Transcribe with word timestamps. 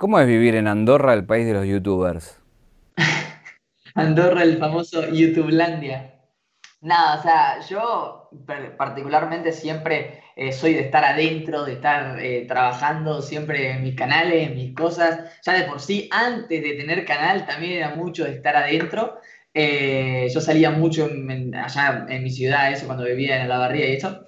¿Cómo 0.00 0.18
es 0.18 0.26
vivir 0.26 0.54
en 0.54 0.66
Andorra, 0.66 1.12
el 1.12 1.26
país 1.26 1.44
de 1.46 1.52
los 1.52 1.66
youtubers? 1.66 2.38
Andorra, 3.94 4.44
el 4.44 4.56
famoso 4.56 5.06
YouTubelandia. 5.06 6.14
Nada, 6.80 7.18
o 7.18 7.22
sea, 7.22 7.60
yo 7.68 8.30
particularmente 8.78 9.52
siempre 9.52 10.22
eh, 10.36 10.52
soy 10.52 10.72
de 10.72 10.80
estar 10.80 11.04
adentro, 11.04 11.66
de 11.66 11.74
estar 11.74 12.18
eh, 12.18 12.46
trabajando 12.48 13.20
siempre 13.20 13.72
en 13.72 13.82
mis 13.82 13.94
canales, 13.94 14.48
en 14.48 14.54
mis 14.54 14.74
cosas. 14.74 15.38
Ya 15.44 15.52
de 15.52 15.64
por 15.64 15.80
sí, 15.80 16.08
antes 16.10 16.62
de 16.62 16.72
tener 16.76 17.04
canal, 17.04 17.44
también 17.44 17.72
era 17.72 17.94
mucho 17.94 18.24
de 18.24 18.30
estar 18.30 18.56
adentro. 18.56 19.20
Eh, 19.52 20.28
yo 20.32 20.40
salía 20.40 20.70
mucho 20.70 21.10
allá 21.62 22.06
en 22.08 22.22
mi 22.24 22.30
ciudad, 22.30 22.72
eso 22.72 22.86
cuando 22.86 23.04
vivía 23.04 23.42
en 23.42 23.50
la 23.50 23.58
barría 23.58 23.86
y 23.90 23.96
eso. 23.96 24.24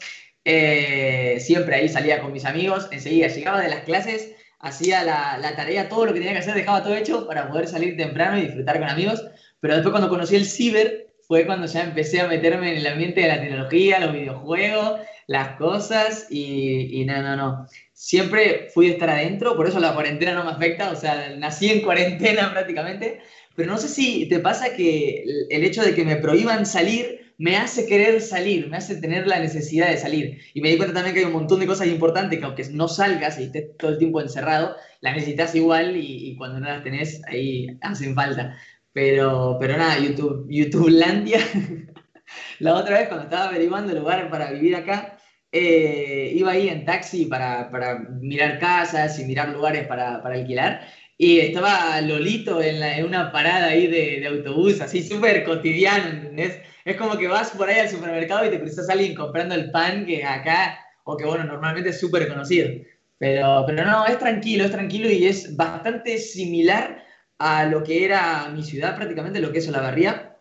siempre 1.41 1.77
ahí 1.77 1.89
salía 1.89 2.21
con 2.21 2.31
mis 2.31 2.45
amigos, 2.45 2.91
enseguida 2.93 3.29
llegaba 3.29 3.63
de 3.63 3.71
las 3.71 3.85
clases, 3.85 4.35
hacía 4.63 5.05
la, 5.05 5.39
la, 5.39 5.55
tarea, 5.55 5.89
todo 5.89 6.07
lo 6.07 6.15
que 6.15 6.21
tenía 6.21 6.33
que 6.33 6.39
hacer, 6.39 6.55
dejaba 6.55 6.83
todo 6.83 6.95
hecho 6.95 7.27
para 7.27 7.49
poder 7.49 7.69
salir 7.69 7.97
temprano 7.97 8.39
y 8.39 8.43
disfrutar 8.43 8.79
con 8.79 8.89
amigos. 8.89 9.23
Pero 9.61 9.75
después 9.75 9.91
cuando 9.91 10.09
conocí 10.09 10.37
el 10.37 10.47
ciber, 10.47 11.09
fue 11.27 11.47
cuando 11.47 11.67
ya 11.67 11.83
empecé 11.85 12.21
a 12.21 12.29
meterme 12.29 12.73
en 12.73 12.79
el 12.79 12.87
ambiente 12.87 13.21
de 13.21 13.29
la 13.29 13.41
tecnología, 13.41 14.01
los 14.01 14.13
videojuegos, 14.13 15.01
las 15.27 15.57
cosas 15.57 16.27
y, 16.31 17.01
y 17.01 17.05
no, 17.05 17.23
no, 17.23 17.37
no. 17.37 17.67
Siempre 17.93 18.69
fui 18.73 18.87
de 18.87 18.93
estar 18.93 19.11
adentro, 19.11 19.57
por 19.57 19.69
eso 19.69 19.81
la 19.81 19.95
cuarentena 19.95 20.35
no 20.35 20.45
me 20.45 20.51
afecta, 20.51 20.91
o 20.91 20.97
sea, 20.97 21.35
nací 21.37 21.71
en 21.71 21.83
cuarentena 21.83 22.51
prácticamente, 22.53 23.21
pero 23.55 23.71
no 23.71 23.79
sé 23.79 23.89
si 23.89 24.27
te 24.29 24.39
pasa 24.39 24.75
que 24.75 25.25
el 25.51 25.65
hecho 25.65 25.83
de 25.83 25.95
que 25.95 26.05
me 26.05 26.17
prohíban 26.17 26.67
salir 26.67 27.22
me 27.39 27.57
hace 27.57 27.87
querer 27.87 28.21
salir, 28.21 28.69
me 28.69 28.77
hace 28.77 28.97
tener 28.97 29.27
la 29.27 29.39
necesidad 29.41 29.89
de 29.89 29.97
salir. 29.97 30.39
Y 30.55 30.61
me 30.61 30.71
di 30.71 30.77
cuenta 30.77 30.95
también 30.95 31.15
que 31.15 31.21
hay 31.21 31.27
un 31.27 31.33
montón 31.33 31.61
de 31.61 31.67
cosas 31.67 31.87
importantes 31.89 32.39
que 32.39 32.45
aunque 32.45 32.65
no 32.71 32.89
salgas 32.89 33.39
y 33.39 33.45
estés 33.45 33.77
todo 33.77 33.93
el 33.93 33.99
tiempo 33.99 34.21
encerrado, 34.21 34.77
las 35.01 35.15
necesitas 35.15 35.55
igual 35.55 35.97
y, 35.97 36.37
cuando 36.37 36.61
no 36.61 36.67
las 36.69 36.83
tenés, 36.83 37.23
ahí 37.27 37.67
hacen 37.81 38.15
falta. 38.15 38.57
Pero, 38.93 39.57
pero 39.61 39.77
nada, 39.77 39.99
YouTube, 39.99 40.47
YouTubelandia. 40.49 41.41
la 42.59 42.75
otra 42.75 42.99
vez 42.99 43.09
cuando 43.09 43.25
estaba 43.25 43.49
averiguando 43.49 43.95
lugares 43.95 44.27
para 44.31 44.53
vivir 44.53 44.77
acá, 44.77 45.19
eh, 45.51 46.33
iba 46.35 46.53
ahí 46.53 46.69
en 46.69 46.85
taxi 46.85 47.27
para, 47.27 47.71
para, 47.71 47.99
mirar 47.99 48.59
casas 48.59 49.19
y 49.19 49.25
mirar 49.25 49.51
lugares 49.51 49.87
para, 49.87 50.23
para 50.23 50.37
alquilar. 50.37 50.87
Y 51.19 51.41
estaba 51.41 52.01
Lolito 52.01 52.63
en, 52.63 52.83
en 52.83 53.05
una 53.05 53.33
parada 53.33 53.69
ahí 53.69 53.87
de, 53.87 54.21
de 54.21 54.27
autobús, 54.27 54.81
así 54.81 55.03
súper 55.03 55.45
cotidiano, 55.45 56.09
¿entendés? 56.09 56.59
Es 56.85 56.97
como 56.97 57.17
que 57.17 57.29
vas 57.29 57.51
por 57.51 57.69
ahí 57.69 57.79
al 57.79 57.89
supermercado 57.89 58.47
y 58.47 58.51
te 58.51 58.61
cruzas 58.61 58.89
a 58.89 58.93
alguien 58.93 59.15
comprando 59.15 59.55
el 59.55 59.71
pan 59.71 60.05
que 60.05 60.25
acá, 60.25 60.79
o 61.05 61.17
que 61.17 61.25
bueno, 61.25 61.45
normalmente 61.45 61.91
es 61.91 62.01
súper 62.01 62.29
conocido. 62.29 62.71
Pero, 63.19 63.65
pero 63.67 63.85
no, 63.85 64.05
es 64.07 64.19
tranquilo, 64.19 64.65
es 64.65 64.73
tranquilo 64.73 65.09
y 65.09 65.27
es 65.27 65.57
bastante 65.57 66.19
similar 66.19 67.05
a 67.39 67.67
lo 67.67 67.83
que 67.83 68.05
era 68.05 68.49
mi 68.49 68.65
ciudad 68.65 68.97
prácticamente, 68.97 69.41
lo 69.41 69.53
que 69.53 69.59
es 69.59 69.69
Olavarría, 69.69 70.37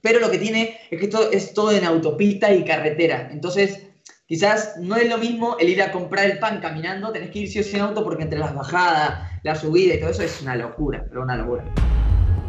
pero 0.00 0.20
lo 0.20 0.30
que 0.30 0.38
tiene 0.38 0.78
es 0.90 0.98
que 0.98 1.06
esto 1.06 1.30
es 1.30 1.52
todo 1.54 1.72
en 1.72 1.84
autopista 1.84 2.52
y 2.52 2.64
carretera, 2.64 3.28
entonces 3.32 3.86
quizás 4.26 4.76
no 4.80 4.96
es 4.96 5.08
lo 5.08 5.18
mismo 5.18 5.56
el 5.58 5.68
ir 5.68 5.82
a 5.82 5.92
comprar 5.92 6.30
el 6.30 6.38
pan 6.38 6.60
caminando, 6.60 7.12
tenés 7.12 7.30
que 7.30 7.40
ir 7.40 7.60
o 7.60 7.62
sí 7.62 7.76
en 7.76 7.82
auto 7.82 8.02
porque 8.02 8.22
entre 8.22 8.38
las 8.38 8.54
bajadas, 8.54 9.28
la 9.42 9.54
subida 9.54 9.94
y 9.94 10.00
todo 10.00 10.10
eso 10.10 10.22
es 10.22 10.40
una 10.40 10.56
locura, 10.56 11.04
pero 11.08 11.22
una 11.22 11.36
locura. 11.36 11.64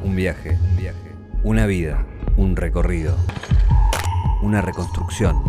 Un 0.03 0.16
viaje, 0.16 0.52
un 0.52 0.78
viaje, 0.78 1.11
una 1.44 1.66
vida, 1.66 2.06
un 2.38 2.56
recorrido, 2.56 3.16
una 4.44 4.61
reconstrucción. 4.61 5.42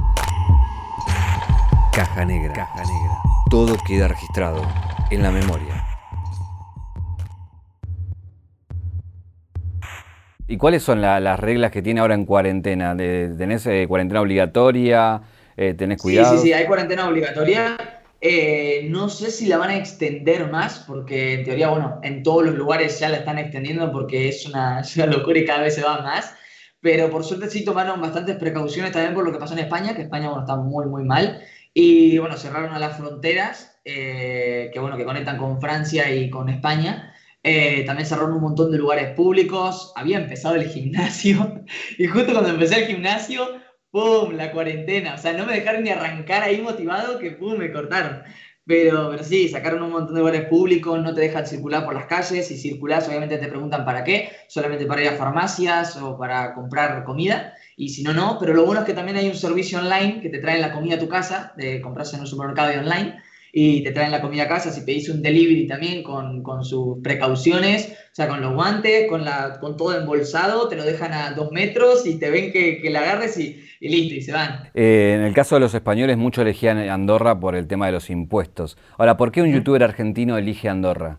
Caja 1.92 2.24
negra, 2.24 2.54
caja 2.54 2.82
negra. 2.82 3.18
Todo 3.50 3.76
queda 3.86 4.08
registrado 4.08 4.62
en 5.10 5.22
la 5.22 5.30
memoria. 5.30 5.84
¿Y 10.48 10.56
cuáles 10.56 10.82
son 10.82 11.02
las 11.02 11.40
reglas 11.40 11.70
que 11.70 11.82
tiene 11.82 12.00
ahora 12.00 12.14
en 12.14 12.24
cuarentena? 12.24 12.96
¿Tenés 12.96 13.66
eh, 13.66 13.86
cuarentena 13.86 14.22
obligatoria? 14.22 15.20
Eh, 15.56 15.74
¿Tenés 15.74 16.00
cuidado? 16.00 16.32
Sí, 16.32 16.38
sí, 16.38 16.42
sí, 16.44 16.52
hay 16.54 16.66
cuarentena 16.66 17.06
obligatoria. 17.06 17.76
Eh, 18.24 18.86
no 18.88 19.08
sé 19.08 19.32
si 19.32 19.46
la 19.46 19.58
van 19.58 19.70
a 19.70 19.76
extender 19.76 20.48
más, 20.50 20.78
porque 20.86 21.34
en 21.34 21.44
teoría, 21.44 21.70
bueno, 21.70 21.98
en 22.04 22.22
todos 22.22 22.44
los 22.44 22.54
lugares 22.54 23.00
ya 23.00 23.08
la 23.08 23.18
están 23.18 23.38
extendiendo 23.38 23.90
porque 23.92 24.28
es 24.30 24.46
una, 24.46 24.82
locura 25.06 25.40
y 25.40 25.44
cada 25.44 25.62
vez 25.62 25.74
se 25.74 25.82
va 25.82 26.00
más. 26.02 26.34
Pero 26.80 27.10
por 27.10 27.24
suerte 27.24 27.50
sí 27.50 27.64
tomaron 27.64 28.00
bastantes 28.00 28.36
precauciones 28.36 28.92
también 28.92 29.14
por 29.14 29.24
lo 29.24 29.32
que 29.32 29.38
pasó 29.38 29.54
en 29.54 29.60
España, 29.60 29.94
que 29.94 30.02
España, 30.02 30.28
bueno, 30.28 30.42
está 30.42 30.56
muy, 30.56 30.86
muy 30.86 31.04
mal. 31.04 31.42
Y 31.74 32.18
bueno, 32.18 32.36
cerraron 32.36 32.72
a 32.74 32.78
las 32.78 32.96
fronteras, 32.96 33.80
que 33.84 34.72
bueno, 34.80 34.96
que 34.96 35.04
conectan 35.04 35.38
con 35.38 35.60
Francia 35.60 36.14
y 36.14 36.30
con 36.30 36.48
España. 36.48 37.12
Eh, 37.44 37.82
también 37.86 38.06
cerraron 38.06 38.34
un 38.34 38.40
montón 38.40 38.70
de 38.70 38.78
lugares 38.78 39.14
públicos. 39.14 39.92
Había 39.96 40.18
empezado 40.18 40.54
el 40.54 40.68
gimnasio. 40.68 41.64
Y 41.98 42.06
justo 42.06 42.32
cuando 42.32 42.50
empecé 42.50 42.80
el 42.80 42.86
gimnasio, 42.86 43.46
¡pum! 43.92 44.34
La 44.34 44.50
cuarentena. 44.52 45.14
O 45.14 45.18
sea, 45.18 45.32
no 45.34 45.46
me 45.46 45.54
dejaron 45.54 45.84
ni 45.84 45.90
arrancar 45.90 46.42
ahí 46.42 46.60
motivado 46.60 47.18
que 47.20 47.32
¡pum! 47.32 47.56
Me 47.56 47.70
cortaron. 47.72 48.22
Pero, 48.64 49.10
pero 49.10 49.24
sí, 49.24 49.48
sacaron 49.48 49.82
un 49.82 49.90
montón 49.90 50.14
de 50.14 50.20
lugares 50.20 50.46
públicos, 50.46 51.00
no 51.02 51.14
te 51.14 51.20
dejan 51.20 51.46
circular 51.46 51.84
por 51.84 51.94
las 51.94 52.06
calles. 52.06 52.48
Si 52.48 52.56
circulas, 52.56 53.08
obviamente 53.08 53.38
te 53.38 53.48
preguntan 53.48 53.84
para 53.84 54.04
qué. 54.04 54.30
Solamente 54.48 54.86
para 54.86 55.02
ir 55.02 55.08
a 55.08 55.16
farmacias 55.16 55.96
o 55.96 56.18
para 56.18 56.54
comprar 56.54 57.04
comida. 57.04 57.54
Y 57.76 57.90
si 57.90 58.02
no, 58.02 58.12
no. 58.12 58.38
Pero 58.40 58.54
lo 58.54 58.64
bueno 58.64 58.80
es 58.80 58.86
que 58.86 58.94
también 58.94 59.18
hay 59.18 59.28
un 59.28 59.36
servicio 59.36 59.78
online 59.78 60.20
que 60.22 60.30
te 60.30 60.38
traen 60.38 60.60
la 60.60 60.72
comida 60.72 60.96
a 60.96 60.98
tu 60.98 61.08
casa, 61.08 61.52
de 61.56 61.80
comprarse 61.80 62.16
en 62.16 62.22
un 62.22 62.26
supermercado 62.26 62.72
y 62.72 62.76
online 62.78 63.22
y 63.52 63.84
te 63.84 63.92
traen 63.92 64.10
la 64.10 64.22
comida 64.22 64.44
a 64.44 64.48
casa. 64.48 64.72
Si 64.72 64.80
pedís 64.80 65.10
un 65.10 65.22
delivery 65.22 65.66
también 65.66 66.02
con, 66.02 66.42
con, 66.42 66.64
sus 66.64 67.02
precauciones, 67.02 67.92
o 67.92 68.14
sea, 68.14 68.28
con 68.28 68.40
los 68.40 68.54
guantes, 68.54 69.08
con, 69.08 69.24
la, 69.24 69.58
con 69.60 69.76
todo 69.76 69.98
embolsado, 69.98 70.68
te 70.68 70.76
lo 70.76 70.84
dejan 70.84 71.12
a 71.12 71.32
dos 71.32 71.52
metros 71.52 72.06
y 72.06 72.18
te 72.18 72.30
ven 72.30 72.50
que, 72.52 72.80
que 72.80 72.90
la 72.90 73.00
agarres 73.00 73.38
y, 73.38 73.61
y, 73.82 73.88
listo, 73.88 74.14
y 74.14 74.22
se 74.22 74.32
van. 74.32 74.70
Eh, 74.74 75.14
en 75.16 75.22
el 75.22 75.34
caso 75.34 75.56
de 75.56 75.60
los 75.60 75.74
españoles, 75.74 76.16
muchos 76.16 76.42
elegían 76.42 76.78
Andorra 76.78 77.40
por 77.40 77.56
el 77.56 77.66
tema 77.66 77.86
de 77.86 77.92
los 77.92 78.10
impuestos. 78.10 78.78
Ahora, 78.96 79.16
¿por 79.16 79.32
qué 79.32 79.42
un 79.42 79.52
youtuber 79.52 79.82
argentino 79.82 80.38
elige 80.38 80.68
Andorra? 80.68 81.18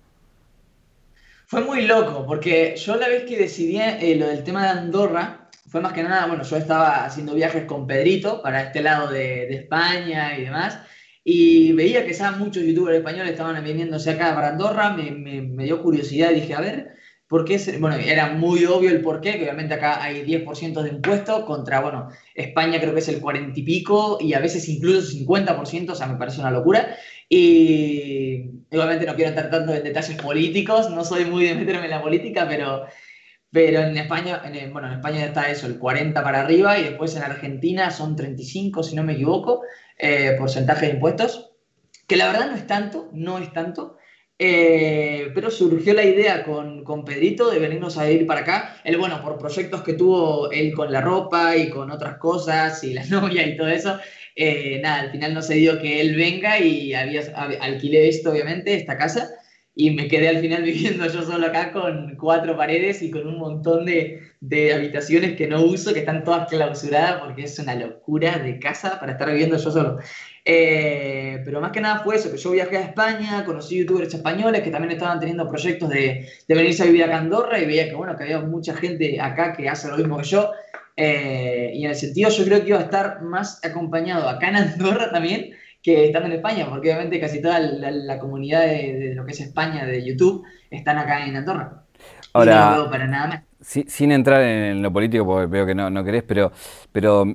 Fue 1.46 1.62
muy 1.62 1.82
loco, 1.86 2.26
porque 2.26 2.76
yo 2.78 2.96
la 2.96 3.10
vez 3.10 3.26
que 3.26 3.38
decidí 3.38 3.80
eh, 3.82 4.16
lo 4.18 4.28
del 4.28 4.46
tema 4.46 4.64
de 4.64 4.80
Andorra, 4.80 5.50
fue 5.68 5.82
más 5.82 5.92
que 5.92 6.04
nada, 6.04 6.26
bueno, 6.28 6.44
yo 6.44 6.56
estaba 6.56 7.04
haciendo 7.04 7.36
viajes 7.36 7.66
con 7.66 7.86
Pedrito 7.86 8.42
para 8.42 8.64
este 8.64 8.82
lado 8.82 9.12
de, 9.12 9.20
de 9.20 9.56
España 9.56 10.38
y 10.38 10.46
demás, 10.46 10.80
y 11.22 11.74
veía 11.74 12.06
que 12.06 12.14
ya 12.14 12.32
muchos 12.32 12.64
youtubers 12.64 12.98
españoles 12.98 13.34
estaban 13.34 13.62
viniéndose 13.62 14.12
acá 14.12 14.34
para 14.34 14.50
Andorra, 14.50 14.94
me, 14.94 15.12
me, 15.12 15.66
dio 15.66 15.84
curiosidad 15.84 16.32
y 16.32 16.36
dije, 16.36 16.54
a 16.54 16.62
ver, 16.62 16.96
¿por 17.28 17.46
qué? 17.46 17.58
Bueno, 17.80 17.96
era 17.96 18.34
muy 18.34 18.66
obvio 18.66 18.92
el 18.92 19.02
porqué, 19.02 19.34
que 19.34 19.44
obviamente 19.44 19.74
acá 19.74 20.04
hay 20.04 20.24
10% 20.24 20.82
de 20.82 20.90
impuestos 20.90 21.46
contra, 21.46 21.82
bueno, 21.82 22.10
España 22.36 22.80
creo 22.80 22.94
que 22.94 23.00
es 23.00 23.08
el 23.10 23.22
40 23.22 23.60
y 23.60 23.64
pico 23.64 24.18
y 24.20 24.34
a 24.34 24.40
veces 24.40 24.68
incluso 24.70 25.18
50%, 25.18 25.92
o 25.92 25.96
sea, 25.96 26.08
me 26.08 26.18
parece 26.18 26.42
una 26.42 26.52
locura. 26.52 26.96
Y 27.30 28.44
obviamente 28.72 29.06
no 29.06 29.16
quiero 29.16 29.30
entrar 29.30 29.50
tanto 29.50 29.74
en 29.74 29.84
detalles 29.84 30.22
políticos, 30.22 30.90
no 30.92 31.04
soy 31.04 31.26
muy 31.26 31.46
de 31.46 31.56
meterme 31.56 31.86
en 31.86 31.92
la 31.92 32.02
política, 32.02 32.46
pero, 32.48 32.86
pero 33.52 33.82
en 33.82 33.98
España, 33.98 34.42
en, 34.46 34.72
bueno, 34.72 34.88
en 34.88 34.96
España 34.96 35.26
está 35.26 35.50
eso, 35.50 35.66
el 35.68 35.80
40 35.80 36.24
para 36.24 36.42
arriba 36.42 36.78
y 36.78 36.84
después 36.84 37.16
en 37.16 37.24
Argentina 37.24 37.90
son 37.92 38.16
35, 38.16 38.84
si 38.84 38.96
no 38.96 39.04
me 39.04 39.14
equivoco. 39.14 39.64
Eh, 39.98 40.36
porcentaje 40.38 40.88
de 40.88 40.94
impuestos, 40.94 41.52
que 42.08 42.18
la 42.18 42.28
verdad 42.28 42.50
no 42.50 42.56
es 42.56 42.68
tanto, 42.68 43.10
no 43.14 43.38
es 43.38 43.54
tanto, 43.54 43.98
eh, 44.40 45.32
pero 45.36 45.52
surgió 45.52 45.94
la 45.94 46.04
idea 46.04 46.44
con, 46.44 46.84
con, 46.84 47.06
Pedrito 47.06 47.52
de 47.52 47.60
venirnos 47.60 47.98
a 47.98 48.10
ir 48.10 48.26
para 48.26 48.42
acá. 48.42 48.82
Él, 48.84 48.98
bueno, 48.98 49.22
por 49.22 49.38
proyectos 49.38 49.84
que 49.84 49.94
tuvo 49.94 50.52
él 50.52 50.74
con 50.74 50.92
la 50.92 51.02
ropa 51.02 51.56
y 51.56 51.70
con 51.70 51.92
otras 51.92 52.18
cosas 52.18 52.84
y 52.84 52.94
la 52.94 53.06
novia 53.10 53.46
y 53.48 53.56
todo 53.56 53.68
eso, 53.68 54.00
eh, 54.36 54.80
nada, 54.82 55.02
al 55.02 55.12
final 55.12 55.34
no 55.34 55.42
se 55.42 55.56
dio 55.56 55.80
que 55.80 56.02
él 56.02 56.16
venga 56.16 56.60
y 56.60 56.94
había, 56.94 57.22
alquilé 57.62 58.10
esto, 58.10 58.32
obviamente, 58.32 58.74
esta 58.76 58.98
casa 58.98 59.30
y 59.76 59.92
me 59.92 60.08
quedé 60.08 60.30
al 60.30 60.40
final 60.40 60.64
viviendo 60.64 61.08
yo 61.08 61.24
solo 61.24 61.48
acá 61.48 61.72
con 61.72 62.16
cuatro 62.16 62.56
paredes 62.58 63.02
y 63.02 63.12
con 63.12 63.28
un 63.28 63.38
montón 63.38 63.86
de, 63.86 64.22
de, 64.44 64.74
habitaciones 64.74 65.36
que 65.36 65.48
no 65.48 65.62
uso, 65.62 65.94
que 65.94 66.00
están 66.00 66.24
todas 66.24 66.50
clausuradas 66.50 67.22
porque 67.22 67.44
es 67.44 67.58
una 67.60 67.76
locura 67.76 68.40
de 68.40 68.60
casa 68.60 69.00
para 69.00 69.14
estar 69.14 69.30
viviendo 69.30 69.58
yo 69.58 69.72
solo. 69.72 70.00
Eh, 70.46 71.42
pero 71.46 71.62
más 71.62 71.72
que 71.72 71.80
nada 71.80 72.04
fue 72.04 72.16
eso, 72.16 72.32
que 72.32 72.38
yo 72.38 72.52
viajé 72.52 72.78
a 72.78 72.82
España, 72.82 73.46
conocí 73.46 73.78
youtubers 73.80 74.14
españoles 74.14 74.62
que 74.62 74.72
también 74.72 74.92
estaban 74.92 75.20
teniendo 75.20 75.48
proyectos 75.48 75.90
de, 75.90 76.28
de 76.48 76.56
venirse 76.56 76.84
a 76.84 76.88
vivir 76.88 77.04
a 77.06 77.18
Andorra 77.18 77.60
y 77.60 77.66
veía 77.66 77.88
que, 77.88 77.96
bueno, 77.96 78.16
que 78.18 78.24
había 78.24 78.40
mucha 78.42 78.76
gente 78.76 79.20
acá 79.22 79.54
que 79.54 79.70
hace 79.70 79.88
lo 79.88 79.98
mismo 79.98 80.18
que 80.18 80.26
yo. 80.26 80.52
Eh, 80.96 81.72
y 81.74 81.86
en 81.86 81.90
el 81.90 81.96
sentido 81.96 82.30
yo 82.30 82.46
creo 82.46 82.62
que 82.62 82.68
iba 82.68 82.80
a 82.80 82.84
estar 82.84 83.22
más 83.24 83.64
acompañado 83.66 84.30
acá 84.30 84.50
en 84.50 84.58
Andorra 84.58 85.10
también 85.12 85.52
que 85.82 86.06
están 86.06 86.26
en 86.26 86.32
España, 86.34 86.66
porque 86.70 86.90
obviamente 86.90 87.20
casi 87.20 87.42
toda 87.42 87.60
la, 87.60 88.18
comunidad 88.18 88.62
de, 88.62 89.14
lo 89.16 89.26
que 89.26 89.34
es 89.34 89.42
España, 89.42 89.86
de 89.86 90.04
YouTube, 90.04 90.46
están 90.72 90.98
acá 90.98 91.26
en 91.26 91.36
Andorra. 91.36 91.84
Ahora, 92.32 92.78
no 92.78 92.90
para 92.90 93.06
nada 93.06 93.28
más. 93.28 93.42
Sin 93.64 94.12
entrar 94.12 94.42
en 94.42 94.82
lo 94.82 94.92
político, 94.92 95.26
porque 95.26 95.48
veo 95.48 95.66
que 95.66 95.76
no, 95.76 95.90
no 95.90 96.04
querés, 96.04 96.24
pero, 96.24 96.52
pero 96.92 97.26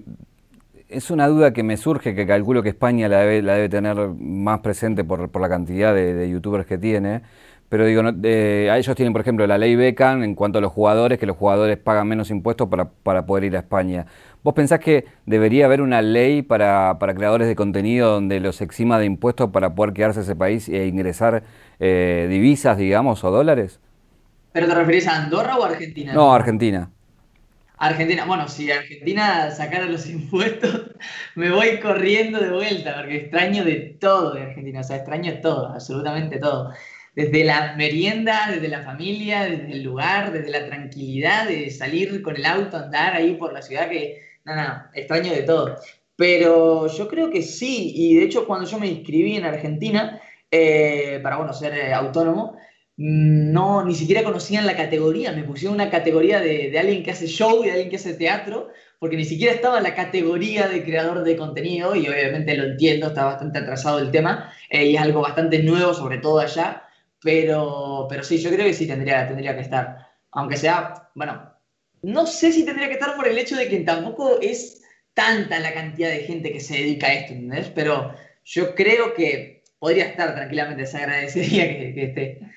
es 0.88 1.10
una 1.10 1.26
duda 1.28 1.52
que 1.52 1.62
me 1.62 1.76
surge, 1.76 2.14
que 2.14 2.26
calculo 2.26 2.62
que 2.62 2.70
España 2.70 3.08
la 3.08 3.20
debe, 3.20 3.42
la 3.42 3.54
debe 3.54 3.68
tener 3.68 3.96
más 3.96 4.60
presente 4.60 5.04
por, 5.04 5.30
por 5.30 5.42
la 5.42 5.48
cantidad 5.48 5.94
de, 5.94 6.28
youtubers 6.30 6.66
que 6.66 6.78
tiene, 6.78 7.22
Pero 7.68 7.84
digo, 7.86 8.02
a 8.02 8.78
ellos 8.78 8.96
tienen, 8.96 9.12
por 9.12 9.20
ejemplo, 9.20 9.46
la 9.46 9.58
ley 9.58 9.76
Becan 9.76 10.22
en 10.22 10.34
cuanto 10.34 10.58
a 10.58 10.60
los 10.62 10.72
jugadores, 10.72 11.18
que 11.18 11.26
los 11.26 11.36
jugadores 11.36 11.76
pagan 11.78 12.08
menos 12.08 12.30
impuestos 12.30 12.68
para, 12.68 12.86
para 12.88 13.26
poder 13.26 13.44
ir 13.44 13.56
a 13.56 13.60
España. 13.60 14.06
¿Vos 14.42 14.54
pensás 14.54 14.80
que 14.80 15.04
debería 15.26 15.66
haber 15.66 15.82
una 15.82 16.00
ley 16.00 16.42
para, 16.42 16.96
creadores 16.98 17.48
de 17.48 17.56
contenido 17.56 18.10
donde 18.12 18.40
los 18.40 18.60
exima 18.62 18.98
de 18.98 19.04
impuestos 19.04 19.50
para 19.50 19.74
poder 19.74 19.92
quedarse 19.92 20.20
en 20.20 20.24
ese 20.24 20.36
país 20.36 20.68
e 20.68 20.86
ingresar 20.86 21.42
eh, 21.80 22.26
divisas, 22.30 22.78
digamos, 22.78 23.24
o 23.24 23.30
dólares? 23.30 23.80
¿Pero 24.58 24.70
te 24.70 24.74
referís 24.74 25.06
a 25.06 25.22
Andorra 25.22 25.56
o 25.56 25.62
Argentina? 25.62 26.12
No, 26.12 26.34
Argentina. 26.34 26.90
Argentina, 27.76 28.24
bueno, 28.24 28.48
si 28.48 28.72
Argentina 28.72 29.52
sacara 29.52 29.84
los 29.84 30.08
impuestos, 30.10 30.96
me 31.36 31.52
voy 31.52 31.78
corriendo 31.78 32.40
de 32.40 32.50
vuelta, 32.50 32.96
porque 32.96 33.18
extraño 33.18 33.64
de 33.64 33.96
todo 34.00 34.34
de 34.34 34.42
Argentina, 34.42 34.80
o 34.80 34.82
sea, 34.82 34.96
extraño 34.96 35.40
todo, 35.40 35.68
absolutamente 35.68 36.40
todo. 36.40 36.72
Desde 37.14 37.44
la 37.44 37.76
merienda, 37.76 38.48
desde 38.50 38.66
la 38.66 38.82
familia, 38.82 39.44
desde 39.44 39.70
el 39.70 39.84
lugar, 39.84 40.32
desde 40.32 40.50
la 40.50 40.66
tranquilidad 40.66 41.46
de 41.46 41.70
salir 41.70 42.20
con 42.20 42.34
el 42.34 42.44
auto, 42.44 42.78
andar 42.78 43.14
ahí 43.14 43.34
por 43.34 43.52
la 43.52 43.62
ciudad, 43.62 43.88
que, 43.88 44.20
no, 44.44 44.56
no, 44.56 44.82
extraño 44.92 45.30
de 45.30 45.42
todo. 45.42 45.76
Pero 46.16 46.88
yo 46.88 47.06
creo 47.06 47.30
que 47.30 47.42
sí, 47.42 47.92
y 47.94 48.16
de 48.16 48.24
hecho 48.24 48.44
cuando 48.44 48.68
yo 48.68 48.80
me 48.80 48.88
inscribí 48.88 49.36
en 49.36 49.44
Argentina, 49.44 50.20
eh, 50.50 51.20
para, 51.22 51.36
bueno, 51.36 51.52
ser 51.52 51.74
eh, 51.74 51.94
autónomo, 51.94 52.56
no, 52.98 53.84
ni 53.84 53.94
siquiera 53.94 54.24
conocían 54.24 54.66
la 54.66 54.76
categoría, 54.76 55.30
me 55.30 55.44
pusieron 55.44 55.76
una 55.76 55.88
categoría 55.88 56.40
de, 56.40 56.76
alguien 56.76 57.04
que 57.04 57.12
hace 57.12 57.28
show 57.28 57.62
y 57.62 57.66
de 57.66 57.72
alguien 57.72 57.90
que 57.90 57.96
hace 57.96 58.14
teatro, 58.14 58.70
porque 58.98 59.16
ni 59.16 59.24
siquiera 59.24 59.54
estaba 59.54 59.78
en 59.78 59.84
la 59.84 59.94
categoría 59.94 60.66
de 60.66 60.82
creador 60.82 61.22
de 61.22 61.36
contenido, 61.36 61.94
y 61.94 62.08
obviamente 62.08 62.56
lo 62.56 62.64
entiendo, 62.64 63.06
está 63.06 63.24
bastante 63.24 63.60
atrasado 63.60 64.00
el 64.00 64.10
tema, 64.10 64.52
eh, 64.68 64.86
y 64.86 64.96
es 64.96 65.00
algo 65.00 65.20
bastante 65.20 65.62
nuevo, 65.62 65.94
sobre 65.94 66.18
todo 66.18 66.40
allá, 66.40 66.88
pero, 67.22 68.06
pero 68.10 68.24
sí, 68.24 68.38
yo 68.38 68.50
creo 68.50 68.66
que 68.66 68.74
sí 68.74 68.88
tendría, 68.88 69.28
tendría 69.28 69.54
que 69.54 69.62
estar, 69.62 70.08
aunque 70.32 70.56
sea, 70.56 71.10
bueno, 71.14 71.52
no 72.02 72.26
sé 72.26 72.50
si 72.52 72.64
tendría 72.64 72.88
que 72.88 72.94
estar 72.94 73.14
por 73.14 73.28
el 73.28 73.38
hecho 73.38 73.54
de 73.54 73.68
que 73.68 73.78
tampoco 73.80 74.40
es 74.42 74.82
tanta 75.14 75.60
la 75.60 75.72
cantidad 75.72 76.10
de 76.10 76.24
gente 76.24 76.52
que 76.52 76.60
se 76.60 76.74
dedica 76.74 77.06
a 77.06 77.14
esto, 77.14 77.32
¿entendés? 77.32 77.70
Pero 77.72 78.12
yo 78.44 78.74
creo 78.74 79.14
que 79.14 79.62
podría 79.78 80.06
estar 80.06 80.34
tranquilamente, 80.34 80.84
se 80.86 80.96
agradecería 80.98 81.68
que, 81.68 81.94
que 81.94 82.04
esté. 82.04 82.47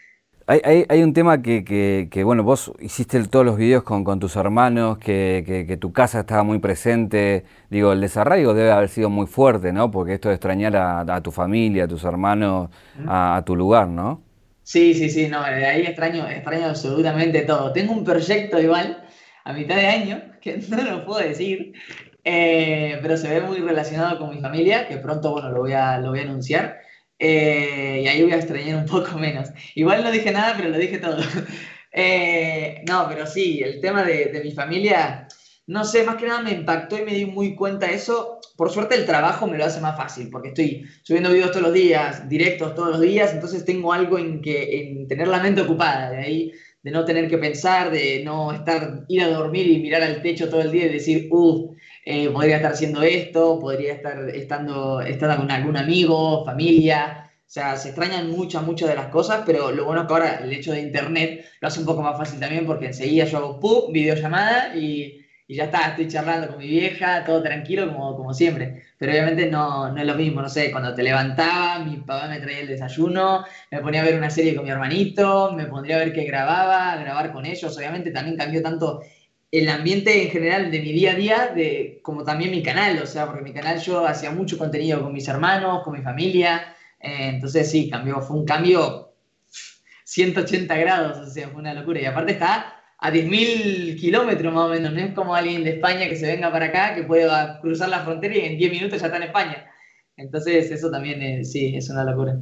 Hay, 0.51 1.01
un 1.01 1.13
tema 1.13 1.41
que, 1.41 2.21
bueno, 2.25 2.43
vos 2.43 2.73
hiciste 2.81 3.23
todos 3.27 3.45
los 3.45 3.55
videos 3.55 3.83
con, 3.83 4.19
tus 4.19 4.35
hermanos, 4.35 4.97
que, 4.97 5.77
tu 5.79 5.93
casa 5.93 6.19
estaba 6.19 6.43
muy 6.43 6.59
presente. 6.59 7.45
Digo, 7.69 7.93
el 7.93 8.01
desarraigo 8.01 8.53
debe 8.53 8.69
haber 8.69 8.89
sido 8.89 9.09
muy 9.09 9.27
fuerte, 9.27 9.71
¿no? 9.71 9.89
Porque 9.91 10.15
esto 10.15 10.27
de 10.27 10.35
extrañar 10.35 10.75
a, 10.75 11.21
tu 11.21 11.31
familia, 11.31 11.85
a 11.85 11.87
tus 11.87 12.03
hermanos, 12.03 12.69
a, 13.07 13.41
tu 13.45 13.55
lugar, 13.55 13.87
¿no? 13.87 14.23
Sí, 14.63 14.93
sí, 14.93 15.09
sí, 15.09 15.29
no, 15.29 15.41
de 15.41 15.65
ahí 15.65 15.83
extraño, 15.83 16.27
extraño 16.27 16.65
absolutamente 16.65 17.43
todo. 17.43 17.71
Tengo 17.71 17.93
un 17.93 18.03
proyecto 18.03 18.59
igual, 18.59 19.05
a 19.45 19.53
mitad 19.53 19.77
de 19.77 19.87
año, 19.87 20.21
que 20.41 20.57
no 20.67 20.81
lo 20.83 21.05
puedo 21.05 21.19
decir, 21.19 21.71
eh, 22.25 22.99
pero 23.01 23.15
se 23.15 23.29
ve 23.29 23.39
muy 23.39 23.59
relacionado 23.59 24.19
con 24.19 24.35
mi 24.35 24.41
familia, 24.41 24.89
que 24.89 24.97
pronto, 24.97 25.31
bueno, 25.31 25.49
lo 25.49 25.61
voy 25.61 25.71
a, 25.71 25.97
lo 25.97 26.09
voy 26.09 26.19
a 26.19 26.23
anunciar. 26.23 26.90
Eh, 27.23 28.01
y 28.03 28.07
ahí 28.07 28.23
voy 28.23 28.31
a 28.31 28.37
extrañar 28.37 28.77
un 28.77 28.85
poco 28.87 29.17
menos. 29.19 29.49
Igual 29.75 30.03
no 30.03 30.11
dije 30.11 30.31
nada, 30.31 30.55
pero 30.57 30.69
lo 30.69 30.77
dije 30.77 30.97
todo. 30.97 31.17
Eh, 31.93 32.85
no, 32.87 33.05
pero 33.09 33.27
sí, 33.27 33.59
el 33.61 33.81
tema 33.81 34.05
de, 34.05 34.39
mi 34.41 34.51
familia, 34.51 35.27
no 35.67 35.83
sé, 35.83 36.05
más 36.05 36.15
que 36.15 36.25
nada 36.25 36.41
me 36.41 36.51
impactó 36.51 36.97
y 36.97 37.03
me 37.03 37.13
di 37.13 37.25
muy 37.25 37.53
cuenta 37.53 37.87
de 37.87 37.95
eso. 37.95 38.39
Por 38.55 38.69
suerte 38.71 38.95
el 38.95 39.05
trabajo 39.05 39.45
me 39.45 39.57
lo 39.57 39.65
hace 39.65 39.81
más 39.81 39.97
fácil, 39.97 40.29
porque 40.29 40.47
estoy 40.47 40.85
subiendo 41.03 41.29
videos 41.29 41.51
todos 41.51 41.63
los 41.63 41.73
días, 41.73 42.29
directos 42.29 42.75
todos 42.75 42.91
los 42.91 43.01
días, 43.01 43.33
entonces 43.33 43.65
tengo 43.65 43.91
algo 43.91 44.17
en 44.17 44.41
que 44.41 44.79
en 44.79 45.07
tener 45.09 45.27
la 45.27 45.43
mente 45.43 45.63
ocupada, 45.63 46.11
de 46.11 46.17
ahí 46.19 46.51
de 46.81 46.91
no 46.91 47.03
tener 47.03 47.29
que 47.29 47.37
pensar, 47.37 47.91
de 47.91 48.23
no 48.23 48.53
estar, 48.53 49.03
ir 49.09 49.21
a 49.23 49.27
dormir 49.27 49.67
y 49.67 49.79
mirar 49.79 50.01
al 50.01 50.21
techo 50.21 50.49
todo 50.49 50.61
el 50.61 50.71
día 50.71 50.85
y 50.85 50.93
decir, 50.93 51.27
uff, 51.29 51.70
eh, 52.05 52.29
podría 52.29 52.57
estar 52.57 52.71
haciendo 52.73 53.01
esto, 53.03 53.59
podría 53.59 53.93
estar 53.93 54.29
estando, 54.29 55.01
estando 55.01 55.37
con 55.37 55.51
algún 55.51 55.77
amigo, 55.77 56.43
familia. 56.45 57.31
O 57.45 57.53
sea, 57.53 57.75
se 57.75 57.89
extrañan 57.89 58.29
muchas, 58.31 58.63
muchas 58.63 58.89
de 58.89 58.95
las 58.95 59.07
cosas, 59.07 59.43
pero 59.45 59.71
lo 59.71 59.85
bueno 59.85 60.01
es 60.01 60.07
que 60.07 60.13
ahora 60.13 60.39
el 60.43 60.53
hecho 60.53 60.71
de 60.71 60.81
internet 60.81 61.45
lo 61.59 61.67
hace 61.67 61.81
un 61.81 61.85
poco 61.85 62.01
más 62.01 62.17
fácil 62.17 62.39
también 62.39 62.65
porque 62.65 62.87
enseguida 62.87 63.25
yo 63.25 63.37
hago 63.39 63.59
pum, 63.59 63.91
videollamada 63.91 64.73
y, 64.75 65.19
y 65.47 65.55
ya 65.55 65.65
está, 65.65 65.89
estoy 65.89 66.07
charlando 66.07 66.47
con 66.47 66.59
mi 66.59 66.67
vieja, 66.67 67.25
todo 67.25 67.43
tranquilo 67.43 67.87
como, 67.91 68.15
como 68.15 68.33
siempre. 68.33 68.83
Pero 68.97 69.11
obviamente 69.11 69.49
no, 69.49 69.91
no 69.91 69.99
es 69.99 70.07
lo 70.07 70.15
mismo, 70.15 70.41
no 70.41 70.47
sé, 70.49 70.71
cuando 70.71 70.95
te 70.95 71.03
levantaba, 71.03 71.79
mi 71.83 71.97
papá 71.97 72.29
me 72.29 72.39
traía 72.39 72.61
el 72.61 72.67
desayuno, 72.67 73.43
me 73.69 73.79
ponía 73.81 74.01
a 74.01 74.05
ver 74.05 74.15
una 74.17 74.29
serie 74.29 74.55
con 74.55 74.63
mi 74.63 74.71
hermanito, 74.71 75.51
me 75.53 75.65
pondría 75.65 75.97
a 75.97 75.99
ver 75.99 76.13
qué 76.13 76.23
grababa, 76.23 76.93
a 76.93 76.97
grabar 77.01 77.33
con 77.33 77.45
ellos. 77.45 77.77
Obviamente 77.77 78.11
también 78.11 78.37
cambió 78.37 78.61
tanto 78.61 79.01
el 79.51 79.67
ambiente 79.69 80.23
en 80.23 80.31
general 80.31 80.71
de 80.71 80.79
mi 80.79 80.93
día 80.93 81.11
a 81.11 81.15
día, 81.15 81.51
de, 81.53 81.99
como 82.03 82.23
también 82.23 82.51
mi 82.51 82.63
canal, 82.63 82.99
o 83.03 83.05
sea, 83.05 83.27
porque 83.27 83.43
mi 83.43 83.53
canal 83.53 83.79
yo 83.81 84.07
hacía 84.07 84.31
mucho 84.31 84.57
contenido 84.57 85.01
con 85.01 85.13
mis 85.13 85.27
hermanos, 85.27 85.83
con 85.83 85.93
mi 85.93 86.01
familia, 86.01 86.75
eh, 86.99 87.29
entonces 87.33 87.69
sí, 87.69 87.89
cambió, 87.89 88.21
fue 88.21 88.37
un 88.37 88.45
cambio 88.45 89.13
180 90.05 90.75
grados, 90.77 91.17
o 91.17 91.29
sea, 91.29 91.49
fue 91.49 91.61
una 91.61 91.73
locura. 91.73 92.01
Y 92.01 92.05
aparte 92.05 92.33
está 92.33 92.81
a 92.97 93.11
10.000 93.11 93.99
kilómetros 93.99 94.53
más 94.53 94.65
o 94.67 94.69
menos, 94.69 94.93
no 94.93 94.99
es 94.99 95.13
como 95.13 95.35
alguien 95.35 95.63
de 95.63 95.71
España 95.71 96.07
que 96.07 96.15
se 96.15 96.27
venga 96.27 96.51
para 96.51 96.67
acá, 96.67 96.95
que 96.95 97.03
puede 97.03 97.27
cruzar 97.61 97.89
la 97.89 98.01
frontera 98.01 98.35
y 98.35 98.41
en 98.41 98.57
10 98.57 98.71
minutos 98.71 99.01
ya 99.01 99.07
está 99.07 99.17
en 99.17 99.23
España. 99.23 99.67
Entonces 100.17 100.69
eso 100.69 100.91
también 100.91 101.43
sí, 101.45 101.75
es 101.75 101.89
una 101.89 102.03
locura. 102.03 102.37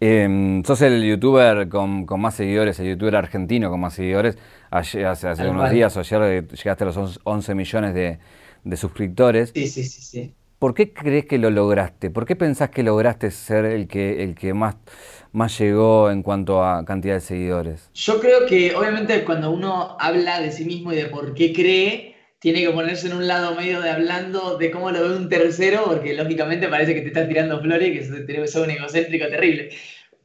Em, 0.00 0.62
sos 0.64 0.80
el 0.82 1.02
youtuber 1.04 1.68
con, 1.68 2.06
más 2.18 2.34
seguidores, 2.34 2.78
el 2.80 2.90
youtuber 2.90 3.16
argentino 3.16 3.70
con 3.70 3.80
más 3.80 3.94
seguidores. 3.94 4.38
Hace, 4.70 5.04
hace 5.04 5.48
unos 5.48 5.70
días 5.70 5.96
o 5.96 6.00
ayer 6.00 6.46
llegaste 6.48 6.84
a 6.84 6.86
los 6.86 7.20
11 7.24 7.54
millones 7.54 7.94
de, 7.94 8.76
suscriptores. 8.76 9.52
Sí, 9.54 9.68
sí, 9.68 9.84
sí, 9.84 10.02
sí. 10.02 10.34
¿Por 10.58 10.74
qué 10.74 10.92
crees 10.92 11.26
que 11.26 11.38
lo 11.38 11.50
lograste? 11.50 12.10
¿Por 12.10 12.26
qué 12.26 12.34
pensás 12.34 12.70
que 12.70 12.82
lograste 12.82 13.30
ser 13.30 13.64
el 13.64 13.86
que, 13.86 14.24
el 14.24 14.34
que 14.34 14.54
más, 14.54 14.74
más 15.30 15.56
llegó 15.58 16.10
en 16.10 16.22
cuanto 16.22 16.64
a 16.64 16.84
cantidad 16.84 17.14
de 17.14 17.20
seguidores? 17.20 17.90
Yo 17.94 18.20
creo 18.20 18.44
que 18.46 18.74
obviamente 18.74 19.24
cuando 19.24 19.52
uno 19.52 19.96
habla 20.00 20.40
de 20.40 20.50
sí 20.50 20.64
mismo 20.64 20.92
y 20.92 20.96
de 20.96 21.06
por 21.06 21.34
qué 21.34 21.52
cree, 21.52 22.16
tiene 22.40 22.60
que 22.60 22.70
ponerse 22.70 23.08
en 23.08 23.14
un 23.14 23.26
lado 23.26 23.54
medio 23.54 23.80
de 23.80 23.90
hablando 23.90 24.58
de 24.58 24.70
cómo 24.70 24.90
lo 24.90 25.08
ve 25.08 25.16
un 25.16 25.28
tercero, 25.28 25.84
porque 25.86 26.14
lógicamente 26.14 26.68
parece 26.68 26.94
que 26.94 27.02
te 27.02 27.08
estás 27.08 27.28
tirando 27.28 27.60
flores 27.60 27.88
y 27.88 27.92
que 27.92 28.46
sos 28.48 28.64
un 28.64 28.70
egocéntrico 28.70 29.28
terrible. 29.28 29.70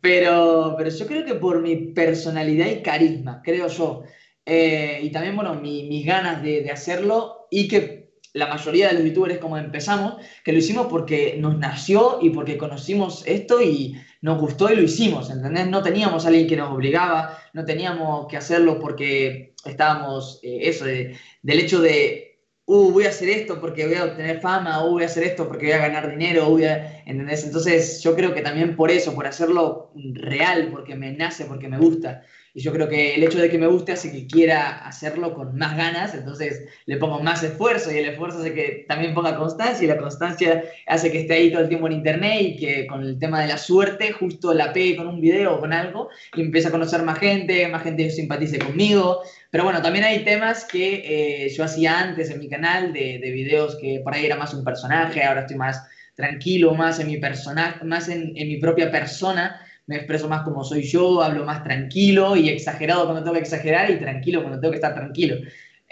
Pero, 0.01 0.75
pero 0.77 0.89
yo 0.89 1.07
creo 1.07 1.25
que 1.25 1.35
por 1.35 1.61
mi 1.61 1.75
personalidad 1.75 2.67
y 2.67 2.81
carisma, 2.81 3.41
creo 3.43 3.67
yo, 3.67 4.03
eh, 4.45 4.99
y 5.03 5.09
también, 5.11 5.35
bueno, 5.35 5.55
mis 5.55 6.05
ganas 6.05 6.41
de, 6.43 6.61
de 6.61 6.71
hacerlo 6.71 7.47
y 7.49 7.67
que 7.67 8.03
la 8.33 8.47
mayoría 8.47 8.87
de 8.87 8.95
los 8.95 9.03
youtubers 9.03 9.37
como 9.37 9.57
empezamos, 9.57 10.15
que 10.43 10.51
lo 10.51 10.57
hicimos 10.57 10.87
porque 10.87 11.35
nos 11.39 11.57
nació 11.59 12.17
y 12.21 12.31
porque 12.31 12.57
conocimos 12.57 13.23
esto 13.27 13.61
y 13.61 13.95
nos 14.21 14.39
gustó 14.39 14.71
y 14.71 14.75
lo 14.75 14.81
hicimos, 14.81 15.29
¿entendés? 15.29 15.67
No 15.67 15.83
teníamos 15.83 16.25
a 16.25 16.29
alguien 16.29 16.47
que 16.47 16.57
nos 16.57 16.71
obligaba, 16.71 17.37
no 17.53 17.63
teníamos 17.63 18.27
que 18.27 18.37
hacerlo 18.37 18.79
porque 18.79 19.53
estábamos, 19.65 20.39
eh, 20.41 20.59
eso, 20.63 20.85
del 20.85 21.59
hecho 21.59 21.79
de, 21.79 22.39
uh, 22.65 22.91
voy 22.91 23.05
a 23.05 23.09
hacer 23.09 23.29
esto 23.29 23.61
porque 23.61 23.85
voy 23.85 23.95
a 23.95 24.05
obtener 24.05 24.41
fama, 24.41 24.83
o 24.83 24.91
voy 24.91 25.03
a 25.03 25.07
hacer 25.07 25.23
esto 25.23 25.47
porque 25.47 25.67
voy 25.67 25.75
a 25.75 25.87
ganar 25.87 26.09
dinero, 26.09 26.49
voy 26.49 26.65
a, 26.65 27.03
¿entendés? 27.05 27.43
Entonces 27.43 28.01
yo 28.01 28.15
creo 28.15 28.33
que 28.33 28.41
también 28.41 28.75
por 28.75 28.89
eso, 28.89 29.13
por 29.13 29.27
hacerlo 29.27 29.91
real, 29.95 30.69
porque 30.71 30.95
me 30.95 31.11
nace, 31.13 31.45
porque 31.45 31.67
me 31.67 31.77
gusta. 31.77 32.23
Y 32.55 32.61
yo 32.61 32.71
creo 32.71 32.87
que 32.87 33.15
el 33.15 33.23
hecho 33.23 33.39
de 33.39 33.49
que 33.49 33.57
me 33.57 33.65
guste 33.65 33.93
hace 33.93 34.11
que 34.11 34.27
quiera 34.27 34.85
hacerlo 34.85 35.33
con 35.33 35.57
más 35.57 35.75
ganas, 35.75 36.13
entonces 36.13 36.65
le 36.85 36.97
pongo 36.97 37.19
más 37.19 37.41
esfuerzo 37.41 37.91
y 37.91 37.97
el 37.97 38.05
esfuerzo 38.05 38.39
hace 38.39 38.53
que 38.53 38.85
también 38.87 39.15
ponga 39.15 39.35
constancia 39.35 39.83
y 39.83 39.87
la 39.87 39.97
constancia 39.97 40.63
hace 40.85 41.11
que 41.11 41.21
esté 41.21 41.33
ahí 41.33 41.51
todo 41.51 41.63
el 41.63 41.67
tiempo 41.67 41.87
en 41.87 41.93
internet 41.93 42.41
y 42.41 42.55
que 42.57 42.85
con 42.85 43.01
el 43.01 43.17
tema 43.17 43.41
de 43.41 43.47
la 43.47 43.57
suerte 43.57 44.11
justo 44.11 44.53
la 44.53 44.71
pegue 44.71 44.97
con 44.97 45.07
un 45.07 45.19
video 45.19 45.55
o 45.55 45.59
con 45.59 45.73
algo 45.73 46.09
y 46.35 46.41
empieza 46.41 46.69
a 46.69 46.71
conocer 46.71 47.01
más 47.01 47.17
gente, 47.17 47.67
más 47.69 47.81
gente 47.81 48.11
simpatice 48.11 48.59
conmigo. 48.59 49.23
Pero 49.49 49.63
bueno, 49.63 49.81
también 49.81 50.05
hay 50.05 50.23
temas 50.23 50.65
que 50.65 51.45
eh, 51.45 51.49
yo 51.49 51.63
hacía 51.63 51.99
antes 51.99 52.29
en 52.29 52.37
mi 52.37 52.49
canal 52.49 52.93
de, 52.93 53.17
de 53.17 53.31
videos 53.31 53.77
que 53.77 54.01
por 54.03 54.13
ahí 54.13 54.27
era 54.27 54.35
más 54.35 54.53
un 54.53 54.63
personaje, 54.63 55.23
ahora 55.23 55.41
estoy 55.41 55.57
más 55.57 55.83
tranquilo, 56.15 56.75
más 56.75 56.99
en 56.99 57.07
mi 57.07 57.17
personaje, 57.17 57.83
más 57.83 58.09
en, 58.09 58.33
en 58.35 58.47
mi 58.47 58.57
propia 58.57 58.91
persona 58.91 59.59
me 59.87 59.97
expreso 59.97 60.27
más 60.27 60.43
como 60.43 60.63
soy 60.63 60.83
yo, 60.83 61.21
hablo 61.21 61.45
más 61.45 61.63
tranquilo 61.63 62.35
y 62.35 62.49
exagerado 62.49 63.05
cuando 63.05 63.23
tengo 63.23 63.33
que 63.33 63.41
exagerar 63.41 63.89
y 63.91 63.97
tranquilo 63.97 64.41
cuando 64.41 64.59
tengo 64.59 64.71
que 64.71 64.77
estar 64.77 64.93
tranquilo. 64.93 65.35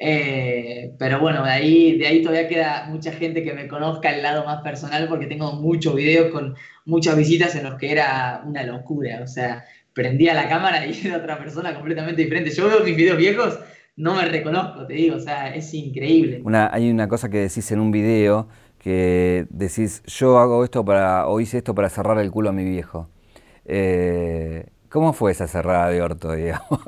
Eh, 0.03 0.93
pero 0.97 1.19
bueno, 1.19 1.43
de 1.43 1.51
ahí, 1.51 1.97
de 1.97 2.07
ahí 2.07 2.23
todavía 2.23 2.47
queda 2.47 2.87
mucha 2.89 3.11
gente 3.11 3.43
que 3.43 3.53
me 3.53 3.67
conozca 3.67 4.09
el 4.09 4.23
lado 4.23 4.43
más 4.45 4.61
personal 4.63 5.07
porque 5.07 5.27
tengo 5.27 5.53
muchos 5.53 5.93
videos 5.93 6.31
con 6.31 6.55
muchas 6.85 7.15
visitas 7.15 7.55
en 7.55 7.65
los 7.65 7.75
que 7.75 7.91
era 7.91 8.41
una 8.45 8.63
locura. 8.63 9.19
O 9.21 9.27
sea, 9.27 9.63
prendía 9.93 10.33
la 10.33 10.49
cámara 10.49 10.85
y 10.85 10.99
era 11.05 11.17
otra 11.17 11.37
persona 11.37 11.75
completamente 11.75 12.23
diferente. 12.23 12.49
Yo 12.51 12.67
veo 12.67 12.83
mis 12.83 12.95
videos 12.95 13.17
viejos, 13.17 13.59
no 13.95 14.15
me 14.15 14.25
reconozco, 14.25 14.87
te 14.87 14.93
digo, 14.93 15.17
o 15.17 15.19
sea, 15.19 15.53
es 15.53 15.73
increíble. 15.73 16.41
Hay 16.71 16.89
una 16.89 17.07
cosa 17.07 17.29
que 17.29 17.37
decís 17.37 17.71
en 17.71 17.79
un 17.79 17.91
video 17.91 18.47
que 18.79 19.45
decís, 19.49 20.01
yo 20.07 20.39
hago 20.39 20.63
esto 20.63 20.83
para, 20.83 21.27
o 21.27 21.39
hice 21.39 21.59
esto 21.59 21.75
para 21.75 21.89
cerrar 21.89 22.17
el 22.17 22.31
culo 22.31 22.49
a 22.49 22.53
mi 22.53 22.63
viejo. 22.63 23.07
Eh, 23.73 24.65
¿Cómo 24.89 25.13
fue 25.13 25.31
esa 25.31 25.47
cerrada 25.47 25.89
de 25.89 26.01
orto, 26.01 26.31
digamos? 26.35 26.81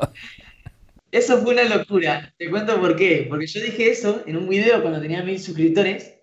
Eso 1.12 1.38
fue 1.38 1.54
una 1.54 1.64
locura. 1.64 2.34
Te 2.38 2.50
cuento 2.50 2.80
por 2.82 2.98
qué. 2.98 3.26
Porque 3.30 3.48
yo 3.48 3.62
dije 3.62 3.90
eso 3.90 4.22
en 4.26 4.36
un 4.36 4.50
video 4.50 4.82
cuando 4.82 5.00
tenía 5.00 5.24
mil 5.24 5.40
suscriptores, 5.40 6.14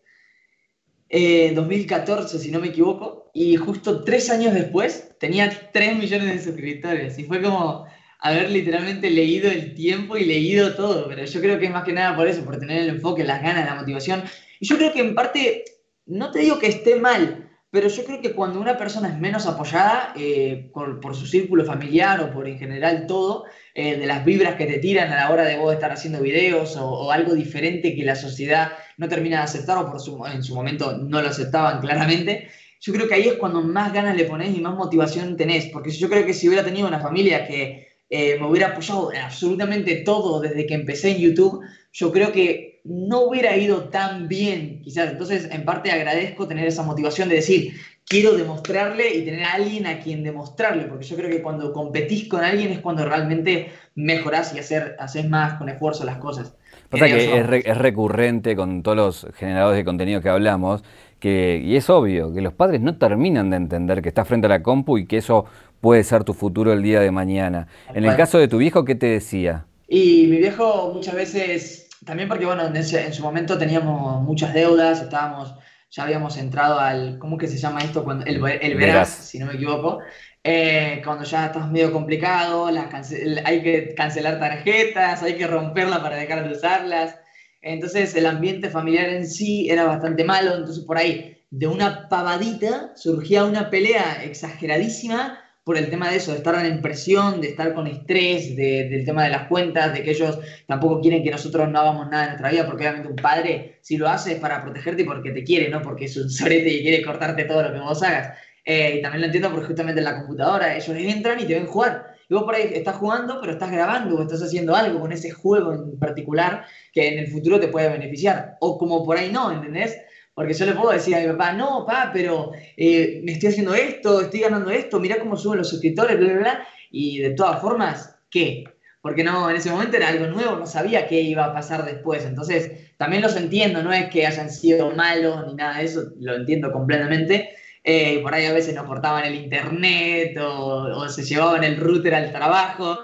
en 1.09 1.55
2014, 1.55 2.39
si 2.39 2.51
no 2.51 2.61
me 2.61 2.69
equivoco, 2.69 3.31
y 3.33 3.57
justo 3.57 4.05
tres 4.05 4.29
años 4.29 4.53
después 4.53 5.17
tenía 5.19 5.71
3 5.73 5.97
millones 5.97 6.35
de 6.35 6.43
suscriptores. 6.43 7.19
Y 7.19 7.25
fue 7.25 7.41
como 7.41 7.87
haber 8.19 8.51
literalmente 8.51 9.09
leído 9.09 9.51
el 9.51 9.75
tiempo 9.75 10.19
y 10.19 10.27
leído 10.27 10.75
todo. 10.75 11.09
Pero 11.09 11.25
yo 11.25 11.41
creo 11.41 11.59
que 11.59 11.67
es 11.67 11.73
más 11.73 11.85
que 11.85 11.95
nada 11.95 12.15
por 12.15 12.29
eso, 12.29 12.45
por 12.45 12.59
tener 12.59 12.83
el 12.83 12.89
enfoque, 12.91 13.25
las 13.25 13.43
ganas, 13.43 13.65
la 13.65 13.77
motivación. 13.77 14.25
Y 14.59 14.67
yo 14.67 14.77
creo 14.77 14.93
que 14.93 15.01
en 15.01 15.15
parte, 15.15 15.65
no 16.05 16.31
te 16.31 16.41
digo 16.41 16.59
que 16.59 16.67
esté 16.67 16.97
mal, 16.97 17.50
pero 17.71 17.89
yo 17.89 18.05
creo 18.05 18.21
que 18.21 18.33
cuando 18.33 18.61
una 18.61 18.77
persona 18.77 19.09
es 19.09 19.19
menos 19.19 19.47
apoyada 19.47 20.13
eh, 20.17 20.71
por, 20.73 21.15
su 21.15 21.27
círculo 21.27 21.65
familiar 21.65 22.21
o 22.21 22.33
por 22.33 22.49
en 22.49 22.59
general 22.59 23.07
todo, 23.07 23.45
eh, 23.75 23.97
de 23.97 24.07
las 24.07 24.25
vibras 24.25 24.57
que 24.57 24.67
te 24.67 24.79
tiran 24.79 25.13
a 25.13 25.17
la 25.17 25.31
hora 25.31 25.45
de 25.45 25.57
vos 25.57 25.73
estar 25.73 25.93
haciendo 25.93 26.21
videos 26.21 26.77
o, 26.77 27.13
algo 27.13 27.35
diferente 27.35 27.95
que 27.95 28.05
la 28.05 28.17
sociedad 28.17 28.73
no 28.97 29.09
termina 29.09 29.39
de 29.39 29.45
aceptar 29.45 29.79
o 29.79 29.91
por 29.91 30.01
su, 30.01 30.25
en 30.27 30.43
su 30.43 30.55
momento 30.55 30.99
no 30.99 31.23
lo 31.23 31.29
aceptaban 31.29 31.81
claramente, 31.81 32.49
yo 32.81 32.93
creo 32.95 33.07
que 33.07 33.15
ahí 33.15 33.29
es 33.29 33.35
cuando 33.35 33.61
más 33.63 33.93
ganas 33.93 34.17
le 34.17 34.25
pones 34.25 34.57
y 34.57 34.61
más 34.61 34.75
motivación 34.75 35.37
tenés, 35.37 35.67
porque 35.67 35.91
yo 35.91 36.09
creo 36.09 36.25
que 36.25 36.35
si 36.35 36.49
hubiera 36.49 36.65
tenido 36.65 36.89
una 36.89 36.99
familia 36.99 37.47
que 37.47 37.89
eh, 38.09 38.39
me 38.41 38.47
hubiera 38.47 38.69
apoyado 38.69 39.13
en 39.13 39.21
absolutamente 39.21 39.97
todo 39.97 40.41
desde 40.41 40.67
que 40.67 40.75
empecé 40.75 41.11
en 41.11 41.19
YouTube, 41.19 41.61
yo 41.93 42.11
creo 42.11 42.33
que 42.33 42.70
no 42.85 43.23
hubiera 43.23 43.57
ido 43.57 43.85
tan 43.85 44.29
bien, 44.29 44.81
quizás. 44.83 45.11
Entonces, 45.11 45.49
en 45.51 45.65
parte 45.65 45.91
agradezco 45.91 46.49
tener 46.49 46.67
esa 46.67 46.83
motivación 46.83 47.29
de 47.29 47.37
decir, 47.37 47.75
quiero 48.07 48.37
demostrarle 48.37 49.15
y 49.15 49.25
tener 49.25 49.45
a 49.45 49.53
alguien 49.55 49.87
a 49.87 50.01
quien 50.01 50.23
demostrarle, 50.25 50.85
porque 50.85 51.05
yo 51.05 51.17
creo 51.17 51.31
que 51.31 51.43
cuando 51.43 51.73
competís 51.73 52.29
con 52.29 52.43
alguien 52.43 52.73
es 52.73 52.81
cuando 52.81 53.05
realmente 53.05 53.71
mejorás 53.95 54.55
y 54.55 54.59
hacer, 54.59 54.97
haces 54.99 55.29
más 55.29 55.55
con 55.55 55.69
esfuerzo 55.69 56.05
las 56.05 56.17
cosas. 56.17 56.55
Pasa 56.89 57.07
que 57.07 57.39
es, 57.39 57.79
recurrente 57.79 58.57
con 58.57 58.83
todos 58.83 58.97
los 58.97 59.27
generadores 59.37 59.77
de 59.77 59.85
contenido 59.85 60.21
que 60.21 60.29
hablamos, 60.29 60.83
que, 61.21 61.63
y 61.65 61.77
es 61.77 61.89
obvio, 61.89 62.35
que 62.35 62.41
los 62.41 62.53
padres 62.53 62.81
no 62.81 62.97
terminan 62.97 63.51
de 63.51 63.59
entender 63.59 64.03
que 64.03 64.09
estás 64.09 64.27
frente 64.27 64.47
a 64.47 64.51
la 64.51 64.63
compu 64.63 64.99
y 64.99 65.07
que 65.07 65.19
eso 65.19 65.45
puede 65.81 66.03
ser 66.03 66.25
tu 66.25 66.35
futuro 66.35 66.73
el 66.73 66.83
día 66.83 67.01
de 67.01 67.13
mañana. 67.13 67.69
En 67.95 68.05
el 68.05 68.17
caso 68.17 68.39
de 68.39 68.49
tu 68.49 68.59
viejo, 68.59 68.85
¿qué 68.85 68.97
te 68.97 69.07
decía? 69.07 69.67
Y 69.87 70.27
mi 70.29 70.39
viejo 70.39 70.93
muchas 70.95 71.15
veces, 71.15 71.90
también 72.05 72.29
porque 72.29 72.47
bueno, 72.47 72.65
en, 72.65 73.13
su 73.13 73.23
momento 73.23 73.59
teníamos 73.59 74.23
muchas 74.23 74.55
deudas, 74.55 75.03
estábamos, 75.03 75.55
ya 75.91 76.05
habíamos 76.05 76.37
entrado 76.37 76.79
al, 76.79 77.19
¿cómo 77.19 77.37
que 77.37 77.47
se 77.47 77.59
llama 77.59 77.81
esto? 77.81 78.05
Cuando, 78.05 78.25
el, 78.25 78.43
el 78.61 78.77
Veras, 78.77 79.09
si 79.09 79.39
no 79.39 79.47
me 79.47 79.55
equivoco. 79.55 80.01
Eh, 80.43 81.03
cuando 81.05 81.25
ya 81.25 81.47
estás 81.47 81.71
medio 81.71 81.93
complicado, 81.93 82.71
las 82.71 83.13
hay 83.45 83.63
que 83.63 83.95
cancelar 83.95 84.39
tarjetas, 84.39 85.23
hay 85.23 85.37
que 85.37 85.47
romperlas 85.47 85.99
para 85.99 86.17
dejar 86.17 86.49
de 86.49 86.55
usarlas. 86.55 87.17
Entonces 87.61 88.15
el 88.15 88.25
ambiente 88.25 88.71
familiar 88.71 89.11
en 89.11 89.27
sí 89.27 89.69
era 89.69 89.85
bastante 89.85 90.25
malo, 90.25 90.55
entonces 90.55 90.83
por 90.85 90.97
ahí 90.97 91.45
de 91.51 91.67
una 91.67 92.09
pavadita 92.09 92.93
surgía 92.97 93.45
una 93.45 93.69
pelea 93.69 94.23
exageradísima 94.25 95.39
por 95.65 95.77
el 95.77 95.91
tema 95.91 96.11
de 96.11 96.17
eso, 96.17 96.33
de 96.33 96.39
estar 96.39 96.65
en 96.65 96.81
presión, 96.81 97.41
de 97.41 97.49
estar 97.49 97.75
con 97.75 97.87
estrés, 97.87 98.57
del 98.57 99.05
tema 99.05 99.25
de 99.25 99.31
las 99.31 99.47
cuentas, 99.47 99.93
de 99.93 100.03
que 100.03 100.11
ellos 100.11 100.39
tampoco 100.67 101.01
quieren 101.01 101.23
que 101.23 101.31
nosotros 101.31 101.69
no 101.69 101.79
hagamos 101.79 102.11
nada 102.11 102.25
en 102.25 102.29
nuestra 102.31 102.51
vida, 102.51 102.67
porque 102.67 102.85
obviamente 102.85 103.09
un 103.09 103.17
padre, 103.17 103.79
si 103.83 103.97
lo 103.97 104.09
hace 104.09 104.33
es 104.33 104.41
para 104.41 104.63
protegerte 104.63 105.03
y 105.03 105.05
porque 105.05 105.33
te 105.33 105.45
quiere, 105.45 105.69
no 105.69 105.83
porque 105.83 106.07
es 106.07 106.17
un 106.17 106.31
sorete 106.31 106.71
y 106.71 106.83
quiere 106.83 107.03
cortarte 107.03 107.45
todo 107.45 107.63
lo 107.63 107.73
que 107.73 107.79
vos 107.79 108.03
hagas. 108.03 108.39
Eh, 108.65 108.97
y 108.99 109.03
también 109.03 109.21
lo 109.21 109.27
entiendo 109.27 109.51
porque 109.51 109.67
justamente 109.67 110.01
en 110.01 110.05
la 110.05 110.19
computadora 110.19 110.77
ellos 110.77 110.97
entran 110.97 111.41
y 111.41 111.45
te 111.45 111.55
ven 111.55 111.67
jugar. 111.67 112.15
Y 112.29 112.35
vos 112.35 112.45
por 112.45 112.55
ahí 112.55 112.71
estás 112.73 112.97
jugando, 112.97 113.41
pero 113.41 113.53
estás 113.53 113.71
grabando 113.73 114.17
o 114.17 114.23
estás 114.23 114.43
haciendo 114.43 114.77
algo 114.77 115.01
con 115.01 115.13
ese 115.13 115.31
juego 115.31 115.73
en 115.73 115.99
particular 115.99 116.65
que 116.93 117.09
en 117.09 117.19
el 117.19 117.27
futuro 117.27 117.59
te 117.59 117.69
puede 117.69 117.89
beneficiar. 117.89 118.57
O 118.61 118.79
como 118.79 119.05
por 119.05 119.19
ahí 119.19 119.33
no, 119.33 119.51
¿entendés? 119.51 119.99
Porque 120.35 120.55
yo 120.55 120.65
le 120.67 120.73
puedo 120.73 120.93
decir 120.93 121.15
a 121.15 121.21
mi 121.21 121.27
papá, 121.27 121.53
no, 121.53 121.85
papá, 121.85 122.11
pero 122.13 122.53
eh, 122.77 123.21
me 123.25 123.33
estoy 123.33 123.51
haciendo 123.51 123.75
esto, 123.75 124.21
estoy 124.21 124.41
ganando 124.41 124.71
esto, 124.71 125.01
mira 125.01 125.19
cómo 125.19 125.37
suben 125.37 125.59
los 125.59 125.69
suscriptores, 125.69 126.19
bla, 126.19 126.33
bla, 126.33 126.41
bla. 126.41 126.67
Y 126.91 127.19
de 127.19 127.31
todas 127.31 127.61
formas, 127.61 128.19
¿qué? 128.31 128.65
Porque 129.03 129.25
no, 129.25 129.51
en 129.51 129.57
ese 129.57 129.71
momento 129.71 129.97
era 129.97 130.09
algo 130.09 130.27
nuevo, 130.27 130.57
no 130.57 130.67
sabía 130.67 131.07
qué 131.07 131.21
iba 131.21 131.45
a 131.45 131.53
pasar 131.55 131.85
después. 131.85 132.25
Entonces, 132.25 132.95
también 132.97 133.23
los 133.23 133.37
entiendo, 133.37 133.83
no 133.83 133.93
es 133.93 134.11
que 134.11 134.27
hayan 134.27 134.51
sido 134.51 134.91
malos 134.93 135.47
ni 135.47 135.55
nada 135.55 135.79
de 135.79 135.85
eso, 135.85 136.13
lo 136.19 136.37
entiendo 136.37 136.71
completamente. 136.73 137.51
Eh, 137.83 138.21
por 138.23 138.35
ahí 138.35 138.45
a 138.45 138.53
veces 138.53 138.75
nos 138.75 138.87
cortaban 138.87 139.25
el 139.25 139.35
internet 139.35 140.37
o, 140.39 140.85
o 140.85 141.09
se 141.09 141.25
llevaban 141.25 141.65
el 141.65 141.79
router 141.79 142.15
al 142.15 142.31
trabajo 142.31 142.99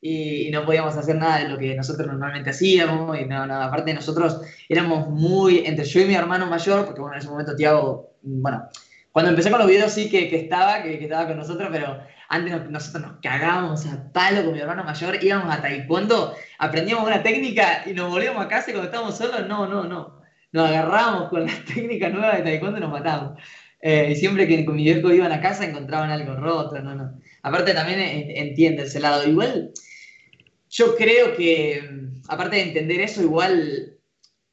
y, 0.00 0.50
no 0.50 0.64
podíamos 0.64 0.96
hacer 0.96 1.16
nada 1.16 1.38
de 1.38 1.48
lo 1.48 1.58
que 1.58 1.74
nosotros 1.74 2.06
normalmente 2.06 2.50
hacíamos. 2.50 3.18
Y 3.18 3.26
no, 3.26 3.46
no, 3.46 3.62
aparte 3.62 3.94
nosotros 3.94 4.40
éramos 4.68 5.08
muy, 5.08 5.64
entre 5.66 5.84
yo 5.84 6.00
y 6.00 6.06
mi 6.06 6.14
hermano 6.14 6.46
mayor, 6.46 6.84
porque 6.86 7.00
bueno, 7.00 7.14
en 7.16 7.20
ese 7.20 7.28
momento 7.30 7.56
Tiago, 7.56 8.14
bueno, 8.22 8.68
cuando 9.12 9.30
empecé 9.30 9.50
con 9.50 9.58
los 9.58 9.68
videos 9.68 9.92
sí 9.92 10.08
que, 10.08 10.28
que 10.28 10.36
estaba, 10.36 10.82
que, 10.82 10.98
que, 10.98 11.04
estaba 11.04 11.26
con 11.26 11.36
nosotros, 11.36 11.68
pero 11.72 11.98
antes 12.28 12.70
nosotros 12.70 13.02
nos 13.02 13.20
cagábamos 13.20 13.84
a 13.86 14.12
palo 14.12 14.44
con 14.44 14.54
mi 14.54 14.60
hermano 14.60 14.84
mayor, 14.84 15.22
íbamos 15.22 15.52
a 15.52 15.60
taekwondo, 15.60 16.34
aprendíamos 16.58 17.06
una 17.06 17.22
técnica 17.22 17.82
y 17.86 17.92
nos 17.92 18.08
volvíamos 18.08 18.44
a 18.44 18.48
casa 18.48 18.70
y 18.70 18.72
cuando 18.72 18.86
estábamos 18.86 19.18
solos, 19.18 19.46
no, 19.48 19.66
no, 19.66 19.84
no. 19.84 20.20
Nos 20.52 20.68
agarrábamos 20.68 21.28
con 21.28 21.44
las 21.44 21.64
técnicas 21.64 22.12
nuevas 22.12 22.38
de 22.38 22.42
taekwondo 22.44 22.78
y 22.78 22.80
nos 22.80 22.90
matábamos. 22.90 23.40
Eh, 23.82 24.10
y 24.12 24.16
siempre 24.16 24.46
que 24.46 24.64
con 24.64 24.76
mi 24.76 24.84
viejo 24.84 25.10
iban 25.10 25.32
a 25.32 25.40
casa 25.40 25.64
encontraban 25.64 26.10
algo 26.10 26.36
roto, 26.36 26.80
no, 26.80 26.94
no. 26.94 27.18
Aparte 27.42 27.72
también 27.72 27.98
entiende 28.00 28.82
ese 28.82 29.00
lado. 29.00 29.26
Igual 29.26 29.72
yo 30.70 30.96
creo 30.96 31.34
que, 31.36 31.82
aparte 32.28 32.56
de 32.56 32.62
entender 32.62 33.00
eso, 33.00 33.22
igual 33.22 33.98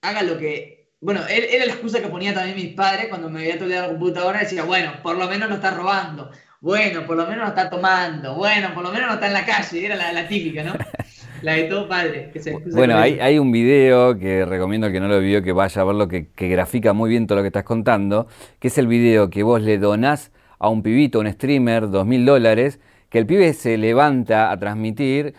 haga 0.02 0.24
lo 0.24 0.38
que. 0.38 0.90
Bueno, 1.00 1.22
era 1.30 1.66
la 1.66 1.74
excusa 1.74 2.02
que 2.02 2.08
ponía 2.08 2.34
también 2.34 2.56
mis 2.56 2.74
padres 2.74 3.06
cuando 3.08 3.30
me 3.30 3.42
veía 3.42 3.60
todo 3.60 3.70
la 3.70 3.88
computadora. 3.88 4.40
Decía, 4.40 4.64
bueno, 4.64 4.94
por 5.04 5.16
lo 5.16 5.28
menos 5.28 5.48
no 5.48 5.56
está 5.56 5.72
robando. 5.72 6.32
Bueno, 6.60 7.06
por 7.06 7.18
lo 7.18 7.28
menos 7.28 7.44
no 7.44 7.48
está 7.50 7.70
tomando. 7.70 8.34
Bueno, 8.34 8.74
por 8.74 8.84
lo 8.84 8.92
menos 8.92 9.08
no 9.08 9.14
está 9.14 9.28
en 9.28 9.34
la 9.34 9.46
calle. 9.46 9.86
Era 9.86 10.12
la, 10.12 10.28
típica, 10.28 10.64
¿no? 10.64 10.74
La 11.44 11.54
de 11.54 11.66
todo 11.66 11.88
padre. 11.88 12.32
bueno, 12.72 12.98
hay, 12.98 13.20
hay, 13.20 13.38
un 13.38 13.52
video 13.52 14.18
que 14.18 14.44
recomiendo 14.44 14.92
que 14.92 15.00
no 15.00 15.08
lo 15.08 15.20
vio, 15.20 15.44
que 15.44 15.52
vaya 15.52 15.84
a 15.84 15.86
verlo, 15.86 16.08
que, 16.08 16.32
que 16.32 16.48
grafica 16.48 16.94
muy 16.94 17.12
bien 17.12 17.28
todo 17.28 17.36
lo 17.36 17.44
que 17.44 17.50
estás 17.50 17.64
contando, 17.64 18.26
que 18.60 18.70
es 18.70 18.78
el 18.80 18.88
video 18.88 19.30
que 19.30 19.44
vos 19.44 19.62
le 19.62 19.78
donás 19.78 20.32
a 20.58 20.68
un 20.70 20.82
pibito, 20.82 21.20
un 21.20 21.32
streamer, 21.32 21.92
dos 21.92 22.08
mil 22.08 22.26
dólares, 22.26 22.80
que 23.12 23.20
el 23.20 23.28
pibe 23.28 23.54
se 23.54 23.78
levanta 23.78 24.50
a 24.52 24.58
transmitir 24.58 25.36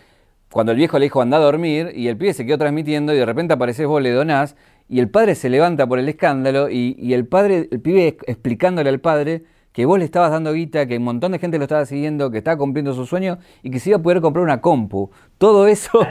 cuando 0.51 0.71
el 0.71 0.77
viejo 0.77 0.97
le 0.97 1.05
dijo 1.05 1.21
anda 1.21 1.37
a 1.37 1.41
dormir 1.41 1.91
y 1.95 2.07
el 2.07 2.17
pibe 2.17 2.33
se 2.33 2.45
quedó 2.45 2.57
transmitiendo 2.57 3.13
y 3.13 3.17
de 3.17 3.25
repente 3.25 3.53
apareces 3.53 3.85
vos, 3.85 4.01
le 4.01 4.11
donás 4.11 4.55
y 4.87 4.99
el 4.99 5.09
padre 5.09 5.35
se 5.35 5.49
levanta 5.49 5.85
por 5.85 5.99
el 5.99 6.09
escándalo 6.09 6.69
y, 6.69 7.13
el 7.13 7.27
padre, 7.27 7.69
el 7.71 7.79
pibe 7.79 8.17
explicándole 8.25 8.89
al 8.89 8.99
padre 8.99 9.43
que 9.71 9.85
vos 9.85 9.99
le 9.99 10.05
estabas 10.05 10.31
dando 10.31 10.51
guita, 10.51 10.87
que 10.87 10.97
un 10.97 11.03
montón 11.03 11.31
de 11.31 11.39
gente 11.39 11.59
lo 11.59 11.65
estaba 11.65 11.85
siguiendo, 11.85 12.31
que 12.31 12.39
estaba 12.39 12.57
cumpliendo 12.57 12.93
su 12.93 13.05
sueño 13.05 13.37
y 13.61 13.69
que 13.69 13.79
se 13.79 13.91
iba 13.91 13.99
a 13.99 14.01
poder 14.01 14.19
comprar 14.19 14.43
una 14.43 14.61
compu. 14.61 15.11
Todo 15.37 15.67
eso 15.67 16.05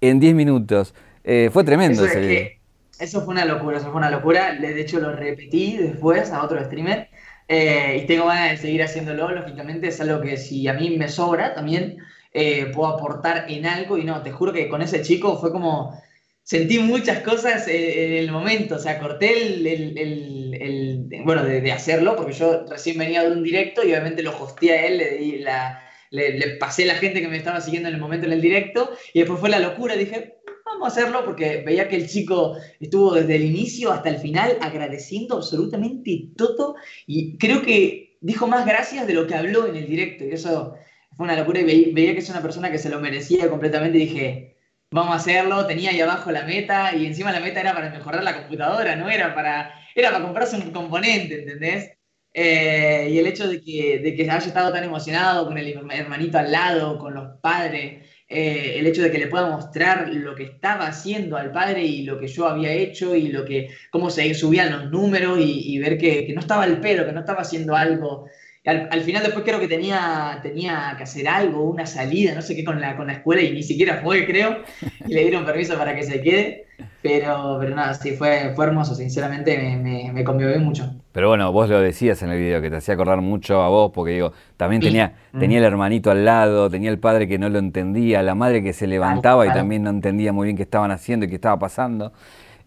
en 0.00 0.20
10 0.20 0.34
minutos. 0.34 0.94
Eh, 1.22 1.50
fue 1.52 1.64
tremendo 1.64 2.04
eso 2.04 2.18
ese 2.18 2.60
Eso 2.98 3.22
fue 3.22 3.34
una 3.34 3.44
locura, 3.44 3.76
eso 3.76 3.88
fue 3.88 3.96
una 3.96 4.10
locura. 4.10 4.54
De 4.54 4.80
hecho 4.80 5.00
lo 5.00 5.12
repetí 5.12 5.76
después 5.76 6.32
a 6.32 6.42
otro 6.42 6.64
streamer 6.64 7.08
eh, 7.48 8.00
y 8.02 8.06
tengo 8.06 8.26
ganas 8.26 8.52
de 8.52 8.56
seguir 8.56 8.82
haciéndolo. 8.82 9.30
Lógicamente 9.30 9.88
es 9.88 10.00
algo 10.00 10.22
que 10.22 10.38
si 10.38 10.66
a 10.66 10.72
mí 10.72 10.96
me 10.96 11.08
sobra 11.08 11.54
también 11.54 11.98
eh, 12.34 12.66
puedo 12.66 12.88
aportar 12.88 13.46
en 13.48 13.64
algo. 13.64 13.96
Y 13.96 14.04
no, 14.04 14.22
te 14.22 14.32
juro 14.32 14.52
que 14.52 14.68
con 14.68 14.82
ese 14.82 15.02
chico 15.02 15.38
fue 15.38 15.52
como, 15.52 15.98
sentí 16.42 16.78
muchas 16.78 17.20
cosas 17.20 17.66
en, 17.68 18.12
el 18.12 18.30
momento. 18.30 18.74
O 18.74 18.78
sea, 18.78 18.98
corté 18.98 19.42
el, 19.42 19.66
el, 19.66 20.54
el, 20.60 21.08
bueno, 21.24 21.44
de, 21.44 21.72
hacerlo, 21.72 22.16
porque 22.16 22.32
yo 22.34 22.66
recién 22.66 22.98
venía 22.98 23.22
de 23.22 23.32
un 23.32 23.42
directo 23.42 23.82
y 23.82 23.92
obviamente 23.92 24.22
lo 24.22 24.36
hosté 24.38 24.72
a 24.72 24.86
él, 24.86 24.98
le 24.98 25.18
di 25.18 25.38
la... 25.38 25.80
Le, 26.10 26.38
le, 26.38 26.58
pasé 26.58 26.84
la 26.84 26.94
gente 26.94 27.20
que 27.20 27.26
me 27.26 27.36
estaba 27.36 27.60
siguiendo 27.60 27.88
en 27.88 27.96
el 27.96 28.00
momento 28.00 28.26
en 28.26 28.34
el 28.34 28.40
directo 28.40 28.92
y 29.12 29.18
después 29.18 29.40
fue 29.40 29.48
la 29.48 29.58
locura. 29.58 29.96
Dije, 29.96 30.36
vamos 30.64 30.88
a 30.88 30.92
hacerlo 30.92 31.24
porque 31.24 31.62
veía 31.66 31.88
que 31.88 31.96
el 31.96 32.08
chico 32.08 32.56
estuvo 32.78 33.14
desde 33.14 33.34
el 33.34 33.44
inicio 33.44 33.90
hasta 33.90 34.10
el 34.10 34.18
final 34.18 34.56
agradeciendo 34.60 35.36
absolutamente 35.36 36.28
todo 36.36 36.76
y 37.06 37.36
creo 37.38 37.62
que 37.62 38.16
dijo 38.20 38.46
más 38.46 38.64
gracias 38.64 39.06
de 39.06 39.14
lo 39.14 39.26
que 39.26 39.34
habló 39.34 39.66
en 39.66 39.76
el 39.76 39.86
directo 39.86 40.24
y 40.24 40.30
eso 40.30 40.74
fue 41.16 41.24
una 41.24 41.36
locura 41.36 41.60
y 41.60 41.92
veía, 41.92 42.12
que 42.12 42.20
es 42.20 42.30
una 42.30 42.42
persona 42.42 42.70
que 42.70 42.78
se 42.78 42.88
lo 42.88 43.00
merecía 43.00 43.48
completamente 43.48 43.98
y 43.98 44.06
dije, 44.06 44.56
vamos 44.90 45.12
a 45.12 45.16
hacerlo, 45.16 45.66
tenía 45.66 45.90
ahí 45.90 46.00
abajo 46.00 46.30
la 46.30 46.44
meta 46.44 46.94
y 46.94 47.06
encima 47.06 47.32
la 47.32 47.40
meta 47.40 47.60
era 47.60 47.74
para 47.74 47.90
mejorar 47.90 48.22
la 48.22 48.36
computadora, 48.36 48.96
no 48.96 49.08
era 49.10 49.34
para, 49.34 49.74
era 49.94 50.10
para 50.10 50.24
comprarse 50.24 50.56
un 50.56 50.70
componente, 50.70 51.40
¿entendés? 51.40 51.92
Eh, 52.32 53.08
y 53.12 53.18
el 53.18 53.26
hecho 53.28 53.48
de 53.48 53.60
que, 53.60 54.00
de 54.00 54.14
que 54.16 54.22
haya 54.28 54.38
estado 54.38 54.72
tan 54.72 54.82
emocionado 54.82 55.46
con 55.46 55.56
el 55.56 55.68
hermanito 55.92 56.38
al 56.38 56.50
lado, 56.50 56.98
con 56.98 57.14
los 57.14 57.38
padres, 57.40 58.04
eh, 58.28 58.78
el 58.78 58.86
hecho 58.86 59.02
de 59.02 59.10
que 59.10 59.18
le 59.18 59.28
pueda 59.28 59.48
mostrar 59.50 60.08
lo 60.08 60.34
que 60.34 60.44
estaba 60.44 60.86
haciendo 60.86 61.36
al 61.36 61.52
padre 61.52 61.84
y 61.84 62.02
lo 62.02 62.18
que 62.18 62.26
yo 62.26 62.48
había 62.48 62.72
hecho 62.72 63.14
y 63.14 63.28
lo 63.28 63.44
que, 63.44 63.68
cómo 63.90 64.10
se 64.10 64.32
subían 64.34 64.72
los 64.72 64.90
números 64.90 65.38
y, 65.40 65.78
ver 65.78 65.98
que, 65.98 66.32
no 66.34 66.40
estaba 66.40 66.64
al 66.64 66.80
pedo, 66.80 67.04
que 67.06 67.12
no 67.12 67.20
estaba 67.20 67.42
haciendo 67.42 67.76
algo 67.76 68.28
al, 68.66 69.00
final 69.02 69.22
después 69.22 69.44
creo 69.44 69.60
que 69.60 69.68
tenía, 69.68 70.38
tenía 70.42 70.94
que 70.96 71.02
hacer 71.02 71.28
algo, 71.28 71.64
una 71.64 71.84
salida, 71.84 72.34
no 72.34 72.40
sé 72.40 72.56
qué, 72.56 72.64
con 72.64 72.80
la, 72.80 72.96
con 72.96 73.06
la 73.06 73.14
escuela 73.14 73.42
y 73.42 73.52
ni 73.52 73.62
siquiera 73.62 74.00
fue, 74.02 74.24
creo, 74.26 74.58
y 75.06 75.12
le 75.12 75.20
dieron 75.22 75.44
permiso 75.44 75.76
para 75.76 75.94
que 75.94 76.02
se 76.02 76.22
quede. 76.22 76.64
Pero, 77.02 77.58
pero 77.60 77.76
nada, 77.76 77.92
sí, 77.92 78.12
fue, 78.12 78.52
fue 78.56 78.64
hermoso, 78.64 78.94
sinceramente 78.94 79.58
me, 79.58 80.10
me, 80.10 80.24
conmovió 80.24 80.58
mucho. 80.58 80.90
Pero 81.12 81.28
bueno, 81.28 81.52
vos 81.52 81.68
lo 81.68 81.78
decías 81.78 82.22
en 82.22 82.30
el 82.30 82.38
video, 82.38 82.62
que 82.62 82.70
te 82.70 82.76
hacía 82.76 82.94
acordar 82.94 83.20
mucho 83.20 83.60
a 83.60 83.68
vos, 83.68 83.92
porque 83.94 84.12
digo, 84.12 84.32
también 84.56 84.80
tenía, 84.80 85.12
mm. 85.32 85.38
tenía 85.38 85.58
el 85.58 85.64
hermanito 85.64 86.10
al 86.10 86.24
lado, 86.24 86.70
tenía 86.70 86.90
el 86.90 86.98
padre 86.98 87.28
que 87.28 87.38
no 87.38 87.50
lo 87.50 87.58
entendía, 87.58 88.22
la 88.22 88.34
madre 88.34 88.62
que 88.62 88.72
se 88.72 88.86
levantaba 88.86 89.46
y 89.46 89.50
también 89.50 89.82
no 89.82 89.90
entendía 89.90 90.32
muy 90.32 90.46
bien 90.46 90.56
qué 90.56 90.62
estaban 90.62 90.90
haciendo 90.90 91.26
y 91.26 91.28
qué 91.28 91.34
estaba 91.34 91.58
pasando. 91.58 92.12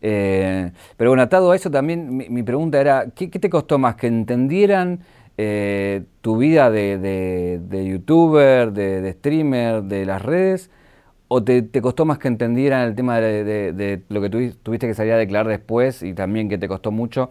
Eh, 0.02 0.72
pero 0.96 1.10
bueno, 1.10 1.24
atado 1.24 1.52
a 1.52 1.56
eso 1.56 1.72
también 1.72 2.16
mi, 2.30 2.44
pregunta 2.44 2.80
era, 2.80 3.08
¿qué, 3.16 3.28
te 3.28 3.50
costó 3.50 3.80
más? 3.80 3.96
¿Que 3.96 4.08
entendieran 4.08 5.00
eh, 5.38 6.04
tu 6.22 6.38
vida 6.38 6.72
de, 6.72 7.86
youtuber, 7.88 8.72
de, 8.72 9.12
streamer, 9.14 9.84
de 9.84 10.06
las 10.06 10.22
redes? 10.22 10.72
¿O 11.28 11.44
te, 11.44 11.70
costó 11.82 12.06
más 12.06 12.18
que 12.18 12.28
entendieran 12.28 12.88
el 12.88 12.96
tema 12.96 13.20
de, 13.20 14.04
lo 14.10 14.22
que 14.22 14.30
tuviste 14.30 14.88
que 14.88 14.94
salir 14.94 15.14
a 15.14 15.18
declarar 15.18 15.48
después 15.48 16.02
y 16.02 16.14
también 16.14 16.50
que 16.50 16.58
te 16.58 16.68
costó 16.68 16.92
mucho 16.92 17.30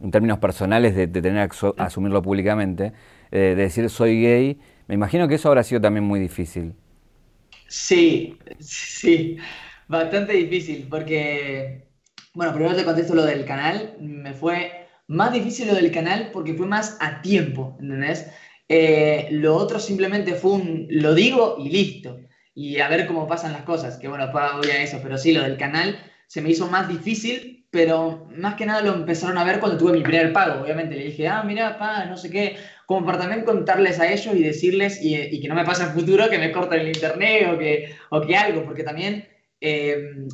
en 0.00 0.10
términos 0.10 0.38
personales 0.38 0.96
de, 0.96 1.06
tener 1.06 1.48
que 1.48 1.72
asumirlo 1.76 2.22
públicamente, 2.22 2.92
eh, 3.30 3.38
de 3.38 3.54
decir 3.56 3.88
soy 3.90 4.22
gay? 4.22 4.58
Me 4.88 4.94
imagino 4.94 5.28
que 5.28 5.36
eso 5.36 5.48
habrá 5.48 5.62
sido 5.62 5.80
también 5.80 6.04
muy 6.04 6.18
difícil. 6.18 6.74
Sí, 7.68 8.38
sí, 8.58 9.36
bastante 9.88 10.32
difícil 10.32 10.86
porque, 10.88 11.88
bueno, 12.34 12.52
primero 12.52 12.76
te 12.76 12.84
contesto 12.84 13.14
lo 13.14 13.24
del 13.24 13.44
canal, 13.44 13.96
me 14.00 14.32
fue 14.32 14.85
más 15.08 15.32
difícil 15.32 15.68
lo 15.68 15.74
del 15.74 15.92
canal 15.92 16.30
porque 16.32 16.54
fue 16.54 16.66
más 16.66 16.96
a 17.00 17.22
tiempo, 17.22 17.76
¿entendés? 17.80 18.26
Eh, 18.68 19.28
lo 19.30 19.54
otro 19.56 19.78
simplemente 19.78 20.34
fue 20.34 20.52
un 20.52 20.86
lo 20.90 21.14
digo 21.14 21.56
y 21.58 21.68
listo. 21.70 22.18
Y 22.54 22.80
a 22.80 22.88
ver 22.88 23.06
cómo 23.06 23.26
pasan 23.26 23.52
las 23.52 23.62
cosas, 23.62 23.98
que 23.98 24.08
bueno, 24.08 24.30
voy 24.32 24.70
a 24.70 24.82
eso, 24.82 24.98
pero 25.02 25.18
sí, 25.18 25.32
lo 25.32 25.42
del 25.42 25.58
canal 25.58 25.98
se 26.26 26.40
me 26.40 26.50
hizo 26.50 26.66
más 26.68 26.88
difícil, 26.88 27.66
pero 27.70 28.26
más 28.34 28.54
que 28.54 28.64
nada 28.64 28.80
lo 28.80 28.94
empezaron 28.94 29.36
a 29.36 29.44
ver 29.44 29.60
cuando 29.60 29.76
tuve 29.76 29.92
mi 29.92 30.02
primer 30.02 30.32
pago, 30.32 30.62
obviamente 30.62 30.96
le 30.96 31.04
dije, 31.04 31.28
ah, 31.28 31.42
mira, 31.42 31.78
pa, 31.78 32.06
no 32.06 32.16
sé 32.16 32.30
qué, 32.30 32.56
como 32.86 33.04
para 33.04 33.18
también 33.18 33.44
contarles 33.44 34.00
a 34.00 34.10
ellos 34.10 34.34
y 34.34 34.42
decirles, 34.42 34.98
y, 35.02 35.40
que 35.40 35.48
no 35.48 35.54
me 35.54 35.64
pase 35.64 35.82
en 35.82 35.90
futuro 35.90 36.30
que 36.30 36.38
me 36.38 36.52
corten 36.52 36.80
el 36.80 36.88
internet 36.88 37.50
o 37.52 37.58
que, 37.58 37.94
o 38.10 38.20
que 38.22 38.36
algo, 38.36 38.64
porque 38.64 38.82
también, 38.82 39.28
eh, 39.60 40.26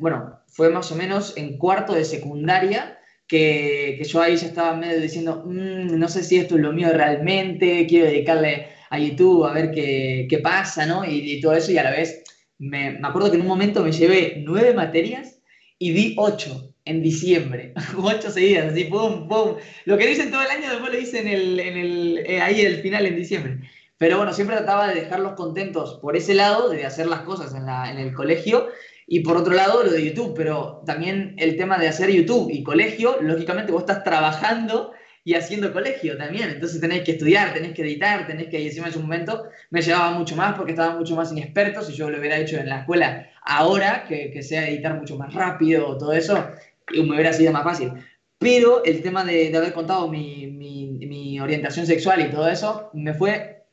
bueno, 0.00 0.40
fue 0.48 0.70
más 0.70 0.90
o 0.90 0.96
menos 0.96 1.36
en 1.36 1.58
cuarto 1.58 1.94
de 1.94 2.04
secundaria, 2.04 2.98
que, 3.28 3.96
que, 3.98 4.04
yo 4.04 4.20
ahí 4.20 4.36
ya 4.36 4.46
estaba 4.46 4.74
medio 4.76 5.00
diciendo, 5.00 5.44
mm, 5.46 5.98
no 5.98 6.08
sé 6.08 6.24
si 6.24 6.38
esto 6.38 6.56
es 6.56 6.62
lo 6.62 6.72
mío 6.72 6.88
realmente, 6.92 7.86
quiero 7.86 8.06
dedicarle 8.06 8.68
a 8.90 8.98
YouTube 8.98 9.44
a 9.44 9.52
ver 9.52 9.70
qué, 9.70 10.26
qué 10.28 10.38
pasa, 10.38 10.86
¿no? 10.86 11.04
Y, 11.04 11.40
todo 11.40 11.52
eso, 11.52 11.70
y 11.70 11.78
a 11.78 11.84
la 11.84 11.90
vez 11.90 12.24
me, 12.58 12.92
me, 12.92 13.06
acuerdo 13.06 13.30
que 13.30 13.36
en 13.36 13.42
un 13.42 13.48
momento 13.48 13.84
me 13.84 13.92
llevé 13.92 14.42
nueve 14.44 14.74
materias 14.74 15.40
y 15.78 15.92
di 15.92 16.14
ocho 16.18 16.74
en 16.84 17.02
diciembre, 17.02 17.74
ocho 17.98 18.30
seguidas, 18.30 18.72
así, 18.72 18.84
pum, 18.84 19.28
pum. 19.28 19.56
Lo 19.84 19.98
que 19.98 20.06
dicen 20.06 20.30
todo 20.30 20.42
el 20.42 20.50
año 20.50 20.70
después 20.70 20.92
lo 20.92 20.98
dicen 20.98 21.26
en 21.28 21.34
el, 21.34 21.60
en 21.60 21.76
el, 21.76 22.18
eh, 22.26 22.40
ahí 22.40 22.62
el 22.62 22.80
final 22.80 23.06
en 23.06 23.16
diciembre. 23.16 23.60
Pero 23.98 24.16
bueno, 24.16 24.32
siempre 24.32 24.56
trataba 24.56 24.88
de 24.88 25.00
dejarlos 25.02 25.34
contentos 25.34 25.98
por 26.00 26.16
ese 26.16 26.34
lado, 26.34 26.70
de 26.70 26.86
hacer 26.86 27.06
las 27.06 27.20
cosas 27.20 27.54
en, 27.54 27.66
la, 27.66 27.90
en 27.90 27.98
el 27.98 28.14
colegio, 28.14 28.68
y 29.10 29.20
por 29.20 29.38
otro 29.38 29.54
lado 29.54 29.82
lo 29.82 29.90
de 29.90 30.04
YouTube, 30.04 30.34
pero 30.36 30.82
también 30.84 31.34
el 31.38 31.56
tema 31.56 31.78
de 31.78 31.88
hacer 31.88 32.10
YouTube 32.10 32.50
y 32.52 32.62
colegio, 32.62 33.16
lógicamente 33.22 33.72
vos 33.72 33.82
estás 33.82 34.04
trabajando 34.04 34.92
y 35.24 35.34
haciendo 35.34 35.72
colegio 35.72 36.18
también. 36.18 36.50
Entonces 36.50 36.78
tenés 36.78 37.04
que 37.04 37.12
estudiar, 37.12 37.54
tenés 37.54 37.72
que 37.72 37.82
editar, 37.82 38.26
tenés 38.26 38.48
que, 38.48 38.60
y 38.60 38.66
encima 38.66 38.88
en 38.88 38.92
su 38.92 39.00
momento 39.00 39.44
me 39.70 39.80
llevaba 39.80 40.10
mucho 40.10 40.36
más 40.36 40.54
porque 40.54 40.72
estaba 40.72 40.94
mucho 40.94 41.16
más 41.16 41.32
inexperto. 41.32 41.82
Si 41.82 41.94
yo 41.94 42.10
lo 42.10 42.18
hubiera 42.18 42.36
hecho 42.36 42.58
en 42.58 42.68
la 42.68 42.80
escuela 42.80 43.30
ahora, 43.42 44.04
que, 44.06 44.30
que 44.30 44.42
sea 44.42 44.68
editar 44.68 44.94
mucho 44.98 45.16
más 45.16 45.32
rápido, 45.32 45.96
todo 45.96 46.12
eso, 46.12 46.46
me 46.92 47.14
hubiera 47.14 47.32
sido 47.32 47.50
más 47.50 47.64
fácil. 47.64 47.92
Pero 48.38 48.84
el 48.84 49.00
tema 49.00 49.24
de, 49.24 49.50
de 49.50 49.56
haber 49.56 49.72
contado 49.72 50.06
mi, 50.08 50.48
mi, 50.48 51.06
mi, 51.06 51.40
orientación 51.40 51.86
sexual 51.86 52.20
y 52.20 52.30
todo 52.30 52.46
eso, 52.48 52.90
me 52.92 53.14
fue 53.14 53.64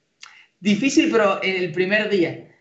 difícil, 0.61 1.09
pero 1.11 1.41
el 1.41 1.73
primer 1.73 2.09
día. 2.09 2.54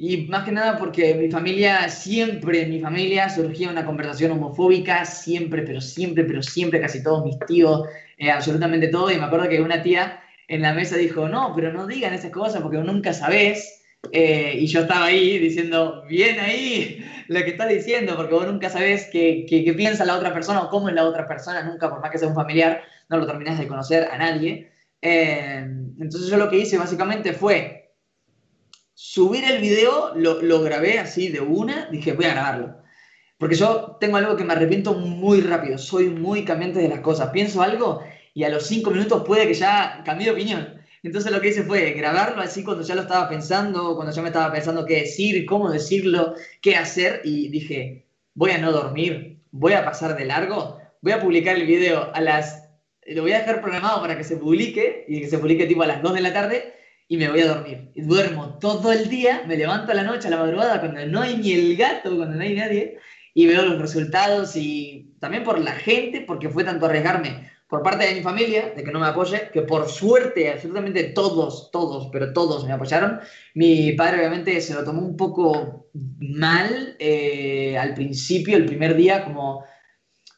Y 0.00 0.28
más 0.28 0.44
que 0.44 0.52
nada 0.52 0.78
porque 0.78 1.12
mi 1.16 1.28
familia, 1.28 1.88
siempre 1.88 2.62
en 2.62 2.70
mi 2.70 2.78
familia 2.78 3.28
surgía 3.28 3.68
una 3.68 3.84
conversación 3.84 4.30
homofóbica, 4.30 5.04
siempre, 5.04 5.62
pero 5.62 5.80
siempre, 5.80 6.22
pero 6.22 6.40
siempre, 6.40 6.80
casi 6.80 7.02
todos 7.02 7.24
mis 7.24 7.36
tíos, 7.48 7.82
eh, 8.16 8.30
absolutamente 8.30 8.86
todo. 8.86 9.10
Y 9.10 9.16
me 9.16 9.24
acuerdo 9.24 9.48
que 9.48 9.60
una 9.60 9.82
tía 9.82 10.20
en 10.46 10.62
la 10.62 10.72
mesa 10.72 10.96
dijo, 10.96 11.28
no, 11.28 11.52
pero 11.52 11.72
no 11.72 11.88
digan 11.88 12.14
esas 12.14 12.30
cosas 12.30 12.62
porque 12.62 12.78
nunca 12.78 13.12
sabés. 13.12 13.82
Eh, 14.12 14.52
y 14.60 14.68
yo 14.68 14.82
estaba 14.82 15.06
ahí 15.06 15.36
diciendo, 15.40 16.04
bien 16.08 16.38
ahí 16.38 17.04
lo 17.26 17.40
que 17.40 17.50
estás 17.50 17.68
diciendo, 17.68 18.14
porque 18.14 18.34
vos 18.34 18.46
nunca 18.46 18.70
sabés 18.70 19.08
qué, 19.10 19.46
qué, 19.48 19.74
piensa 19.74 20.04
la 20.04 20.14
otra 20.14 20.32
persona 20.32 20.62
o 20.62 20.70
cómo 20.70 20.88
es 20.88 20.94
la 20.94 21.06
otra 21.06 21.26
persona, 21.26 21.64
nunca, 21.64 21.90
por 21.90 22.00
más 22.00 22.12
que 22.12 22.18
sea 22.18 22.28
un 22.28 22.36
familiar, 22.36 22.82
no 23.08 23.16
lo 23.16 23.26
terminás 23.26 23.58
de 23.58 23.66
conocer 23.66 24.08
a 24.12 24.16
nadie. 24.16 24.70
Eh, 25.02 25.66
entonces 25.98 26.30
yo 26.30 26.36
lo 26.36 26.48
que 26.48 26.58
hice 26.58 26.78
básicamente 26.78 27.32
fue 27.32 27.87
subir 29.00 29.44
el 29.44 29.60
video, 29.60 30.12
lo, 30.16 30.60
grabé 30.60 30.98
así 30.98 31.28
de 31.28 31.38
una, 31.38 31.88
dije, 31.88 32.14
voy 32.14 32.24
a 32.24 32.32
grabarlo. 32.32 32.82
Porque 33.38 33.54
yo 33.54 33.96
tengo 34.00 34.16
algo 34.16 34.34
que 34.34 34.42
me 34.42 34.54
arrepiento 34.54 34.92
muy 34.94 35.40
rápido, 35.40 35.78
soy 35.78 36.08
muy 36.08 36.44
cambiante 36.44 36.80
de 36.80 36.88
las 36.88 36.98
cosas. 36.98 37.30
Pienso 37.30 37.62
algo 37.62 38.02
y 38.34 38.42
a 38.42 38.48
los 38.48 38.66
cinco 38.66 38.90
minutos 38.90 39.22
puede 39.24 39.46
que 39.46 39.54
ya 39.54 40.02
cambie 40.04 40.26
de 40.26 40.32
opinión. 40.32 40.82
Entonces 41.04 41.30
lo 41.30 41.40
que 41.40 41.50
hice 41.50 41.62
fue 41.62 41.92
grabarlo 41.92 42.42
así 42.42 42.64
cuando 42.64 42.82
ya 42.82 42.96
lo 42.96 43.02
estaba 43.02 43.28
pensando, 43.28 43.94
cuando 43.94 44.12
ya 44.12 44.20
me 44.20 44.28
estaba 44.30 44.52
pensando 44.52 44.84
qué 44.84 45.02
decir, 45.02 45.46
cómo 45.46 45.70
decirlo, 45.70 46.34
qué 46.60 46.74
hacer 46.74 47.20
y 47.22 47.50
dije, 47.50 48.04
voy 48.34 48.50
a 48.50 48.58
no 48.58 48.72
dormir, 48.72 49.38
voy 49.52 49.74
a 49.74 49.84
pasar 49.84 50.16
de 50.16 50.24
largo, 50.24 50.80
voy 51.02 51.12
a 51.12 51.20
publicar 51.20 51.54
el 51.54 51.66
video 51.66 52.12
a 52.12 52.20
las... 52.20 52.68
Lo 53.06 53.22
voy 53.22 53.30
a 53.30 53.38
dejar 53.38 53.60
programado 53.60 54.00
para 54.00 54.18
que 54.18 54.24
se 54.24 54.36
publique 54.36 55.04
y 55.06 55.20
que 55.20 55.28
se 55.28 55.38
publique 55.38 55.66
tipo 55.66 55.84
a 55.84 55.86
las 55.86 56.02
2 56.02 56.14
de 56.14 56.20
la 56.20 56.32
tarde 56.32 56.77
y 57.08 57.16
me 57.16 57.28
voy 57.28 57.40
a 57.40 57.48
dormir. 57.48 57.90
Y 57.94 58.02
duermo 58.02 58.58
todo 58.58 58.92
el 58.92 59.08
día, 59.08 59.42
me 59.46 59.56
levanto 59.56 59.92
a 59.92 59.94
la 59.94 60.04
noche, 60.04 60.28
a 60.28 60.30
la 60.30 60.36
madrugada, 60.36 60.80
cuando 60.80 61.04
no 61.06 61.22
hay 61.22 61.38
ni 61.38 61.52
el 61.52 61.76
gato, 61.76 62.14
cuando 62.16 62.36
no 62.36 62.42
hay 62.42 62.54
nadie, 62.54 62.98
y 63.34 63.46
veo 63.46 63.64
los 63.64 63.80
resultados 63.80 64.54
y 64.56 65.14
también 65.18 65.42
por 65.42 65.58
la 65.58 65.72
gente, 65.72 66.20
porque 66.20 66.50
fue 66.50 66.64
tanto 66.64 66.86
arriesgarme 66.86 67.50
por 67.68 67.82
parte 67.82 68.06
de 68.06 68.14
mi 68.14 68.22
familia, 68.22 68.72
de 68.74 68.82
que 68.82 68.90
no 68.90 68.98
me 68.98 69.06
apoye, 69.06 69.50
que 69.52 69.62
por 69.62 69.88
suerte 69.88 70.50
absolutamente 70.50 71.04
todos, 71.04 71.70
todos, 71.70 72.08
pero 72.10 72.32
todos 72.32 72.64
me 72.66 72.72
apoyaron. 72.72 73.20
Mi 73.54 73.92
padre 73.92 74.18
obviamente 74.18 74.60
se 74.60 74.74
lo 74.74 74.84
tomó 74.84 75.02
un 75.02 75.16
poco 75.16 75.90
mal 75.92 76.96
eh, 76.98 77.76
al 77.78 77.92
principio, 77.94 78.56
el 78.56 78.64
primer 78.64 78.96
día, 78.96 79.22
como 79.24 79.64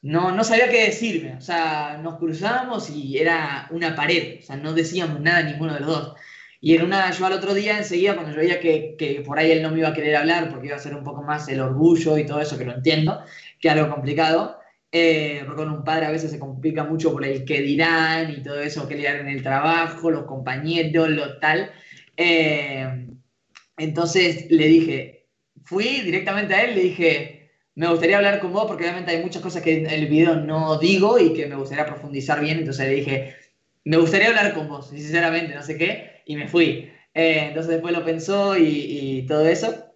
no, 0.02 0.32
no 0.32 0.42
sabía 0.42 0.68
qué 0.68 0.86
decirme. 0.86 1.36
O 1.36 1.40
sea, 1.40 2.00
nos 2.02 2.18
cruzábamos 2.18 2.90
y 2.90 3.18
era 3.18 3.68
una 3.70 3.94
pared, 3.94 4.40
o 4.40 4.42
sea, 4.42 4.56
no 4.56 4.72
decíamos 4.72 5.20
nada 5.20 5.42
ninguno 5.42 5.74
de 5.74 5.80
los 5.80 5.88
dos. 5.88 6.14
Y 6.62 6.74
en 6.76 6.82
una, 6.84 7.10
yo 7.10 7.24
al 7.24 7.32
otro 7.32 7.54
día, 7.54 7.78
enseguida, 7.78 8.14
cuando 8.14 8.32
yo 8.32 8.38
veía 8.38 8.60
que, 8.60 8.94
que, 8.98 9.22
por 9.22 9.38
ahí 9.38 9.50
él 9.50 9.62
no 9.62 9.70
me 9.70 9.78
iba 9.78 9.88
a 9.88 9.94
querer 9.94 10.16
hablar 10.16 10.50
porque 10.50 10.66
iba 10.66 10.76
a 10.76 10.80
ser 10.80 10.94
un 10.94 11.02
poco 11.02 11.22
más 11.22 11.48
el 11.48 11.60
orgullo 11.60 12.18
y 12.18 12.26
todo 12.26 12.40
eso, 12.40 12.58
que 12.58 12.66
lo 12.66 12.74
entiendo, 12.74 13.22
que 13.58 13.70
algo 13.70 13.90
complicado, 13.90 14.58
eh, 14.92 15.42
porque 15.46 15.62
con 15.62 15.72
un 15.72 15.84
padre 15.84 16.06
a 16.06 16.10
veces 16.10 16.30
se 16.30 16.38
complica 16.38 16.84
mucho 16.84 17.12
por 17.12 17.24
el 17.24 17.44
que 17.46 17.62
dirán 17.62 18.30
y 18.30 18.42
todo 18.42 18.60
eso, 18.60 18.86
que 18.86 18.96
dirán 18.96 19.20
en 19.20 19.28
el 19.28 19.42
trabajo, 19.42 20.10
los 20.10 20.24
compañeros, 20.24 21.08
lo 21.08 21.38
tal. 21.38 21.72
Eh, 22.16 23.06
entonces 23.78 24.50
le 24.50 24.66
dije, 24.66 25.28
fui 25.64 26.02
directamente 26.02 26.54
a 26.54 26.64
él, 26.64 26.74
le 26.74 26.82
dije, 26.82 27.52
me 27.74 27.88
gustaría 27.88 28.18
hablar 28.18 28.40
con 28.40 28.52
vos 28.52 28.66
porque 28.66 28.84
obviamente 28.84 29.12
hay 29.12 29.22
muchas 29.22 29.42
cosas 29.42 29.62
que 29.62 29.78
en 29.78 29.86
el 29.86 30.08
video 30.08 30.36
no 30.36 30.78
digo 30.78 31.18
y 31.18 31.32
que 31.32 31.46
me 31.46 31.56
gustaría 31.56 31.86
profundizar 31.86 32.40
bien, 32.42 32.58
entonces 32.58 32.86
le 32.86 32.94
dije, 32.94 33.36
me 33.84 33.96
gustaría 33.96 34.28
hablar 34.28 34.52
con 34.54 34.68
vos, 34.68 34.90
sinceramente, 34.90 35.54
no 35.54 35.62
sé 35.62 35.78
qué 35.78 36.19
y 36.30 36.36
me 36.36 36.46
fui. 36.46 36.88
Eh, 37.12 37.46
entonces 37.48 37.72
después 37.72 37.92
lo 37.92 38.04
pensó 38.04 38.56
y, 38.56 39.24
todo 39.26 39.46
eso. 39.46 39.86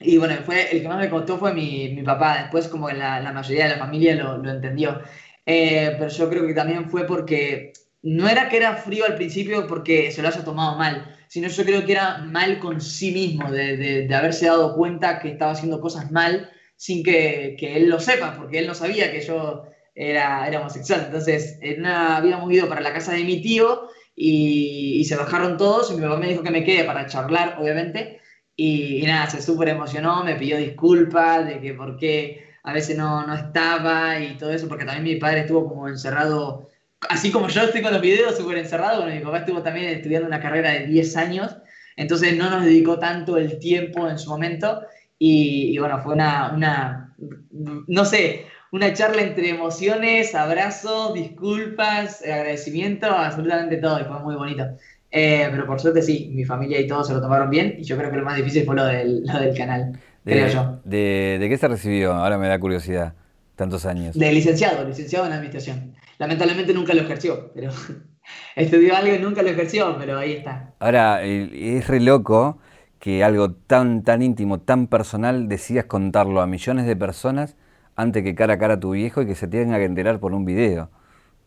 Y 0.00 0.18
bueno, 0.18 0.34
fue, 0.44 0.70
el 0.72 0.82
que 0.82 0.88
más 0.88 0.98
me 0.98 1.08
costó 1.08 1.38
fue 1.38 1.54
mi, 1.54 1.90
mi 1.90 2.02
papá. 2.02 2.38
Después 2.42 2.66
como 2.68 2.90
la, 2.90 3.20
la, 3.20 3.32
mayoría 3.32 3.64
de 3.64 3.70
la 3.70 3.78
familia 3.78 4.16
lo, 4.16 4.38
lo 4.38 4.50
entendió. 4.50 5.00
Eh, 5.46 5.94
pero 5.98 6.08
yo 6.10 6.28
creo 6.28 6.46
que 6.46 6.54
también 6.54 6.90
fue 6.90 7.06
porque 7.06 7.72
no 8.02 8.28
era 8.28 8.48
que 8.48 8.56
era 8.56 8.74
frío 8.74 9.04
al 9.06 9.14
principio 9.14 9.66
porque 9.68 10.10
se 10.10 10.20
lo 10.20 10.28
haya 10.28 10.44
tomado 10.44 10.76
mal, 10.76 11.16
sino 11.28 11.48
yo 11.48 11.64
creo 11.64 11.86
que 11.86 11.92
era 11.92 12.18
mal 12.18 12.58
con 12.58 12.80
sí 12.80 13.12
mismo, 13.12 13.50
de, 13.50 13.76
de, 13.76 14.08
de 14.08 14.14
haberse 14.14 14.46
dado 14.46 14.74
cuenta 14.74 15.20
que 15.20 15.30
estaba 15.30 15.52
haciendo 15.52 15.80
cosas 15.80 16.10
mal 16.10 16.50
sin 16.76 17.04
que, 17.04 17.56
que, 17.58 17.76
él 17.76 17.88
lo 17.88 18.00
sepa, 18.00 18.36
porque 18.36 18.58
él 18.58 18.66
no 18.66 18.74
sabía 18.74 19.12
que 19.12 19.20
yo 19.20 19.64
era, 19.94 20.46
era 20.46 20.60
homosexual. 20.60 21.04
Entonces, 21.06 21.58
en 21.62 21.80
una, 21.80 22.16
habíamos 22.16 22.52
ido 22.52 22.68
para 22.68 22.80
la 22.80 22.92
casa 22.92 23.12
de 23.12 23.24
mi 23.24 23.40
tío 23.40 23.88
y, 24.18 25.04
se 25.04 25.16
bajaron 25.16 25.56
todos 25.56 25.90
y 25.90 25.94
mi 25.94 26.02
papá 26.02 26.16
me 26.16 26.28
dijo 26.28 26.42
que 26.42 26.50
me 26.50 26.64
quede 26.64 26.84
para 26.84 27.06
charlar, 27.06 27.56
obviamente, 27.60 28.20
y, 28.56 29.02
nada, 29.06 29.30
se 29.30 29.40
súper 29.40 29.68
emocionó, 29.68 30.24
me 30.24 30.34
pidió 30.34 30.58
disculpas 30.58 31.46
de 31.46 31.60
que 31.60 31.74
por 31.74 31.96
qué 31.96 32.48
a 32.64 32.72
veces 32.72 32.96
no, 32.96 33.26
no, 33.26 33.34
estaba 33.34 34.20
y 34.20 34.36
todo 34.36 34.50
eso, 34.50 34.68
porque 34.68 34.84
también 34.84 35.04
mi 35.04 35.16
padre 35.16 35.40
estuvo 35.40 35.68
como 35.68 35.88
encerrado 35.88 36.68
así 37.08 37.30
como 37.30 37.48
yo 37.48 37.62
estoy 37.62 37.82
con 37.82 37.92
los 37.92 38.02
videos 38.02 38.36
súper 38.36 38.58
encerrado, 38.58 39.02
bueno, 39.02 39.16
mi 39.16 39.24
papá 39.24 39.38
estuvo 39.38 39.62
también 39.62 39.86
estudiando 39.86 40.26
una 40.26 40.40
carrera 40.40 40.72
de 40.72 40.86
10 40.86 41.16
años, 41.16 41.56
entonces 41.96 42.36
no 42.36 42.48
nos 42.48 42.64
dedicó 42.64 42.98
tanto 42.98 43.36
el 43.36 43.58
tiempo 43.58 44.08
en 44.08 44.18
su 44.18 44.30
momento. 44.30 44.82
Y, 45.18 45.76
bueno, 45.78 46.00
fue 46.00 46.14
una, 46.14 46.52
una, 46.54 47.14
no 47.50 48.04
sé, 48.04 48.46
una 48.72 48.92
charla 48.92 49.22
entre 49.22 49.50
emociones, 49.50 50.34
abrazos, 50.34 51.14
disculpas, 51.14 52.22
agradecimiento, 52.22 53.06
absolutamente 53.06 53.76
todo 53.78 54.00
y 54.00 54.04
fue 54.04 54.20
muy 54.20 54.36
bonito. 54.36 54.64
Eh, 55.10 55.48
pero 55.50 55.66
por 55.66 55.80
suerte 55.80 56.02
sí, 56.02 56.30
mi 56.34 56.44
familia 56.44 56.78
y 56.80 56.86
todos 56.86 57.08
se 57.08 57.14
lo 57.14 57.20
tomaron 57.20 57.48
bien 57.48 57.76
y 57.78 57.84
yo 57.84 57.96
creo 57.96 58.10
que 58.10 58.18
lo 58.18 58.24
más 58.24 58.36
difícil 58.36 58.64
fue 58.64 58.76
lo 58.76 58.84
del, 58.84 59.24
lo 59.24 59.40
del 59.40 59.56
canal, 59.56 59.98
creo 60.24 60.48
yo. 60.48 60.80
De, 60.84 61.38
¿De 61.40 61.48
qué 61.48 61.56
se 61.56 61.66
recibió? 61.66 62.12
Ahora 62.12 62.36
me 62.36 62.46
da 62.48 62.60
curiosidad, 62.60 63.14
tantos 63.56 63.86
años. 63.86 64.14
De 64.18 64.32
licenciado, 64.32 64.86
licenciado 64.86 65.26
en 65.26 65.32
administración. 65.32 65.94
Lamentablemente 66.18 66.74
nunca 66.74 66.92
lo 66.92 67.02
ejerció, 67.02 67.50
pero 67.54 67.70
estudió 68.56 68.96
algo 68.96 69.14
y 69.14 69.18
nunca 69.18 69.42
lo 69.42 69.48
ejerció, 69.48 69.96
pero 69.98 70.18
ahí 70.18 70.32
está. 70.32 70.74
Ahora, 70.78 71.22
es 71.22 71.86
re 71.86 72.00
loco 72.00 72.58
que 72.98 73.24
algo 73.24 73.52
tan, 73.52 74.02
tan 74.02 74.20
íntimo, 74.20 74.60
tan 74.60 74.88
personal, 74.88 75.48
decidas 75.48 75.86
contarlo 75.86 76.42
a 76.42 76.46
millones 76.46 76.84
de 76.84 76.96
personas 76.96 77.56
antes 77.98 78.22
que 78.22 78.36
cara 78.36 78.54
a 78.54 78.58
cara 78.58 78.74
a 78.74 78.80
tu 78.80 78.92
viejo 78.92 79.22
y 79.22 79.26
que 79.26 79.34
se 79.34 79.48
tenga 79.48 79.76
que 79.76 79.84
enterar 79.84 80.20
por 80.20 80.32
un 80.32 80.44
video, 80.44 80.88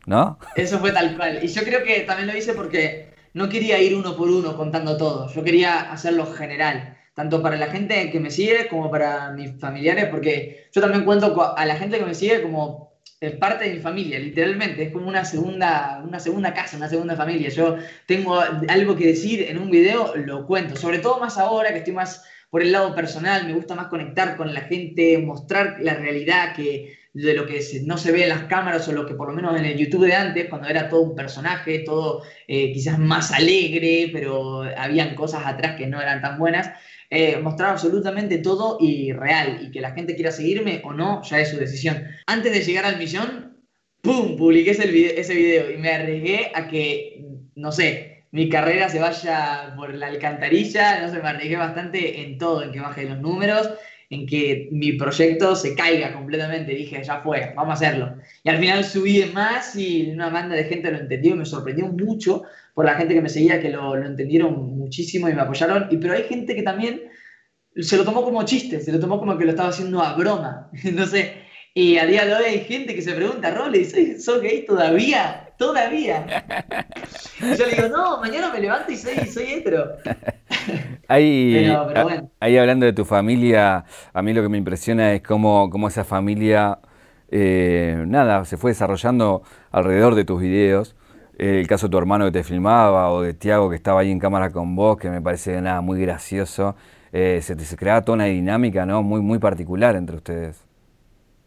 ¿no? 0.06 0.38
Eso 0.56 0.80
fue 0.80 0.92
tal 0.92 1.16
cual. 1.16 1.40
Y 1.42 1.48
yo 1.48 1.64
creo 1.64 1.82
que 1.84 2.02
también 2.02 2.28
lo 2.28 2.38
hice 2.38 2.54
porque 2.54 3.14
no 3.34 3.48
quería 3.48 3.80
ir 3.82 3.96
uno 3.96 4.18
por 4.18 4.30
uno 4.30 4.58
contando 4.58 4.98
todo. 4.98 5.30
Yo 5.34 5.44
quería 5.46 5.92
hacerlo 5.92 6.26
general, 6.26 6.98
tanto 7.16 7.42
para 7.42 7.56
la 7.56 7.68
gente 7.68 8.12
que 8.12 8.20
me 8.20 8.30
sigue 8.30 8.68
como 8.68 8.92
para 8.92 9.32
mis 9.32 9.58
familiares, 9.62 10.08
porque 10.12 10.68
yo 10.74 10.82
también 10.82 11.06
cuento 11.06 11.56
a 11.56 11.66
la 11.66 11.76
gente 11.78 11.98
que 11.98 12.06
me 12.06 12.14
sigue 12.14 12.42
como 12.42 12.92
es 13.22 13.36
parte 13.36 13.66
de 13.66 13.76
mi 13.76 13.80
familia, 13.80 14.20
literalmente, 14.20 14.84
es 14.84 14.92
como 14.92 15.08
una 15.08 15.24
segunda, 15.24 16.02
una 16.04 16.20
segunda 16.20 16.54
casa, 16.54 16.76
una 16.76 16.90
segunda 16.90 17.16
familia. 17.16 17.50
Yo 17.50 17.78
tengo 18.08 18.38
algo 18.68 18.96
que 18.96 19.08
decir 19.08 19.46
en 19.48 19.58
un 19.58 19.70
video, 19.70 20.16
lo 20.18 20.46
cuento, 20.48 20.76
sobre 20.76 21.00
todo 21.00 21.20
más 21.20 21.38
ahora 21.38 21.72
que 21.72 21.78
estoy 21.78 21.94
más 21.94 22.26
por 22.52 22.62
el 22.62 22.74
lado 22.74 22.94
personal, 22.94 23.48
me 23.48 23.54
gusta 23.54 23.76
más 23.76 23.88
conectar 23.88 24.36
con 24.36 24.54
la 24.54 24.62
gente, 24.62 25.18
mostrar 25.20 25.78
la 25.80 25.96
realidad 25.96 26.54
que 26.54 27.00
de 27.14 27.34
lo 27.34 27.46
que 27.46 27.62
no 27.86 27.98
se 27.98 28.12
ve 28.12 28.24
en 28.24 28.30
las 28.30 28.44
cámaras 28.44 28.88
o 28.88 28.92
lo 28.92 29.06
que 29.06 29.16
por 29.16 29.30
lo 29.30 29.34
menos 29.34 29.58
en 29.58 29.66
el 29.66 29.78
YouTube 29.78 30.06
de 30.06 30.14
antes, 30.14 30.50
cuando 30.50 30.68
era 30.68 30.90
todo 30.90 31.02
un 31.02 31.16
personaje, 31.16 31.80
todo 31.80 32.24
eh, 32.48 32.74
quizás 32.74 33.00
más 33.00 33.32
alegre, 33.32 34.10
pero 34.12 34.64
habían 34.78 35.16
cosas 35.16 35.44
atrás 35.46 35.78
que 35.78 35.88
no 35.88 36.02
eran 36.02 36.22
tan 36.22 36.38
buenas. 36.38 36.72
Eh, 37.10 37.38
mostrar 37.38 37.72
absolutamente 37.72 38.38
todo 38.38 38.78
y 38.82 39.14
real, 39.14 39.60
y 39.62 39.72
que 39.72 39.82
la 39.82 39.92
gente 39.92 40.16
quiera 40.16 40.32
seguirme 40.32 40.82
o 40.84 40.94
no, 40.94 41.22
ya 41.24 41.40
es 41.40 41.50
su 41.50 41.58
decisión. 41.58 42.04
Antes 42.28 42.52
de 42.52 42.62
llegar 42.62 42.86
al 42.86 42.98
millón, 42.98 43.58
¡pum! 44.02 44.36
Publiqué 44.36 44.72
ese 44.72 44.88
video, 44.88 45.12
ese 45.16 45.36
video 45.36 45.72
y 45.72 45.78
me 45.78 45.90
arriesgué 45.90 46.52
a 46.54 46.68
que, 46.68 47.26
no 47.56 47.72
sé, 47.72 48.11
mi 48.32 48.50
carrera 48.50 48.90
se 48.90 49.00
vaya 49.00 49.74
por 49.76 49.94
la 49.94 50.08
alcantarilla, 50.08 51.02
no 51.02 51.12
sé, 51.12 51.22
me 51.22 51.30
arriesgué 51.30 51.58
bastante 51.58 52.22
en 52.22 52.38
todo, 52.38 52.64
en 52.64 52.72
que 52.72 52.80
baje 52.80 53.04
los 53.04 53.20
números, 53.20 53.70
en 54.10 54.26
que 54.26 54.70
mi 54.72 54.94
proyecto 54.94 55.56
se 55.56 55.76
caiga 55.76 56.14
completamente. 56.14 56.74
Dije, 56.74 57.04
ya 57.04 57.22
fue, 57.22 57.54
vamos 57.56 57.72
a 57.72 57.74
hacerlo. 57.74 58.16
Y 58.44 58.50
al 58.50 58.58
final 58.58 58.84
subí 58.84 59.24
más 59.34 59.76
y 59.76 60.12
una 60.12 60.30
banda 60.30 60.56
de 60.56 60.66
gente 60.66 60.92
lo 60.92 61.00
entendió 61.00 61.32
y 61.34 61.40
me 61.40 61.46
sorprendió 61.46 61.88
mucho 61.88 62.44
por 62.74 62.86
la 62.86 62.96
gente 62.96 63.14
que 63.14 63.22
me 63.22 63.30
seguía, 63.30 63.62
que 63.62 63.70
lo, 63.70 63.96
lo 63.96 64.06
entendieron 64.06 64.78
muchísimo 64.78 65.30
y 65.30 65.34
me 65.34 65.42
apoyaron. 65.42 65.88
Y, 65.92 65.98
pero 65.98 66.14
hay 66.14 66.24
gente 66.24 66.56
que 66.56 66.64
también 66.64 67.02
se 67.76 67.98
lo 67.98 68.04
tomó 68.04 68.24
como 68.24 68.44
chiste, 68.44 68.80
se 68.80 68.92
lo 68.92 69.00
tomó 69.00 69.20
como 69.20 69.38
que 69.38 69.46
lo 69.46 69.52
estaba 69.52 69.70
haciendo 69.70 70.02
a 70.02 70.14
broma. 70.16 70.70
sé. 71.10 71.42
Y 71.74 71.98
a 71.98 72.06
día 72.06 72.26
de 72.26 72.34
hoy 72.34 72.44
hay 72.46 72.60
gente 72.62 72.94
que 72.94 73.02
se 73.02 73.14
pregunta, 73.14 73.52
Rolly, 73.52 73.86
¿sos 74.20 74.42
gay 74.42 74.66
todavía? 74.66 75.51
¿Todavía? 75.62 76.34
Y 77.40 77.54
yo 77.56 77.66
le 77.68 77.74
digo, 77.74 77.88
no, 77.88 78.20
mañana 78.20 78.52
me 78.52 78.60
levanto 78.60 78.92
y 78.92 78.98
soy, 78.98 79.28
soy 79.28 79.46
hetero. 79.54 79.92
Ahí, 81.08 81.68
ahí 82.40 82.58
hablando 82.58 82.86
de 82.86 82.94
tu 82.94 83.06
familia, 83.06 83.86
a 84.14 84.22
mí 84.22 84.34
lo 84.34 84.42
que 84.42 84.50
me 84.50 84.58
impresiona 84.58 85.14
es 85.14 85.22
cómo, 85.22 85.70
cómo 85.70 85.88
esa 85.90 86.04
familia, 86.04 86.80
eh, 87.30 88.04
nada, 88.08 88.46
se 88.46 88.58
fue 88.58 88.72
desarrollando 88.72 89.44
alrededor 89.72 90.16
de 90.16 90.26
tus 90.26 90.42
videos. 90.42 90.96
el 91.38 91.68
caso 91.68 91.88
de 91.88 91.92
tu 91.92 91.98
hermano 91.98 92.26
que 92.26 92.32
te 92.32 92.44
filmaba 92.44 93.12
o 93.12 93.22
de 93.22 93.34
Tiago 93.34 93.70
que 93.70 93.76
estaba 93.76 94.02
ahí 94.02 94.12
en 94.12 94.20
cámara 94.20 94.52
con 94.52 94.76
vos, 94.76 94.98
que 94.98 95.10
me 95.10 95.22
parece 95.22 95.62
nada 95.62 95.82
muy 95.82 96.02
gracioso. 96.02 96.76
Eh, 97.14 97.40
se, 97.44 97.60
se 97.60 97.78
creaba 97.78 98.02
toda 98.04 98.16
una 98.16 98.26
dinámica 98.26 98.86
¿no? 98.86 99.04
muy, 99.04 99.22
muy 99.22 99.40
particular 99.40 99.96
entre 99.96 100.16
ustedes. 100.18 100.64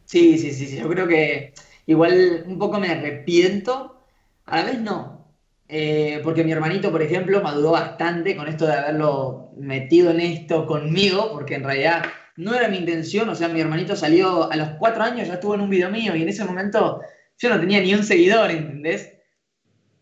Sí, 0.05 0.39
sí, 0.39 0.53
sí, 0.53 0.67
sí, 0.67 0.79
yo 0.79 0.89
creo 0.89 1.09
que 1.09 1.55
igual 1.87 2.45
un 2.47 2.59
poco 2.59 2.79
me 2.79 2.89
arrepiento, 2.89 4.04
a 4.47 4.57
la 4.59 4.65
vez 4.65 4.81
no, 4.81 5.15
eh, 5.69 6.21
porque 6.23 6.45
mi 6.45 6.53
hermanito, 6.53 6.93
por 6.93 7.03
ejemplo, 7.03 7.43
maduró 7.43 7.73
bastante 7.73 8.37
con 8.37 8.49
esto 8.49 8.67
de 8.67 8.75
haberlo 8.75 9.51
metido 9.57 10.11
en 10.11 10.21
esto 10.21 10.67
conmigo, 10.67 11.31
porque 11.33 11.55
en 11.55 11.65
realidad 11.65 12.05
no 12.37 12.55
era 12.55 12.69
mi 12.69 12.79
intención, 12.79 13.29
o 13.29 13.35
sea, 13.35 13.49
mi 13.49 13.61
hermanito 13.61 13.97
salió 13.97 14.51
a 14.51 14.57
los 14.57 14.69
cuatro 14.79 15.03
años, 15.03 15.29
ya 15.29 15.35
estuvo 15.35 15.55
en 15.55 15.63
un 15.63 15.71
video 15.71 15.91
mío 15.91 16.15
y 16.15 16.23
en 16.23 16.29
ese 16.29 16.45
momento 16.45 17.01
yo 17.39 17.49
no 17.49 17.61
tenía 17.61 17.81
ni 17.81 17.95
un 17.95 18.05
seguidor, 18.05 18.51
¿entendés? 18.51 19.13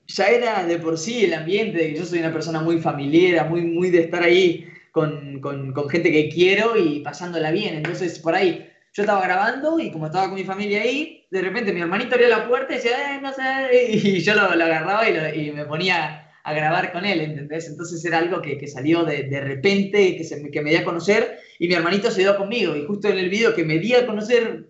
Ya 0.08 0.26
era 0.26 0.66
de 0.66 0.78
por 0.78 0.98
sí 0.98 1.24
el 1.24 1.34
ambiente, 1.34 1.78
de 1.78 1.92
que 1.92 1.98
yo 1.98 2.04
soy 2.04 2.18
una 2.18 2.32
persona 2.32 2.60
muy 2.60 2.80
familiar, 2.80 3.48
muy, 3.48 3.62
muy 3.62 3.90
de 3.90 4.00
estar 4.00 4.22
ahí 4.22 4.66
con, 4.90 5.40
con, 5.40 5.72
con 5.72 5.88
gente 5.88 6.10
que 6.10 6.28
quiero 6.28 6.76
y 6.76 7.00
pasándola 7.00 7.50
bien, 7.50 7.76
entonces 7.76 8.18
por 8.18 8.34
ahí 8.34 8.68
yo 8.92 9.04
estaba 9.04 9.22
grabando 9.22 9.78
y 9.78 9.90
como 9.90 10.06
estaba 10.06 10.26
con 10.26 10.34
mi 10.34 10.44
familia 10.44 10.82
ahí, 10.82 11.21
de 11.32 11.40
repente 11.40 11.72
mi 11.72 11.80
hermanito 11.80 12.14
abrió 12.14 12.28
la 12.28 12.46
puerta 12.46 12.74
y 12.74 12.86
eh, 12.86 13.90
y 13.90 14.20
yo 14.20 14.34
lo, 14.34 14.42
agarraba 14.42 15.08
y, 15.08 15.50
me 15.50 15.64
ponía 15.64 16.30
a 16.44 16.52
grabar 16.52 16.92
con 16.92 17.06
él, 17.06 17.22
¿entendés? 17.22 17.68
Entonces 17.68 18.04
era 18.04 18.18
algo 18.18 18.42
que, 18.42 18.68
salió 18.68 19.02
de, 19.04 19.40
repente, 19.40 20.14
que, 20.14 20.24
se, 20.24 20.50
que 20.50 20.60
me 20.60 20.68
di 20.68 20.76
a 20.76 20.84
conocer 20.84 21.38
y 21.58 21.68
mi 21.68 21.74
hermanito 21.74 22.10
se 22.10 22.20
dio 22.20 22.36
conmigo 22.36 22.76
y 22.76 22.84
justo 22.84 23.08
en 23.08 23.18
el 23.18 23.30
video 23.30 23.54
que 23.54 23.64
me 23.64 23.78
di 23.78 23.94
a 23.94 24.04
conocer, 24.06 24.68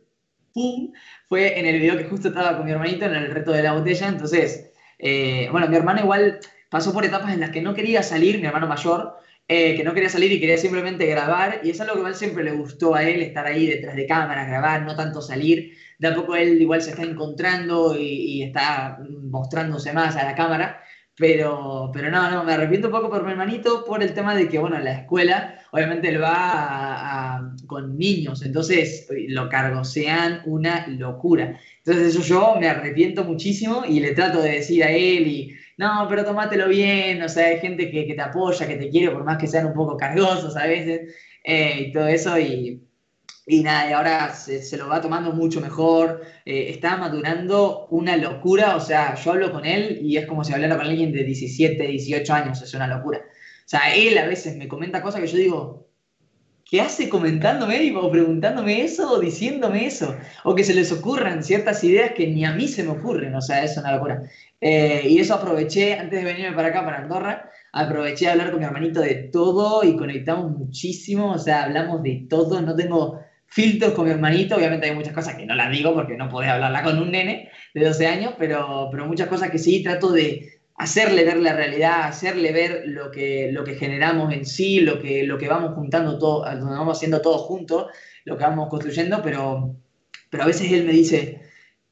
¡pum!, 0.55 0.93
fue 1.27 1.59
en 1.59 1.67
el 1.67 1.81
video 1.81 1.99
que 1.99 2.05
justo 2.05 2.29
estaba 2.29 2.57
con 2.57 2.65
mi 2.65 2.71
hermanito 2.71 3.07
en 3.07 3.17
el 3.17 3.33
reto 3.33 3.51
de 3.51 3.65
la 3.65 3.73
botella, 3.73 4.07
entonces, 4.07 4.71
eh, 5.01 5.49
bueno, 5.51 5.67
mi 5.67 5.75
hermano 5.75 6.03
igual 6.03 6.39
pasó 6.71 6.93
por 6.93 7.05
etapas 7.05 7.35
en 7.35 7.41
las 7.41 7.51
que 7.51 7.61
no 7.61 7.75
quería 7.75 8.05
salir, 8.05 8.39
mi 8.39 8.47
hermano 8.47 8.69
mayor, 8.69 9.17
eh, 9.55 9.77
que 9.77 9.85
no 9.85 9.93
quería 9.93 10.09
salir 10.09 10.33
y 10.33 10.41
quería 10.41 10.57
simplemente 10.57 11.05
grabar, 11.05 11.61
y 11.63 11.69
es 11.69 11.81
algo 11.83 11.93
que 11.93 11.99
igual 11.99 12.15
siempre 12.15 12.43
le 12.43 12.53
gustó 12.53 12.95
a 12.95 13.03
él, 13.03 13.21
estar 13.21 13.47
ahí 13.47 13.67
detrás 13.67 13.95
de 13.95 14.07
cámaras, 14.07 14.49
grabar, 14.49 14.81
no 14.81 14.97
tanto 14.97 15.21
salir. 15.21 15.77
De 15.99 16.09
a 16.09 16.15
poco 16.15 16.37
él 16.37 16.63
igual 16.63 16.81
se 16.81 16.89
está 16.89 17.03
encontrando 17.03 17.95
y, 17.99 18.43
está 18.45 18.99
mostrándose 19.25 19.93
más 19.93 20.17
a 20.17 20.25
la 20.25 20.35
cámara, 20.35 20.81
pero, 21.19 21.91
pero 21.93 22.11
no, 22.11 22.31
no, 22.31 22.45
me 22.45 22.55
arrepiento 22.55 22.87
un 22.87 22.95
poco 22.95 23.11
por 23.11 23.25
mi 23.27 23.33
hermanito 23.33 23.85
por 23.85 24.03
el 24.03 24.15
tema 24.15 24.35
de 24.35 24.49
que, 24.49 24.59
bueno, 24.59 24.79
la 24.79 25.01
escuela, 25.01 25.59
obviamente 25.71 26.09
él 26.09 26.23
va 26.23 27.55
con 27.67 27.99
niños, 27.99 28.41
entonces 28.41 29.07
lo 29.29 29.51
cargosean 29.51 30.41
una 30.47 30.87
locura. 30.87 31.61
Entonces 31.85 32.17
eso 32.17 32.23
yo 32.23 32.57
me 32.59 32.69
arrepiento 32.69 33.23
muchísimo 33.25 33.83
y 33.87 34.01
le 34.01 34.13
trato 34.13 34.41
de 34.41 34.53
decir 34.53 34.83
a 34.83 34.91
él 34.91 35.27
y 35.27 35.55
no, 35.79 36.07
pero 36.09 36.25
tomátelo 36.25 36.69
bien, 36.69 37.23
o 37.23 37.29
sea, 37.29 37.47
hay 37.47 37.59
gente 37.59 37.91
que, 37.91 38.05
te 38.05 38.21
apoya, 38.21 38.67
que 38.67 38.77
te 38.77 38.91
quiere, 38.91 39.11
por 39.11 39.25
más 39.25 39.39
que 39.39 39.47
sean 39.47 39.67
un 39.67 39.75
poco 39.75 39.97
cargosos 39.97 40.57
a 40.57 40.67
veces, 40.67 41.15
eh, 41.45 41.87
y 41.89 41.93
todo 41.93 42.07
eso, 42.07 42.39
y, 42.39 42.83
y 43.47 43.63
nada, 43.63 43.91
y 43.91 43.93
ahora 43.93 44.35
se, 44.35 44.77
lo 44.77 44.89
va 44.89 45.01
tomando 45.01 45.33
mucho 45.33 45.61
mejor, 45.61 46.23
eh, 46.45 46.67
está 46.71 46.97
madurando 46.97 47.87
una 47.91 48.17
locura, 48.17 48.77
o 48.77 48.81
sea, 48.81 49.15
yo 49.15 49.33
hablo 49.33 49.53
con 49.53 49.65
él 49.65 49.99
y 50.03 50.17
es 50.17 50.27
como 50.27 50.45
si 50.45 50.53
hablara 50.53 50.77
con 50.77 50.87
alguien 50.87 51.13
de 51.13 51.25
17, 51.25 51.83
18 51.87 52.35
años, 52.35 52.63
es 52.63 52.75
una 52.75 52.87
locura. 52.87 53.19
O 53.19 53.69
sea, 53.69 53.95
él 53.95 54.19
a 54.19 54.27
veces 54.27 54.57
me 54.57 54.69
comenta 54.69 55.03
cosas 55.03 55.21
que 55.21 55.27
yo 55.27 55.39
digo, 55.39 55.92
¿qué 56.73 56.81
hace 56.81 57.11
comentándome 57.11 57.93
o 57.95 58.11
preguntándome 58.11 58.81
eso 58.83 59.13
o 59.13 59.21
diciéndome 59.21 59.85
eso? 59.85 60.17
O 60.43 60.55
que 60.55 60.65
se 60.65 60.73
les 60.73 60.91
ocurran 60.91 61.45
ciertas 61.45 61.85
ideas 61.85 62.13
que 62.13 62.27
ni 62.29 62.47
a 62.47 62.53
mí 62.55 62.67
se 62.67 62.83
me 62.83 62.93
ocurren, 62.93 63.35
o 63.35 63.43
sea, 63.43 63.63
es 63.63 63.77
una 63.77 63.95
locura. 63.95 64.23
Eh, 64.59 65.03
y 65.07 65.19
eso 65.19 65.35
aproveché, 65.35 65.99
antes 65.99 66.19
de 66.19 66.25
venirme 66.25 66.57
para 66.57 66.69
acá, 66.69 66.83
para 66.83 67.01
Andorra, 67.01 67.51
aproveché 67.75 68.27
a 68.27 68.33
hablar 68.33 68.51
con 68.53 68.61
mi 68.61 68.65
hermanito 68.65 69.03
de 69.03 69.29
todo 69.31 69.85
y 69.85 69.97
conectamos 69.97 70.51
muchísimo, 70.51 71.33
o 71.33 71.39
sea, 71.39 71.65
hablamos 71.65 72.03
de 72.03 72.27
todo, 72.31 72.63
no 72.63 72.75
tengo 72.75 73.21
filtros 73.49 73.93
con 73.93 74.07
mi 74.07 74.13
hermanito, 74.13 74.57
obviamente 74.57 74.89
hay 74.89 74.95
muchas 74.95 75.13
cosas 75.13 75.35
que 75.35 75.45
no 75.45 75.55
las 75.55 75.71
digo 75.71 75.93
porque 75.93 76.17
no 76.17 76.31
podés 76.31 76.53
hablarla 76.53 76.83
con 76.83 76.99
un 76.99 77.11
nene 77.11 77.51
de 77.75 77.85
12 77.85 78.07
años, 78.07 78.35
pero, 78.39 78.89
pero 78.91 79.07
muchas 79.07 79.29
cosas 79.29 79.51
que 79.51 79.59
sí 79.59 79.83
trato 79.83 80.11
de 80.11 80.62
hacerle 80.83 81.25
ver 81.25 81.37
la 81.39 81.55
realidad, 81.55 82.03
hacerle 82.05 82.53
ver 82.53 82.83
lo 82.87 83.11
que, 83.11 83.51
lo 83.53 83.63
que 83.63 83.77
generamos 83.77 84.33
en 84.33 84.45
sí, 84.45 84.81
lo 84.81 85.01
que, 85.01 85.23
lo 85.23 85.39
que 85.39 85.49
vamos 85.49 85.75
juntando 85.75 86.19
todo, 86.19 86.45
lo 86.55 86.67
vamos 86.67 86.99
haciendo 86.99 87.21
todos 87.21 87.43
juntos, 87.43 87.87
lo 88.25 88.37
que 88.37 88.45
vamos 88.45 88.69
construyendo, 88.69 89.23
pero, 89.23 89.77
pero 90.29 90.43
a 90.43 90.47
veces 90.47 90.73
él 90.73 90.85
me 90.85 90.93
dice, 90.93 91.41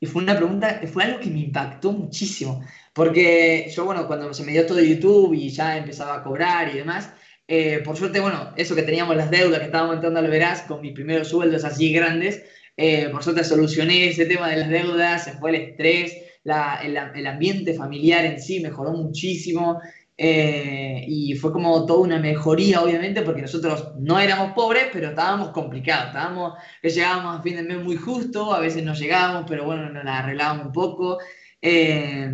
y 0.01 0.07
fue 0.07 0.23
una 0.23 0.37
pregunta, 0.37 0.81
fue 0.93 1.05
algo 1.05 1.21
que 1.21 1.31
me 1.31 1.41
impactó 1.41 1.93
muchísimo. 1.93 2.65
Porque 2.93 3.71
yo, 3.75 3.85
bueno, 3.85 4.07
cuando 4.09 4.35
se 4.35 4.45
me 4.45 4.53
dio 4.53 4.67
todo 4.67 4.81
YouTube 4.81 5.35
y 5.35 5.51
ya 5.51 5.77
empezaba 5.77 6.17
a 6.17 6.23
cobrar 6.25 6.75
y 6.75 6.79
demás, 6.79 7.13
eh, 7.47 7.81
por 7.85 7.97
suerte, 7.97 8.19
bueno, 8.19 8.53
eso 8.57 8.75
que 8.75 8.83
teníamos 8.83 9.17
las 9.17 9.31
deudas 9.31 9.61
que 9.61 9.67
estábamos 9.67 9.97
entrando 9.97 10.19
al 10.19 10.29
verás 10.29 10.63
con 10.63 10.81
mis 10.81 10.93
primeros 10.93 11.29
sueldos 11.29 11.65
así 11.65 11.93
grandes, 11.93 12.43
eh, 12.77 13.09
por 13.11 13.23
suerte 13.23 13.45
solucioné 13.45 14.09
ese 14.09 14.27
tema 14.27 14.49
de 14.49 14.57
las 14.57 14.69
deudas, 14.69 15.25
se 15.25 15.33
fue 15.33 15.51
el 15.51 15.57
estrés, 15.57 16.17
el, 16.45 17.27
ambiente 17.27 17.75
familiar 17.75 18.25
en 18.25 18.41
sí 18.41 18.61
mejoró 18.61 18.93
muchísimo. 18.93 19.81
Eh, 20.23 21.03
y 21.09 21.35
fue 21.35 21.51
como 21.51 21.87
toda 21.87 22.01
una 22.01 22.19
mejoría, 22.19 22.83
obviamente, 22.83 23.23
porque 23.23 23.41
nosotros 23.41 23.93
no 23.99 24.21
éramos 24.21 24.53
pobres, 24.53 24.89
pero 24.93 25.09
estábamos 25.09 25.49
complicados. 25.51 26.09
Estábamos, 26.09 26.55
que 26.83 26.91
llegábamos 26.91 27.39
a 27.39 27.43
fin 27.43 27.57
de 27.57 27.63
mes 27.63 27.83
muy 27.83 27.97
justo, 27.97 28.53
a 28.53 28.61
veces 28.61 28.85
no 28.85 28.93
llegábamos, 28.95 29.47
pero 29.49 29.65
bueno, 29.65 29.89
nos 29.89 30.05
la 30.05 30.19
arreglábamos 30.19 30.67
un 30.67 30.73
poco. 30.73 31.19
Eh, 31.63 32.31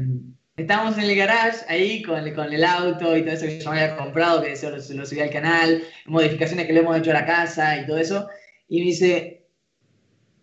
estábamos 0.57 0.99
en 0.99 1.05
el 1.05 1.17
garage 1.17 1.65
ahí 1.69 2.03
con 2.03 2.19
el, 2.19 2.35
con 2.35 2.53
el 2.53 2.65
auto 2.65 3.17
y 3.17 3.23
todo 3.23 3.35
eso 3.35 3.47
que 3.47 3.61
yo 3.61 3.71
me 3.71 3.81
había 3.81 3.97
comprado, 3.97 4.43
que 4.43 4.53
eso 4.53 4.71
lo, 4.71 4.77
lo 4.77 5.07
subí 5.07 5.21
al 5.21 5.31
canal, 5.31 5.83
modificaciones 6.07 6.67
que 6.67 6.73
le 6.73 6.81
hemos 6.81 6.97
hecho 6.97 7.11
a 7.11 7.15
la 7.15 7.27
casa 7.27 7.79
y 7.79 7.87
todo 7.87 7.99
eso. 7.99 8.29
Y 8.69 8.81
me 8.81 8.87
dice, 8.87 9.47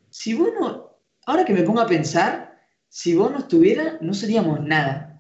si 0.09 0.33
bueno, 0.33 0.97
ahora 1.25 1.43
que 1.43 1.53
me 1.53 1.63
pongo 1.63 1.81
a 1.81 1.87
pensar, 1.87 2.52
si 2.95 3.15
vos 3.15 3.31
no 3.31 3.39
estuvieras, 3.39 4.01
no 4.01 4.13
seríamos 4.13 4.61
nada 4.61 5.13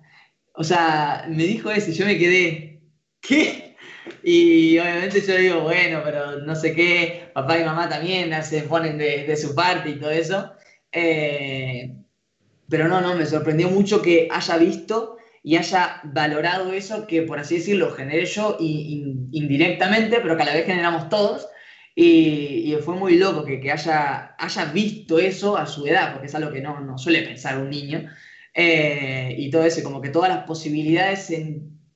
o 0.55 0.63
sea, 0.63 1.25
me 1.27 1.43
dijo 1.43 1.71
eso 1.71 1.89
y 1.89 1.93
yo 1.93 2.05
me 2.05 2.17
quedé, 2.17 2.81
¿qué? 3.21 3.75
Y 4.21 4.77
obviamente 4.77 5.21
yo 5.21 5.35
digo, 5.35 5.61
bueno, 5.61 6.01
pero 6.03 6.39
no 6.41 6.55
sé 6.55 6.73
qué, 6.75 7.31
papá 7.33 7.57
y 7.59 7.63
mamá 7.63 7.89
también 7.89 8.31
se 8.43 8.61
ponen 8.63 8.97
de, 8.97 9.35
su 9.35 9.55
parte 9.55 9.89
y 9.89 9.99
todo 9.99 10.11
eso. 10.11 10.53
Eh, 10.91 11.95
pero 12.69 12.87
no, 12.87 13.01
no, 13.01 13.15
me 13.15 13.25
sorprendió 13.25 13.69
mucho 13.69 14.01
que 14.01 14.27
haya 14.31 14.57
visto 14.57 15.17
y 15.41 15.57
haya 15.57 16.01
valorado 16.03 16.71
eso 16.73 17.07
que, 17.07 17.23
por 17.23 17.39
así 17.39 17.55
decirlo, 17.57 17.91
generé 17.91 18.25
yo 18.25 18.57
indirectamente, 18.59 20.19
pero 20.21 20.37
que 20.37 20.43
a 20.43 20.45
la 20.45 20.53
vez 20.53 20.65
generamos 20.65 21.09
todos. 21.09 21.47
Y, 21.95 22.75
fue 22.83 22.95
muy 22.95 23.17
loco 23.17 23.45
que, 23.45 23.59
que, 23.59 23.71
haya, 23.71 24.35
haya 24.37 24.65
visto 24.65 25.19
eso 25.19 25.57
a 25.57 25.65
su 25.65 25.85
edad, 25.85 26.13
porque 26.13 26.27
es 26.27 26.35
algo 26.35 26.51
que 26.51 26.61
no, 26.61 26.79
no 26.81 26.97
suele 26.97 27.21
pensar 27.21 27.59
un 27.59 27.69
niño. 27.69 28.09
Eh, 28.53 29.35
y 29.37 29.49
todo 29.49 29.63
eso, 29.65 29.83
como 29.83 30.01
que 30.01 30.09
todas 30.09 30.29
las 30.29 30.43
posibilidades, 30.45 31.31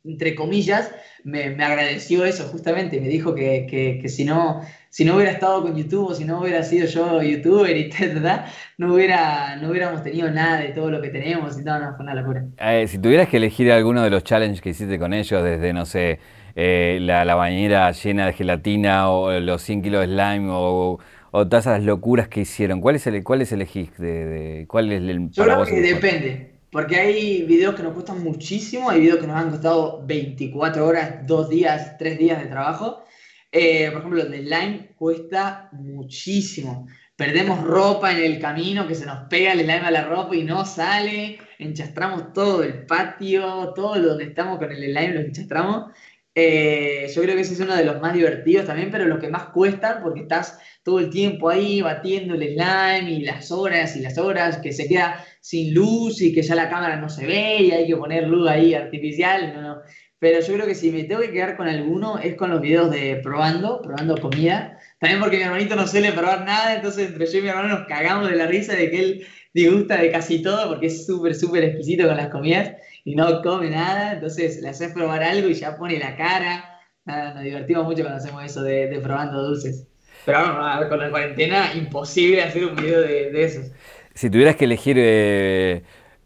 entre 0.04 0.36
comillas, 0.36 0.92
me, 1.24 1.50
me, 1.50 1.64
agradeció 1.64 2.26
eso 2.26 2.46
justamente, 2.46 3.02
me 3.02 3.10
dijo 3.10 3.36
que, 3.36 3.68
que, 4.02 4.10
si, 4.10 4.24
no, 4.24 4.62
si 4.90 5.04
no 5.04 5.16
hubiera 5.16 5.32
estado 5.32 5.62
con 5.62 5.76
YouTube 5.76 6.16
si 6.16 6.24
no 6.24 6.40
hubiera 6.40 6.64
sido 6.64 6.88
yo 6.88 7.22
youtuber 7.22 7.76
y 7.76 7.90
tal, 8.22 8.46
no, 8.78 8.94
hubiera, 8.94 9.58
no 9.58 9.70
hubiéramos 9.70 10.04
tenido 10.04 10.32
nada 10.32 10.62
de 10.62 10.70
todo 10.70 10.90
lo 10.90 11.02
que 11.02 11.10
tenemos 11.10 11.60
y 11.60 11.64
todo, 11.64 11.80
no, 11.80 11.96
fue 11.96 12.06
una 12.06 12.16
locura. 12.16 12.46
Eh, 12.60 12.88
si 12.88 12.98
tuvieras 12.98 13.28
que 13.28 13.38
elegir 13.38 13.72
alguno 13.72 14.04
de 14.04 14.10
los 14.10 14.24
challenges 14.24 14.62
que 14.62 14.70
hiciste 14.70 14.98
con 14.98 15.14
ellos, 15.14 15.44
desde, 15.44 15.74
no 15.74 15.86
sé, 15.86 16.20
eh, 16.58 16.98
la, 17.02 17.24
la, 17.24 17.36
bañera 17.36 17.90
llena 17.94 18.26
de 18.26 18.34
gelatina 18.34 19.10
o 19.10 19.40
los 19.40 19.62
100 19.62 19.82
kilos 19.84 20.02
de 20.02 20.08
slime 20.08 20.50
o 20.52 21.00
o 21.32 21.48
todas 21.48 21.66
esas 21.66 21.84
locuras 21.84 22.28
que 22.28 22.42
hicieron? 22.42 22.82
¿Cuál 22.82 22.96
es 22.96 23.08
el, 23.08 23.24
cuál 23.24 23.42
es 23.42 23.52
elegís? 23.52 23.96
De, 23.98 24.66
¿Cuál 24.68 24.92
es 24.92 25.02
el 25.02 25.30
Yo 25.32 25.44
creo 25.44 25.66
que 25.66 25.82
depende, 25.82 26.60
porque 26.72 26.96
hay 26.98 27.44
videos 27.44 27.76
que 27.76 27.84
nos 27.84 27.94
cuestan 27.94 28.24
muchísimo, 28.24 28.90
hay 28.90 29.02
videos 29.02 29.20
que 29.20 29.28
nos 29.28 29.36
han 29.36 29.52
costado 29.52 30.04
24 30.06 30.86
horas, 30.86 31.28
2 31.28 31.50
días, 31.50 31.98
3 31.98 32.18
días 32.18 32.42
de 32.42 32.48
trabajo. 32.48 33.04
Eh, 33.52 33.90
por 33.92 34.00
ejemplo, 34.00 34.22
el 34.22 34.32
de 34.32 34.40
slime 34.40 34.92
cuesta 34.98 35.70
muchísimo. 35.72 36.88
Perdemos 37.16 37.64
ropa 37.64 38.12
en 38.12 38.24
el 38.24 38.40
camino, 38.40 38.88
que 38.88 38.94
se 38.94 39.06
nos 39.06 39.28
pega 39.28 39.54
el 39.54 39.62
slime 39.62 39.88
a 39.88 39.92
la 39.92 40.06
ropa 40.06 40.36
y 40.36 40.44
no 40.44 40.66
sale. 40.66 41.40
Enchastramos 41.58 42.34
todo 42.34 42.64
el 42.64 42.86
patio, 42.86 43.74
todo 43.74 44.00
donde 44.00 44.26
estamos 44.26 44.60
con 44.60 44.72
el 44.72 44.78
slime 44.78 45.14
lo 45.14 45.20
enchastramos. 45.22 45.92
Eh, 46.40 47.12
yo 47.16 47.24
creo 47.24 47.34
que 47.34 47.42
ese 47.42 47.56
es 47.56 47.60
uno 47.62 47.76
de 47.76 47.84
los 47.84 48.00
más 48.00 48.14
divertidos 48.14 48.68
también, 48.68 48.92
pero 48.92 49.06
los 49.06 49.18
que 49.18 49.28
más 49.28 49.46
cuestan 49.46 50.04
porque 50.04 50.22
estás 50.22 50.60
todo 50.84 51.00
el 51.00 51.10
tiempo 51.10 51.50
ahí 51.50 51.82
batiendo 51.82 52.36
el 52.36 52.44
slime 52.44 53.10
y 53.10 53.22
las 53.22 53.52
horas 53.52 53.96
y 53.96 54.02
las 54.02 54.20
horas, 54.20 54.60
que 54.60 54.72
se 54.72 54.88
queda 54.88 55.26
sin 55.42 55.74
luz 55.74 56.22
y 56.22 56.36
que 56.36 56.44
ya 56.44 56.54
la 56.54 56.70
cámara 56.70 56.98
no 56.98 57.10
se 57.10 57.26
ve 57.26 57.58
y 57.62 57.72
hay 57.72 57.88
que 57.88 57.96
poner 57.98 58.28
luz 58.28 58.48
ahí 58.48 58.76
artificial. 58.76 59.52
No, 59.56 59.62
no. 59.64 59.82
Pero 60.20 60.40
yo 60.42 60.54
creo 60.54 60.68
que 60.68 60.76
si 60.76 60.92
me 60.92 61.06
tengo 61.06 61.22
que 61.22 61.32
quedar 61.32 61.58
con 61.58 61.68
alguno 61.68 62.20
es 62.20 62.36
con 62.36 62.52
los 62.52 62.62
videos 62.62 62.92
de 62.92 63.16
probando, 63.24 63.82
probando 63.82 64.16
comida. 64.22 64.78
También 65.00 65.20
porque 65.20 65.38
mi 65.38 65.44
hermanito 65.44 65.76
no 65.76 65.88
suele 65.88 66.12
probar 66.12 66.46
nada, 66.46 66.76
entonces 66.76 67.08
entre 67.08 67.26
yo 67.26 67.40
y 67.40 67.42
mi 67.42 67.48
hermano 67.48 67.70
nos 67.70 67.88
cagamos 67.88 68.30
de 68.30 68.36
la 68.36 68.46
risa 68.46 68.76
de 68.76 68.92
que 68.92 69.00
él 69.00 69.28
disgusta 69.56 69.98
de 69.98 70.12
casi 70.12 70.44
todo 70.44 70.70
porque 70.70 70.86
es 70.86 71.08
súper, 71.08 71.34
súper 71.34 71.64
exquisito 71.64 72.08
con 72.08 72.18
las 72.18 72.28
comidas 72.28 72.74
y 73.08 73.16
no 73.16 73.42
come 73.42 73.70
nada, 73.70 74.12
entonces 74.12 74.62
le 74.62 74.68
haces 74.68 74.92
probar 74.92 75.24
algo 75.24 75.48
y 75.48 75.54
ya 75.54 75.78
pone 75.78 75.98
la 75.98 76.18
cara. 76.18 76.82
Nada, 77.06 77.36
nos 77.36 77.44
divertimos 77.44 77.86
mucho 77.86 78.02
cuando 78.02 78.18
hacemos 78.18 78.44
eso 78.44 78.62
de, 78.64 79.00
probando 79.02 79.48
dulces. 79.48 79.88
Pero 80.26 80.40
bueno, 80.40 80.90
con 80.90 81.00
la 81.00 81.10
cuarentena 81.10 81.74
imposible 81.74 82.44
hacer 82.44 82.66
un 82.66 82.76
video 82.76 83.00
de, 83.00 83.46
esos. 83.46 83.72
Si 84.14 84.30
tuvieras 84.30 84.58
que 84.58 84.66
elegir, 84.66 84.98
eh, 85.00 85.84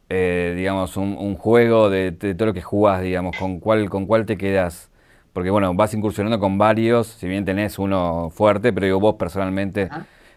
eh, 0.10 0.54
digamos, 0.58 0.98
un, 0.98 1.36
juego 1.36 1.92
de, 1.92 2.14
todo 2.14 2.48
lo 2.48 2.54
que 2.56 2.64
jugás, 2.64 3.04
digamos, 3.04 3.38
¿con 3.38 3.60
cuál, 3.60 3.88
¿con 3.88 4.08
cuál 4.08 4.26
te 4.26 4.36
quedas? 4.36 4.90
Porque 5.34 5.52
bueno, 5.52 5.76
vas 5.76 5.94
incursionando 5.94 6.40
con 6.40 6.58
varios, 6.58 7.06
si 7.06 7.28
bien 7.28 7.46
tenés 7.46 7.78
uno 7.78 8.32
fuerte, 8.32 8.74
pero 8.74 8.88
digo, 8.88 9.00
vos 9.00 9.18
personalmente, 9.20 9.88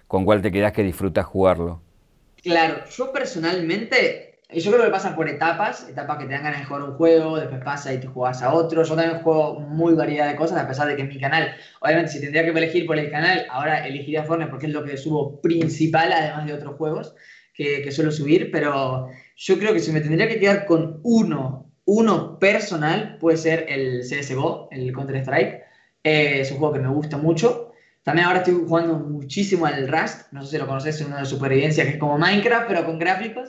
¿con 0.06 0.26
cuál 0.26 0.42
te 0.42 0.52
quedás 0.52 0.72
que 0.72 0.82
disfrutas 0.82 1.24
jugarlo? 1.24 1.80
Claro, 2.42 2.84
yo 2.90 3.10
personalmente 3.12 4.33
yo 4.60 4.72
creo 4.72 4.84
que 4.84 4.90
pasa 4.90 5.14
por 5.14 5.28
etapas, 5.28 5.88
etapas 5.88 6.18
que 6.18 6.26
te 6.26 6.32
dan 6.32 6.44
ganas 6.44 6.60
de 6.60 6.66
jugar 6.66 6.82
un 6.82 6.94
juego, 6.94 7.38
después 7.38 7.62
pasa 7.62 7.92
y 7.92 7.98
te 7.98 8.06
juegas 8.06 8.42
a 8.42 8.52
otro. 8.52 8.82
Yo 8.82 8.94
también 8.94 9.22
juego 9.22 9.60
muy 9.60 9.94
variedad 9.94 10.28
de 10.28 10.36
cosas, 10.36 10.58
a 10.58 10.68
pesar 10.68 10.88
de 10.88 10.96
que 10.96 11.02
en 11.02 11.08
mi 11.08 11.18
canal, 11.18 11.54
obviamente 11.80 12.12
si 12.12 12.20
tendría 12.20 12.42
que 12.44 12.50
elegir 12.50 12.86
por 12.86 12.98
el 12.98 13.10
canal, 13.10 13.46
ahora 13.50 13.86
elegiría 13.86 14.24
Fortnite 14.24 14.50
porque 14.50 14.66
es 14.66 14.72
lo 14.72 14.84
que 14.84 14.96
subo 14.96 15.40
principal, 15.40 16.12
además 16.12 16.46
de 16.46 16.54
otros 16.54 16.76
juegos 16.76 17.14
que, 17.52 17.82
que 17.82 17.92
suelo 17.92 18.10
subir, 18.10 18.50
pero 18.50 19.08
yo 19.36 19.58
creo 19.58 19.72
que 19.72 19.80
si 19.80 19.92
me 19.92 20.00
tendría 20.00 20.28
que 20.28 20.38
quedar 20.38 20.66
con 20.66 21.00
uno, 21.02 21.72
uno 21.84 22.38
personal, 22.38 23.18
puede 23.20 23.36
ser 23.36 23.66
el 23.68 24.00
CSGO, 24.02 24.68
el 24.70 24.92
Counter-Strike. 24.92 25.62
Eh, 26.02 26.40
es 26.40 26.50
un 26.50 26.58
juego 26.58 26.74
que 26.74 26.80
me 26.80 26.88
gusta 26.88 27.16
mucho. 27.16 27.72
También 28.02 28.26
ahora 28.26 28.40
estoy 28.40 28.54
jugando 28.54 28.98
muchísimo 28.98 29.64
al 29.66 29.88
Rust, 29.88 30.30
no 30.32 30.42
sé 30.42 30.52
si 30.52 30.58
lo 30.58 30.66
conoces, 30.66 31.00
es 31.00 31.06
uno 31.06 31.16
de 31.16 31.24
supervivencia 31.24 31.84
que 31.84 31.90
es 31.92 31.96
como 31.96 32.18
Minecraft, 32.18 32.68
pero 32.68 32.84
con 32.84 32.98
gráficos 32.98 33.48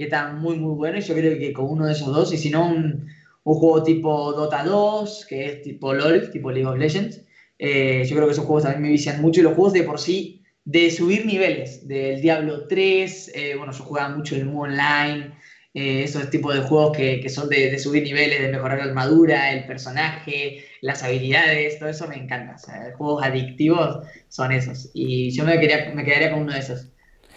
y 0.00 0.04
está 0.04 0.32
muy, 0.32 0.56
muy 0.58 0.74
bueno. 0.74 0.96
Y 0.96 1.02
yo 1.02 1.14
creo 1.14 1.38
que 1.38 1.52
con 1.52 1.66
uno 1.66 1.84
de 1.84 1.92
esos 1.92 2.08
dos, 2.08 2.32
y 2.32 2.38
si 2.38 2.48
no, 2.48 2.66
un, 2.66 3.06
un 3.44 3.54
juego 3.54 3.82
tipo 3.82 4.32
Dota 4.32 4.64
2, 4.64 5.26
que 5.28 5.44
es 5.44 5.62
tipo 5.62 5.92
LOL, 5.92 6.30
tipo 6.30 6.50
League 6.50 6.66
of 6.66 6.78
Legends, 6.78 7.22
eh, 7.58 8.02
yo 8.08 8.16
creo 8.16 8.26
que 8.26 8.32
esos 8.32 8.46
juegos 8.46 8.62
también 8.62 8.84
me 8.84 8.88
vician 8.88 9.20
mucho. 9.20 9.40
Y 9.40 9.42
los 9.42 9.52
juegos 9.52 9.74
de 9.74 9.82
por 9.82 10.00
sí, 10.00 10.42
de 10.64 10.90
subir 10.90 11.26
niveles, 11.26 11.86
del 11.86 12.22
Diablo 12.22 12.66
3, 12.66 13.32
eh, 13.34 13.54
bueno, 13.58 13.72
yo 13.74 13.84
jugaba 13.84 14.16
mucho 14.16 14.36
el 14.36 14.46
Moon 14.46 14.70
Online, 14.70 15.34
eh, 15.74 16.04
esos 16.04 16.30
tipos 16.30 16.54
de 16.54 16.62
juegos 16.62 16.96
que, 16.96 17.20
que 17.20 17.28
son 17.28 17.50
de, 17.50 17.70
de, 17.70 17.78
subir 17.78 18.02
niveles, 18.02 18.40
de 18.40 18.48
mejorar 18.48 18.78
la 18.78 18.84
armadura, 18.84 19.52
el 19.52 19.66
personaje, 19.66 20.64
las 20.80 21.02
habilidades, 21.02 21.78
todo 21.78 21.90
eso 21.90 22.08
me 22.08 22.16
encanta. 22.16 22.54
O 22.54 22.58
sea, 22.58 22.94
juegos 22.96 23.22
adictivos 23.22 23.98
son 24.30 24.50
esos. 24.52 24.90
Y 24.94 25.30
yo 25.32 25.44
me, 25.44 25.60
quería, 25.60 25.92
me 25.94 26.06
quedaría 26.06 26.30
con 26.30 26.40
uno 26.40 26.54
de 26.54 26.60
esos. 26.60 26.86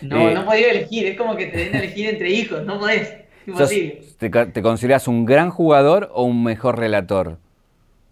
No, 0.01 0.29
eh, 0.29 0.33
no 0.33 0.45
podía 0.45 0.71
elegir, 0.71 1.07
es 1.07 1.17
como 1.17 1.35
que 1.35 1.47
te 1.47 1.57
den 1.57 1.75
a 1.75 1.79
elegir 1.79 2.09
entre 2.09 2.29
hijos, 2.29 2.63
no 2.65 2.79
podés. 2.79 3.15
Imposible. 3.45 4.01
te, 4.17 4.61
consideras 4.61 5.07
un 5.07 5.25
gran 5.25 5.49
jugador 5.49 6.09
o 6.13 6.23
un 6.23 6.43
mejor 6.43 6.79
relator? 6.79 7.37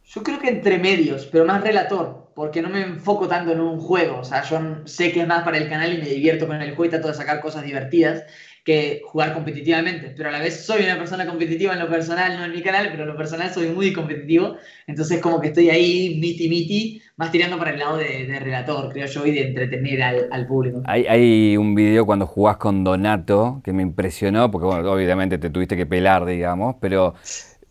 Yo 0.05 0.23
creo 0.23 0.39
que 0.39 0.49
entre 0.49 0.77
medios, 0.77 1.25
pero 1.31 1.45
más 1.45 1.63
relator, 1.63 2.27
porque 2.35 2.61
no 2.61 2.69
me 2.69 2.81
enfoco 2.81 3.29
tanto 3.29 3.53
en 3.53 3.61
un 3.61 3.79
juego. 3.79 4.19
O 4.19 4.23
sea, 4.25 4.43
yo 4.43 4.59
sé 4.83 5.13
que 5.13 5.21
es 5.21 5.27
más 5.27 5.43
para 5.43 5.57
el 5.57 5.69
canal 5.69 5.93
y 5.93 5.99
me 5.99 6.09
divierto 6.09 6.47
con 6.47 6.61
el 6.61 6.75
juego 6.75 6.85
y 6.85 6.89
trato 6.89 7.07
de 7.07 7.13
sacar 7.13 7.39
cosas 7.39 7.63
divertidas 7.63 8.25
que 8.63 9.01
jugar 9.05 9.33
competitivamente, 9.33 10.13
pero 10.15 10.29
a 10.29 10.31
la 10.31 10.39
vez 10.39 10.63
soy 10.65 10.83
una 10.83 10.97
persona 10.97 11.25
competitiva 11.25 11.73
en 11.73 11.79
lo 11.79 11.89
personal, 11.89 12.37
no 12.37 12.45
en 12.45 12.51
mi 12.51 12.61
canal, 12.61 12.89
pero 12.91 13.03
en 13.03 13.09
lo 13.09 13.17
personal 13.17 13.49
soy 13.51 13.69
muy 13.69 13.91
competitivo, 13.91 14.57
entonces 14.85 15.19
como 15.19 15.41
que 15.41 15.47
estoy 15.47 15.71
ahí 15.71 16.17
miti 16.19 16.47
miti, 16.47 17.01
más 17.17 17.31
tirando 17.31 17.57
para 17.57 17.71
el 17.71 17.79
lado 17.79 17.97
de, 17.97 18.39
relator, 18.39 18.91
creo 18.93 19.07
yo, 19.07 19.25
y 19.25 19.31
de 19.31 19.47
entretener 19.47 20.03
al, 20.03 20.47
público. 20.47 20.83
Hay, 20.85 21.05
hay, 21.07 21.57
un 21.57 21.73
video 21.73 22.05
cuando 22.05 22.27
jugás 22.27 22.57
con 22.57 22.83
Donato 22.83 23.61
que 23.63 23.73
me 23.73 23.81
impresionó, 23.81 24.51
porque 24.51 24.67
bueno, 24.67 24.91
obviamente 24.91 25.39
te 25.39 25.49
tuviste 25.49 25.75
que 25.75 25.87
pelar, 25.87 26.25
digamos, 26.25 26.75
pero 26.79 27.15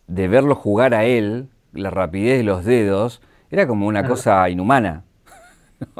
de 0.07 0.27
verlo 0.27 0.55
jugar 0.55 0.93
a 0.93 1.05
él, 1.05 1.47
la 1.71 1.89
rapidez 1.89 2.37
de 2.37 2.43
los 2.43 2.65
dedos, 2.65 3.21
era 3.49 3.65
como 3.65 3.87
una 3.87 4.05
cosa 4.05 4.49
inhumana. 4.49 5.03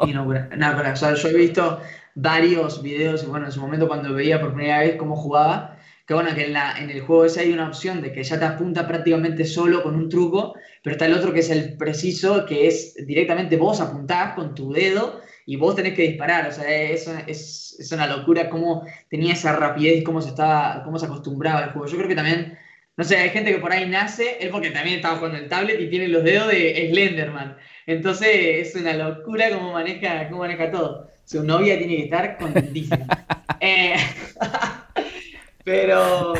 Inhumana. 0.04 0.49
No, 0.58 0.77
pero, 0.77 0.93
o 0.93 0.95
sea, 0.95 1.13
yo 1.13 1.30
he 1.30 1.34
visto 1.34 1.80
varios 2.15 2.82
videos, 2.82 3.26
bueno, 3.28 3.45
en 3.45 3.52
su 3.52 3.62
momento 3.62 3.88
cuando 3.88 4.13
veía 4.13 4.41
por 4.41 4.54
primera 4.54 4.80
vez 4.80 4.95
cómo 4.95 5.15
jugaba, 5.15 5.78
que 6.06 6.13
bueno, 6.13 6.34
que 6.36 6.45
en, 6.45 6.54
la, 6.54 6.78
en 6.78 6.89
el 6.89 7.02
juego 7.02 7.26
ese 7.26 7.41
hay 7.41 7.54
una 7.54 7.67
opción 7.67 8.02
de 8.02 8.12
que 8.12 8.24
ya 8.24 8.38
te 8.38 8.45
apunta 8.45 8.88
prácticamente 8.88 9.45
solo 9.45 9.84
con 9.84 9.95
un 9.95 10.10
truco, 10.10 10.56
pero 10.84 10.95
está 10.95 11.06
el 11.06 11.13
otro 11.13 11.32
que 11.32 11.39
es 11.39 11.50
el 11.50 11.78
preciso, 11.78 12.45
que 12.45 12.67
es 12.67 12.95
directamente 13.06 13.56
vos 13.56 13.80
apuntás 13.80 14.34
con 14.34 14.54
tu 14.56 14.74
dedo 14.74 15.21
y 15.45 15.56
vos 15.56 15.76
tenés 15.76 15.93
que 15.93 16.04
disparar, 16.04 16.47
o 16.50 16.52
sea, 16.52 16.69
es, 16.69 17.08
es, 17.28 17.91
una 17.91 18.08
locura 18.08 18.50
cómo 18.50 18.86
tenía 19.10 19.34
esa 19.34 19.56
rapidez, 19.56 20.04
cómo 20.04 20.21
se, 20.21 20.30
estaba, 20.30 20.84
cómo 20.84 21.00
se 21.00 21.06
acostumbraba 21.06 21.60
al 21.60 21.71
juego. 21.71 21.88
Yo 21.88 21.97
creo 21.97 22.10
que 22.10 22.15
también, 22.15 22.58
no 22.97 23.04
sé, 23.04 23.17
hay 23.17 23.30
gente 23.30 23.52
que 23.52 23.60
por 23.60 23.71
ahí 23.71 23.88
nace, 23.88 24.38
él 24.39 24.50
porque 24.50 24.71
también 24.71 24.97
estaba 24.97 25.17
jugando 25.17 25.38
el 25.38 25.50
tablet 25.50 25.80
y 25.80 25.89
tiene 25.89 26.08
los 26.10 26.24
dedos 26.24 26.50
de 26.50 26.89
Slenderman, 26.91 27.58
entonces 27.86 28.30
es 28.67 28.76
una 28.76 28.93
locura 28.93 29.50
cómo 29.50 29.74
maneja, 29.74 30.28
cómo 30.30 30.41
maneja 30.41 30.71
todo 30.71 31.12
su 31.32 31.44
novia 31.46 31.78
tiene 31.78 31.96
que 31.96 32.04
estar 32.04 32.38
contentísima. 32.38 33.08
Eh, 33.63 33.94
Pero, 35.63 36.34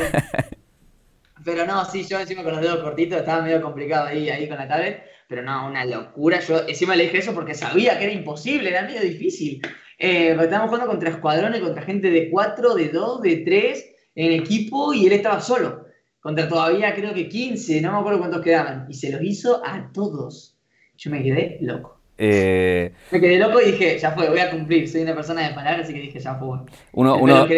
pero 1.44 1.64
no, 1.64 1.84
sí, 1.84 2.04
yo 2.04 2.18
encima 2.18 2.42
con 2.42 2.54
los 2.54 2.60
dedos 2.60 2.82
cortitos 2.82 3.20
estaba 3.20 3.42
medio 3.42 3.62
complicado 3.62 4.08
ahí, 4.08 4.28
ahí 4.28 4.48
con 4.48 4.56
la 4.58 4.66
tablet. 4.66 5.04
Pero 5.28 5.42
no, 5.42 5.68
una 5.68 5.84
locura. 5.84 6.40
Yo 6.40 6.66
encima 6.66 6.96
le 6.96 7.04
dije 7.04 7.18
eso 7.18 7.32
porque 7.32 7.54
sabía 7.54 7.96
que 7.96 8.04
era 8.06 8.12
imposible, 8.12 8.70
era 8.70 8.82
medio 8.82 9.00
difícil. 9.02 9.62
Eh, 9.98 10.30
estábamos 10.30 10.70
jugando 10.70 10.88
contra 10.88 11.10
escuadrones, 11.10 11.60
contra 11.60 11.84
gente 11.84 12.10
de 12.10 12.28
4, 12.28 12.74
de 12.74 12.88
2, 12.88 13.22
de 13.22 13.36
3 13.36 13.86
en 14.16 14.32
equipo 14.32 14.92
y 14.92 15.06
él 15.06 15.12
estaba 15.12 15.40
solo. 15.40 15.86
Contra 16.18 16.48
todavía 16.48 16.92
creo 16.96 17.14
que 17.14 17.28
15, 17.28 17.80
no 17.82 17.92
me 17.92 17.98
acuerdo 17.98 18.18
cuántos 18.18 18.42
quedaban. 18.42 18.86
Y 18.90 18.94
se 18.94 19.12
los 19.12 19.22
hizo 19.22 19.64
a 19.64 19.92
todos. 19.92 20.58
Yo 20.96 21.12
me 21.12 21.22
quedé 21.22 21.58
loco. 21.60 22.01
Eh, 22.24 22.92
me 23.10 23.20
quedé 23.20 23.36
loco 23.36 23.60
y 23.60 23.72
dije, 23.72 23.98
ya 23.98 24.12
fue, 24.12 24.28
voy 24.28 24.38
a 24.38 24.48
cumplir. 24.48 24.88
Soy 24.88 25.02
una 25.02 25.12
persona 25.12 25.48
de 25.48 25.54
palabras, 25.54 25.86
así 25.86 25.92
que 25.92 26.02
dije, 26.02 26.20
ya 26.20 26.36
fue. 26.36 26.58
Uno, 26.92 27.16
uno, 27.16 27.48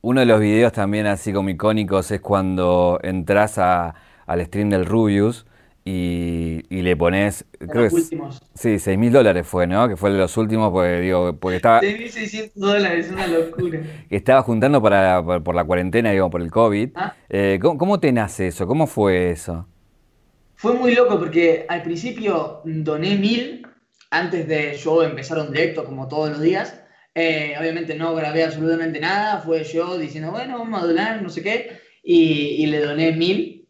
uno, 0.00 0.20
de 0.20 0.26
los 0.26 0.40
videos 0.40 0.72
también 0.72 1.06
así 1.06 1.30
como 1.30 1.50
icónicos 1.50 2.10
es 2.10 2.22
cuando 2.22 2.98
entras 3.02 3.58
a, 3.58 3.94
al 4.26 4.46
stream 4.46 4.70
del 4.70 4.86
Rubius 4.86 5.44
y, 5.84 6.62
le 6.70 6.96
pones, 6.96 7.44
creo 7.58 7.86
que 7.90 7.94
últimos. 7.94 8.40
sí, 8.54 8.78
6 8.78 8.96
mil 8.96 9.12
dólares 9.12 9.46
fue, 9.46 9.66
¿no? 9.66 9.86
Que 9.90 9.96
fue 9.98 10.10
de 10.10 10.16
los 10.16 10.34
últimos, 10.38 10.72
porque 10.72 11.00
digo, 11.00 11.36
porque 11.38 11.56
estaba... 11.56 11.82
6.600 11.82 12.52
dólares, 12.54 13.10
una 13.12 13.26
locura. 13.26 13.80
Que 14.08 14.16
estaba 14.16 14.40
juntando 14.40 14.80
para, 14.80 15.22
por, 15.22 15.54
la 15.54 15.64
cuarentena, 15.64 16.12
digo, 16.12 16.30
por 16.30 16.40
el 16.40 16.50
COVID. 16.50 16.92
Ah. 16.94 17.14
Eh, 17.28 17.58
¿cómo, 17.60 18.00
te 18.00 18.10
nace 18.10 18.46
eso? 18.46 18.66
¿Cómo 18.66 18.86
fue 18.86 19.32
eso? 19.32 19.68
Fue 20.54 20.72
muy 20.72 20.94
loco 20.94 21.18
porque 21.18 21.66
al 21.68 21.82
principio 21.82 22.62
doné 22.64 23.18
mil 23.18 23.66
antes 24.14 24.46
de 24.46 24.76
yo 24.76 25.02
empezar 25.02 25.38
un 25.38 25.52
directo 25.52 25.84
como 25.84 26.08
todos 26.08 26.30
los 26.30 26.40
días. 26.40 26.80
Eh, 27.14 27.54
obviamente 27.58 27.94
no 27.94 28.14
grabé 28.14 28.44
absolutamente 28.44 29.00
nada, 29.00 29.40
fue 29.40 29.64
yo 29.64 29.98
diciendo, 29.98 30.30
bueno, 30.30 30.58
vamos 30.58 30.82
a 30.82 30.86
donar, 30.86 31.22
no 31.22 31.28
sé 31.28 31.42
qué, 31.42 31.78
y, 32.02 32.66
le 32.66 32.80
doné 32.80 33.12
mil. 33.12 33.68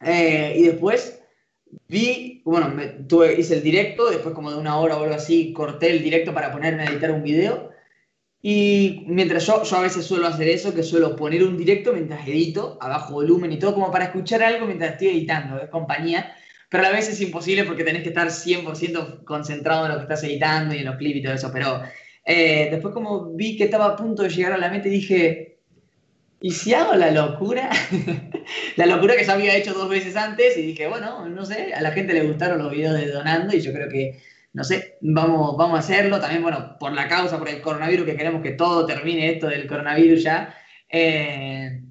Eh, 0.00 0.54
y 0.58 0.62
después 0.64 1.20
vi, 1.88 2.42
bueno, 2.44 2.74
tuve, 3.08 3.38
hice 3.38 3.54
el 3.54 3.62
directo, 3.62 4.10
después 4.10 4.34
como 4.34 4.50
de 4.50 4.58
una 4.58 4.78
hora 4.78 4.96
o 4.96 5.02
algo 5.02 5.14
así, 5.14 5.52
corté 5.52 5.90
el 5.90 6.02
directo 6.02 6.34
para 6.34 6.52
ponerme 6.52 6.82
a 6.82 6.86
editar 6.86 7.10
un 7.10 7.22
video. 7.22 7.70
Y 8.42 9.04
mientras 9.06 9.46
yo, 9.46 9.62
yo 9.62 9.76
a 9.76 9.82
veces 9.82 10.04
suelo 10.04 10.26
hacer 10.26 10.48
eso, 10.48 10.74
que 10.74 10.82
suelo 10.82 11.16
poner 11.16 11.44
un 11.44 11.56
directo 11.56 11.92
mientras 11.92 12.26
edito, 12.26 12.76
a 12.80 12.88
bajo 12.88 13.14
volumen 13.14 13.52
y 13.52 13.58
todo, 13.58 13.74
como 13.74 13.92
para 13.92 14.06
escuchar 14.06 14.42
algo 14.42 14.66
mientras 14.66 14.92
estoy 14.92 15.08
editando, 15.08 15.62
es 15.62 15.70
compañía. 15.70 16.34
Pero 16.72 16.86
a 16.86 16.88
la 16.88 16.96
vez 16.96 17.06
es 17.06 17.20
imposible 17.20 17.64
porque 17.64 17.84
tenés 17.84 18.02
que 18.02 18.08
estar 18.08 18.28
100% 18.28 19.24
concentrado 19.24 19.84
en 19.84 19.92
lo 19.92 19.98
que 19.98 20.04
estás 20.04 20.24
editando 20.24 20.74
y 20.74 20.78
en 20.78 20.86
los 20.86 20.96
clips 20.96 21.18
y 21.18 21.22
todo 21.22 21.34
eso. 21.34 21.50
Pero 21.52 21.82
eh, 22.24 22.68
después 22.70 22.94
como 22.94 23.34
vi 23.34 23.58
que 23.58 23.64
estaba 23.64 23.88
a 23.88 23.96
punto 23.96 24.22
de 24.22 24.30
llegar 24.30 24.54
a 24.54 24.56
la 24.56 24.70
meta, 24.70 24.88
dije, 24.88 25.58
¿y 26.40 26.50
si 26.50 26.72
hago 26.72 26.94
la 26.94 27.10
locura? 27.10 27.68
la 28.76 28.86
locura 28.86 29.16
que 29.16 29.24
ya 29.24 29.34
había 29.34 29.54
hecho 29.54 29.74
dos 29.74 29.90
veces 29.90 30.16
antes 30.16 30.56
y 30.56 30.62
dije, 30.62 30.86
bueno, 30.86 31.28
no 31.28 31.44
sé, 31.44 31.74
a 31.74 31.82
la 31.82 31.90
gente 31.90 32.14
le 32.14 32.22
gustaron 32.22 32.56
los 32.56 32.72
videos 32.72 32.94
de 32.94 33.10
Donando 33.10 33.54
y 33.54 33.60
yo 33.60 33.70
creo 33.74 33.90
que, 33.90 34.22
no 34.54 34.64
sé, 34.64 34.96
vamos, 35.02 35.58
vamos 35.58 35.76
a 35.76 35.80
hacerlo. 35.80 36.20
También, 36.20 36.42
bueno, 36.42 36.78
por 36.80 36.94
la 36.94 37.06
causa, 37.06 37.38
por 37.38 37.50
el 37.50 37.60
coronavirus, 37.60 38.06
que 38.06 38.16
queremos 38.16 38.40
que 38.40 38.52
todo 38.52 38.86
termine 38.86 39.30
esto 39.30 39.46
del 39.46 39.66
coronavirus 39.66 40.22
ya. 40.22 40.54
Eh, 40.88 41.81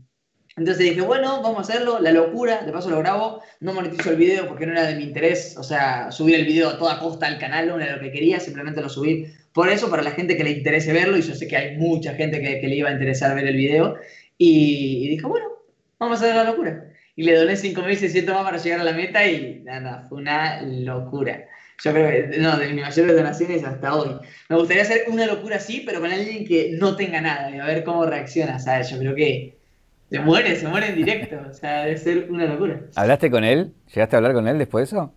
entonces 0.62 0.90
dije, 0.90 1.02
bueno, 1.02 1.42
vamos 1.42 1.58
a 1.58 1.74
hacerlo, 1.74 2.00
la 2.00 2.12
locura, 2.12 2.64
de 2.64 2.72
paso 2.72 2.90
lo 2.90 3.00
grabo, 3.00 3.42
no 3.60 3.74
monetizo 3.74 4.12
el 4.12 4.16
video 4.16 4.48
porque 4.48 4.66
no 4.66 4.72
era 4.72 4.88
de 4.88 4.96
mi 4.96 5.04
interés, 5.04 5.56
o 5.58 5.64
sea, 5.64 6.12
subir 6.12 6.36
el 6.36 6.46
video 6.46 6.70
a 6.70 6.78
toda 6.78 7.00
costa 7.00 7.28
al 7.28 7.40
canal 7.40 7.68
no 7.68 7.80
era 7.80 7.96
lo 7.96 8.02
que 8.02 8.12
quería, 8.12 8.40
simplemente 8.40 8.82
lo 8.82 8.90
subí 8.90 9.28
por 9.54 9.70
eso, 9.70 9.90
para 9.90 10.04
la 10.04 10.12
gente 10.12 10.38
que 10.38 10.44
le 10.44 10.52
interese 10.52 10.94
verlo, 10.94 11.18
y 11.18 11.22
yo 11.22 11.36
sé 11.36 11.48
que 11.48 11.58
hay 11.58 11.78
mucha 11.78 12.14
gente 12.14 12.42
que, 12.42 12.62
que 12.62 12.68
le 12.68 12.76
iba 12.76 12.90
a 12.90 12.94
interesar 12.94 13.36
ver 13.36 13.48
el 13.48 13.58
video, 13.58 13.98
y, 14.38 15.08
dijo, 15.10 15.30
bueno, 15.30 15.48
vamos 16.00 16.22
a 16.22 16.26
hacer 16.26 16.36
la 16.36 16.46
locura. 16.46 16.86
Y 17.16 17.24
le 17.24 17.36
doné 17.36 17.54
5.600 17.54 18.34
más 18.34 18.44
para 18.44 18.58
llegar 18.58 18.80
a 18.80 18.84
la 18.84 18.94
meta 18.94 19.26
y 19.28 19.62
nada, 19.64 20.06
fue 20.08 20.20
una 20.20 20.62
locura. 20.62 21.46
Yo 21.84 21.92
creo 21.92 22.10
que, 22.10 22.38
no, 22.38 22.58
de 22.58 22.74
mis 22.74 22.82
mayores 22.82 23.16
donaciones 23.16 23.64
hasta 23.64 23.96
hoy. 23.96 24.10
Me 24.50 24.56
gustaría 24.56 24.84
hacer 24.84 25.04
una 25.08 25.26
locura 25.26 25.58
así, 25.58 25.84
pero 25.86 26.00
con 26.00 26.12
alguien 26.12 26.46
que 26.46 26.72
no 26.80 26.96
tenga 26.96 27.22
nada 27.22 27.52
y 27.52 27.60
a 27.60 27.66
ver 27.66 27.84
cómo 27.84 28.06
reacciona, 28.06 28.60
¿sabes? 28.60 28.90
Yo 28.90 29.00
creo 29.00 29.16
que 29.16 29.61
se 30.12 30.20
muere, 30.20 30.56
se 30.56 30.68
muere 30.68 30.90
en 30.90 30.96
directo, 30.96 31.38
o 31.50 31.54
sea, 31.54 31.86
debe 31.86 31.98
ser 31.98 32.30
una 32.30 32.46
locura. 32.46 32.82
¿Hablaste 32.96 33.32
con 33.32 33.44
él? 33.44 33.74
¿Llegaste 33.94 34.16
a 34.16 34.18
hablar 34.18 34.34
con 34.34 34.48
él 34.48 34.60
después 34.60 34.90
de 34.92 34.96
eso? 34.96 35.14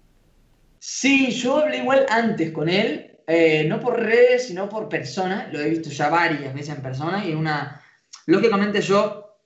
Sí, 0.79 1.31
yo 1.33 1.59
hablé 1.59 1.79
igual 1.79 2.07
antes 2.09 2.53
con 2.53 2.69
él, 2.69 3.19
eh, 3.27 3.65
no 3.69 3.81
por 3.81 4.01
redes, 4.01 4.47
sino 4.47 4.69
por 4.69 4.89
persona. 4.89 5.49
Lo 5.53 5.61
he 5.61 5.69
visto 5.69 5.91
ya 5.91 6.09
varias 6.09 6.55
veces 6.55 6.77
en 6.77 6.83
persona 6.83 7.27
y 7.27 7.35
una 7.35 7.81
Lógicamente 8.27 8.81
yo 8.81 9.37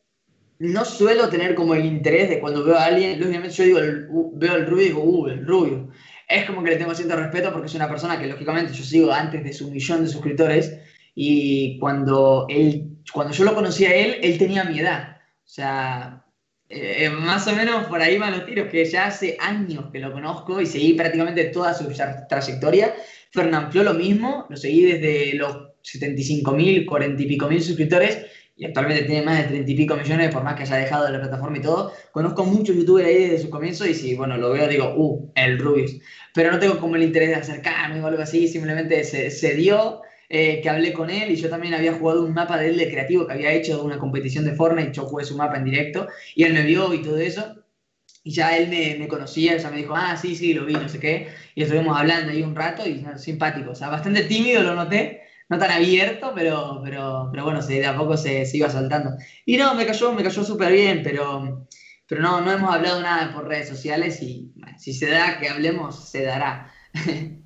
no 0.61 0.85
suelo 0.85 1.29
tener 1.29 1.55
como 1.55 1.75
el 1.75 1.85
interés 1.85 2.29
de 2.29 2.41
cuando 2.41 2.65
veo 2.65 2.77
a 2.77 2.87
alguien, 2.87 3.19
lógicamente 3.19 3.55
yo 3.55 3.65
digo, 3.65 4.31
veo 4.35 4.53
al 4.53 4.67
rubio 4.67 4.85
y 4.85 4.89
digo, 4.89 5.03
uh, 5.03 5.29
el 5.29 5.47
rubio. 5.47 5.89
Es 6.29 6.45
como 6.45 6.63
que 6.63 6.71
le 6.71 6.77
tengo 6.77 6.95
cierto 6.95 7.17
respeto 7.17 7.53
porque 7.53 7.67
es 7.67 7.75
una 7.75 7.89
persona 7.89 8.19
que 8.19 8.27
lógicamente 8.27 8.73
yo 8.73 8.85
sigo 8.85 9.13
antes 9.13 9.43
de 9.43 9.53
su 9.53 9.71
millón 9.71 10.05
de 10.05 10.11
suscriptores 10.11 10.79
y 11.15 11.79
cuando, 11.79 12.47
él, 12.49 12.99
cuando 13.13 13.33
yo 13.33 13.45
lo 13.45 13.55
conocí 13.55 13.87
a 13.87 13.95
él, 13.95 14.19
él 14.23 14.39
tenía 14.39 14.65
mi 14.65 14.79
edad. 14.79 15.18
Sea, 15.49 16.27
eh, 16.69 17.07
eh, 17.07 17.11
más 17.11 17.47
o 17.49 17.57
menos 17.57 17.87
por 17.87 18.03
ahí 18.03 18.19
van 18.19 18.33
los 18.33 18.45
tiros, 18.45 18.69
que 18.69 18.85
ya 18.85 19.07
hace 19.07 19.39
años 19.41 19.87
que 19.91 19.99
lo 19.99 20.13
conozco 20.13 20.61
y 20.61 20.67
seguí 20.67 20.93
prácticamente 20.93 21.45
toda 21.45 21.73
su 21.73 21.91
trayectoria. 22.29 22.95
Fernán 23.33 23.71
lo 23.73 23.95
mismo, 23.95 24.45
lo 24.51 24.57
seguí 24.59 24.85
desde 24.85 25.33
los 25.37 25.71
75 25.81 26.53
mil, 26.53 26.85
40 26.85 27.23
y 27.23 27.27
pico 27.27 27.49
mil 27.49 27.63
suscriptores 27.63 28.27
y 28.57 28.67
actualmente 28.67 29.05
tiene 29.05 29.23
más 29.25 29.39
de 29.39 29.45
30 29.45 29.71
y 29.71 29.75
pico 29.75 29.97
millones, 29.97 30.35
por 30.35 30.45
más 30.45 30.55
que 30.55 30.65
haya 30.65 30.77
dejado 30.77 31.07
de 31.07 31.13
la 31.13 31.21
plataforma 31.21 31.57
y 31.57 31.63
todo. 31.63 31.93
Conozco 32.13 32.45
muchos 32.45 32.77
youtubers 32.77 33.09
ahí 33.09 33.15
desde 33.15 33.39
su 33.39 33.49
comienzo 33.49 33.87
y 33.87 33.95
si, 33.95 34.17
bueno, 34.17 34.37
lo 34.37 34.51
veo, 34.51 34.69
digo, 34.69 34.93
uh, 34.99 35.33
el 35.35 35.59
Rubius. 35.59 35.97
Pero 36.35 36.53
no 36.53 36.59
tengo 36.59 36.79
como 36.79 36.97
el 36.97 37.05
interés 37.05 37.31
de 37.31 37.37
acercarme 37.37 38.03
o 38.03 38.07
algo 38.07 38.21
así, 38.23 38.49
simplemente 38.49 39.03
se, 39.03 39.31
se 39.31 39.55
dio 39.55 40.03
eh, 40.29 40.61
que 40.61 40.69
hablé 40.69 40.93
con 40.93 41.11
él 41.11 41.31
y 41.31 41.37
yo 41.37 41.49
también 41.49 41.75
había 41.75 41.95
jugado 41.95 42.25
un 42.25 42.35
mapa 42.35 42.59
de 42.59 42.69
él 42.69 42.77
de 42.77 42.91
creativo 42.91 43.27
que 43.27 43.33
había 43.33 43.53
hecho 43.53 43.79
de 43.79 43.83
una 43.83 43.99
competición 43.99 44.45
de 44.45 44.55
Fortnite, 44.55 44.93
yo 44.93 45.05
jugué 45.07 45.25
su 45.25 45.37
mapa 45.37 45.57
en 45.57 45.65
directo 45.65 46.09
y 46.35 46.45
él 46.45 46.53
me 46.55 46.63
vio 46.63 46.93
y 46.95 47.03
todo 47.03 47.19
eso. 47.19 47.57
Y 48.25 48.33
ya 48.33 48.57
él 48.59 48.69
me, 48.69 48.97
me 48.99 49.09
conocía, 49.09 49.57
ya 49.57 49.71
me 49.71 49.79
dijo, 49.79 49.95
ah, 49.97 50.17
sí, 50.17 50.37
sí, 50.37 50.53
lo 50.53 50.67
vi, 50.67 50.75
no 50.75 50.89
sé 50.89 51.01
qué. 51.01 51.29
Y 51.55 51.63
estuvimos 51.63 51.97
hablando 51.99 52.31
ahí 52.33 52.43
un 52.43 52.55
rato 52.55 52.87
y 52.87 53.05
simpático, 53.17 53.71
o 53.71 53.75
sea, 53.75 53.89
bastante 53.89 54.25
tímido 54.25 54.63
lo 54.63 54.75
noté 54.75 55.23
no 55.49 55.59
tan 55.59 55.71
abierto, 55.71 56.33
pero, 56.35 56.81
pero, 56.85 57.29
pero 57.31 57.45
bueno, 57.45 57.63
de 57.63 57.87
a 57.87 57.97
poco 57.97 58.17
se, 58.17 58.45
se, 58.45 58.57
iba 58.59 58.69
saltando. 58.71 59.17
Y 59.47 59.57
no, 59.57 59.75
me 59.75 59.87
cayó, 59.87 60.13
me 60.13 60.23
cayó 60.23 60.45
súper 60.45 60.73
bien, 60.73 61.03
pero, 61.03 61.67
pero 62.07 62.21
no, 62.23 62.41
no 62.41 62.53
hemos 62.53 62.75
hablado 62.75 63.01
nada 63.01 63.33
por 63.33 63.49
redes 63.49 63.69
sociales 63.69 64.23
y 64.23 64.53
si 64.79 64.93
se 64.93 65.11
da 65.11 65.39
que 65.39 65.49
hablemos, 65.49 66.11
se 66.11 66.23
dará. 66.23 66.73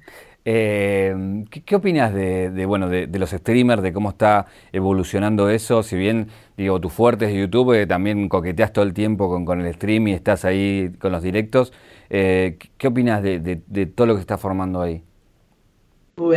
Eh, 0.45 1.45
¿qué, 1.65 1.77
opinas 1.77 2.13
de, 2.13 2.67
bueno, 2.67 2.89
de, 2.89 3.07
los 3.19 3.31
streamers, 3.31 3.83
de 3.83 3.93
cómo 3.93 4.11
está 4.11 4.47
evolucionando 4.73 5.49
eso? 5.49 5.83
Si 5.83 5.97
bien, 5.97 6.29
digo, 6.57 6.81
tu 6.81 6.89
fuerte 6.89 7.27
es 7.27 7.35
YouTube, 7.35 7.75
eh, 7.75 7.87
también 7.87 8.29
coqueteas 8.29 8.73
todo 8.73 8.85
el 8.85 8.93
tiempo 8.93 9.45
con, 9.45 9.61
el 9.61 9.73
stream 9.75 10.09
y 10.09 10.15
estás 10.15 10.45
ahí 10.45 10.91
con 10.99 11.13
los 11.13 11.23
directos. 11.23 11.73
Eh, 12.11 12.59
¿Qué 12.77 12.87
opinas 12.89 13.23
de, 13.23 13.87
todo 13.95 14.07
lo 14.07 14.15
que 14.15 14.19
se 14.19 14.23
está 14.23 14.39
formando 14.39 14.83
ahí? 14.83 15.03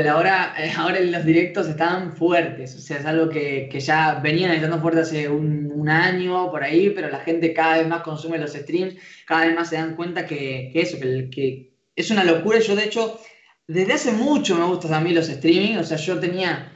ahora, 0.10 0.56
eh, 0.58 0.72
ahora 0.76 1.00
los 1.00 1.26
directos 1.26 1.68
están 1.68 2.13
fuertes, 2.13 2.76
o 2.76 2.80
sea, 2.80 2.98
es 2.98 3.06
algo 3.06 3.30
que, 3.30 3.70
ya 3.80 4.15
venían 4.15 4.52
estando 4.52 4.80
fuertes 4.80 5.08
hace 5.08 5.30
un, 5.30 5.65
año 5.88 6.50
por 6.50 6.63
ahí, 6.63 6.89
pero 6.89 7.10
la 7.10 7.20
gente 7.20 7.54
cada 7.54 7.78
vez 7.78 7.88
más 7.88 8.02
consume 8.02 8.39
los 8.39 8.54
streams, 8.54 8.96
cada 9.28 9.46
vez 9.46 9.56
más 9.56 9.70
se 9.70 9.76
dan 9.76 9.96
cuenta 9.96 10.26
que, 10.26 10.72
que 10.74 10.82
eso, 10.82 10.98
que, 11.00 11.30
que, 11.30 11.76
es 11.96 12.10
una 12.10 12.24
locura. 12.24 12.58
Yo, 12.60 12.76
de 12.76 12.86
hecho, 12.86 13.20
desde 13.67 13.93
hace 13.93 14.12
mucho 14.12 14.56
me 14.56 14.65
gustan 14.65 14.93
a 14.93 14.99
mí 14.99 15.13
los 15.13 15.30
streaming, 15.30 15.78
o 15.78 15.84
sea, 15.84 15.97
yo 15.97 16.19
tenía 16.19 16.71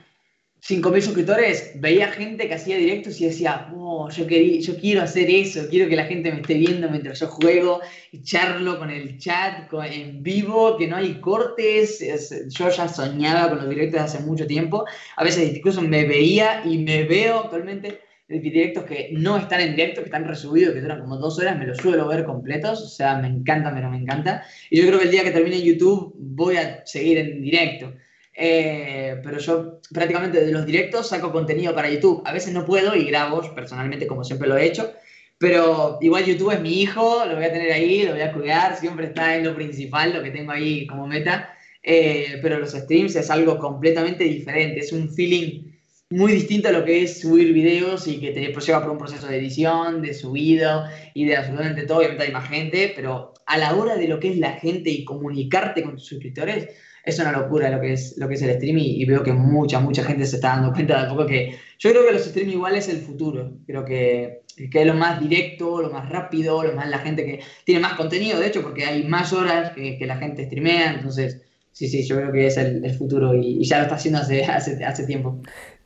5.000 0.62 1.02
suscriptores, 1.02 1.72
veía 1.76 2.12
gente 2.12 2.48
que 2.48 2.54
hacía 2.54 2.78
directos 2.78 3.22
y 3.22 3.26
decía, 3.26 3.72
oh, 3.74 4.10
yo, 4.10 4.26
quiero 4.28 5.02
hacer 5.02 5.30
eso, 5.30 5.68
quiero 5.70 5.88
que 5.88 5.96
la 5.96 6.06
gente 6.06 6.32
me 6.32 6.42
esté 6.42 6.56
viendo 6.56 6.90
mientras 6.90 7.20
yo 7.20 7.28
juego, 7.28 7.80
echarlo 8.12 8.78
con 8.78 8.90
el 8.90 9.18
chat 9.18 9.72
en 9.86 10.22
vivo, 10.22 10.78
que 10.78 10.88
no 10.88 10.98
hay 10.98 11.22
cortes. 11.22 12.04
yo 12.50 12.70
ya 12.70 12.88
soñaba 12.88 13.50
con 13.50 13.60
los 13.60 13.70
directos 13.70 14.02
hace 14.02 14.20
mucho 14.20 14.46
tiempo. 14.48 14.86
A 15.16 15.24
veces 15.24 15.56
incluso 15.56 15.82
me 15.82 16.06
veía 16.06 16.62
y 16.66 16.80
me 16.80 17.04
veo 17.04 17.40
actualmente 17.40 18.02
directos 18.30 18.84
que 18.84 19.10
no 19.14 19.38
están 19.38 19.62
en 19.62 19.76
directo, 19.76 20.02
que 20.02 20.06
están 20.06 20.26
resubidos, 20.26 20.76
que 20.76 20.82
duran 20.82 21.02
como 21.02 21.18
dos 21.18 21.40
horas, 21.40 21.58
me 21.58 21.66
los 21.66 21.78
suelo 21.78 22.08
ver 22.08 22.26
completos. 22.26 22.82
O 22.82 22.88
sea, 22.88 23.18
me 23.18 23.28
encanta, 23.28 23.74
pero 23.74 23.90
me 23.90 23.98
encanta. 23.98 24.44
Y 24.70 24.80
yo 24.80 24.88
creo 24.88 25.00
que 25.00 25.06
el 25.06 25.12
día 25.12 25.24
que 25.24 25.32
termine 25.32 25.62
YouTube 25.62 26.14
voy 26.18 26.58
a 26.58 26.86
seguir 26.86 27.18
en 27.18 27.42
directo. 27.42 27.94
Eh, 28.36 29.20
pero 29.24 29.40
yo 29.40 29.82
prácticamente 29.92 30.46
de 30.46 30.52
los 30.52 30.66
directos 30.66 31.10
saco 31.10 31.32
contenido 31.32 31.74
para 31.74 31.90
YouTube. 31.90 32.22
A 32.26 32.32
veces 32.32 32.54
no 32.54 32.66
puedo 32.66 32.96
y 32.96 33.06
grabo 33.06 33.42
personalmente 33.56 34.06
como 34.06 34.24
siempre 34.24 34.48
lo 34.48 34.58
he 34.58 34.66
hecho. 34.66 34.94
Pero 35.40 35.98
igual 36.02 36.26
YouTube 36.26 36.52
es 36.52 36.62
mi 36.62 36.82
hijo, 36.82 37.26
lo 37.26 37.36
voy 37.36 37.46
a 37.46 37.52
tener 37.52 37.72
ahí, 37.72 38.04
lo 38.04 38.12
voy 38.12 38.22
a 38.22 38.34
cuidar, 38.34 38.76
siempre 38.76 39.08
está 39.08 39.38
en 39.38 39.46
lo 39.46 39.56
principal, 39.56 40.14
lo 40.14 40.22
que 40.22 40.32
tengo 40.32 40.52
ahí 40.52 40.86
como 40.86 41.08
meta. 41.08 41.56
Eh, 41.82 42.40
pero 42.42 42.60
los 42.60 42.74
streams 42.74 43.16
es 43.16 43.30
algo 43.30 43.58
completamente 43.58 44.26
diferente, 44.26 44.82
es 44.82 44.92
un 44.92 45.10
feeling 45.10 45.79
muy 46.12 46.32
distinto 46.32 46.70
a 46.70 46.72
lo 46.72 46.84
que 46.84 47.04
es 47.04 47.22
subir 47.22 47.54
videos 47.54 48.08
y 48.08 48.20
que 48.20 48.32
te 48.32 48.42
lleva 48.42 48.82
por 48.82 48.92
un 48.92 48.98
proceso 48.98 49.28
de 49.28 49.38
edición, 49.38 50.02
de 50.02 50.14
subido 50.14 50.86
y 51.14 51.26
de 51.26 51.38
absolutamente 51.38 51.84
todo, 51.84 52.00
obviamente 52.00 52.24
hay 52.24 52.32
más 52.32 52.50
gente, 52.50 52.94
pero 52.96 53.34
a 53.46 53.58
la 53.58 53.76
hora 53.76 53.96
de 53.96 54.08
lo 54.08 54.20
que 54.20 54.32
es 54.32 54.38
la 54.38 54.54
gente 54.54 54.90
y 54.90 55.06
comunicarte 55.06 55.84
con 55.84 55.94
tus 55.94 56.06
suscriptores, 56.06 56.70
es 57.06 57.20
una 57.20 57.32
locura 57.32 57.70
lo 57.70 57.80
que 57.80 57.94
es, 57.94 58.16
lo 58.18 58.28
que 58.28 58.36
es 58.36 58.42
el 58.42 58.56
stream 58.56 58.78
y, 58.80 59.06
veo 59.06 59.24
que 59.24 59.34
mucha, 59.34 59.80
mucha 59.80 60.04
gente 60.04 60.26
se 60.26 60.38
está 60.38 60.50
dando 60.50 60.74
cuenta 60.74 61.04
de 61.04 61.10
poco 61.10 61.26
que 61.26 61.56
yo 61.78 61.92
creo 61.92 62.06
que 62.06 62.12
los 62.12 62.26
streams 62.26 62.54
igual 62.54 62.76
es 62.76 62.90
el 62.90 62.98
futuro. 62.98 63.54
Creo 63.66 63.86
que, 63.86 64.42
que 64.70 64.82
es 64.82 64.86
lo 64.86 64.94
más 64.94 65.20
directo, 65.20 65.82
lo 65.82 65.90
más 65.90 66.10
rápido, 66.10 66.64
lo 66.64 66.74
más 66.74 66.90
la 66.90 67.00
gente 67.00 67.26
que 67.26 67.40
tiene 67.64 67.82
más 67.82 67.94
contenido, 67.94 68.40
de 68.40 68.48
hecho, 68.48 68.62
porque 68.62 68.86
hay 68.86 69.04
más 69.04 69.32
horas 69.34 69.72
que, 69.72 69.98
que 69.98 70.06
la 70.06 70.18
gente 70.18 70.46
streamea, 70.46 70.94
entonces 70.94 71.42
sí, 71.72 71.88
sí, 71.88 72.06
yo 72.06 72.18
creo 72.18 72.32
que 72.32 72.48
es 72.48 72.58
el, 72.58 72.94
futuro 72.96 73.34
y, 73.34 73.64
ya 73.64 73.78
lo 73.78 73.84
está 73.84 73.96
haciendo 73.96 74.20
hace, 74.20 74.44
hace, 74.46 74.84
hace 74.84 75.06
tiempo. 75.06 75.42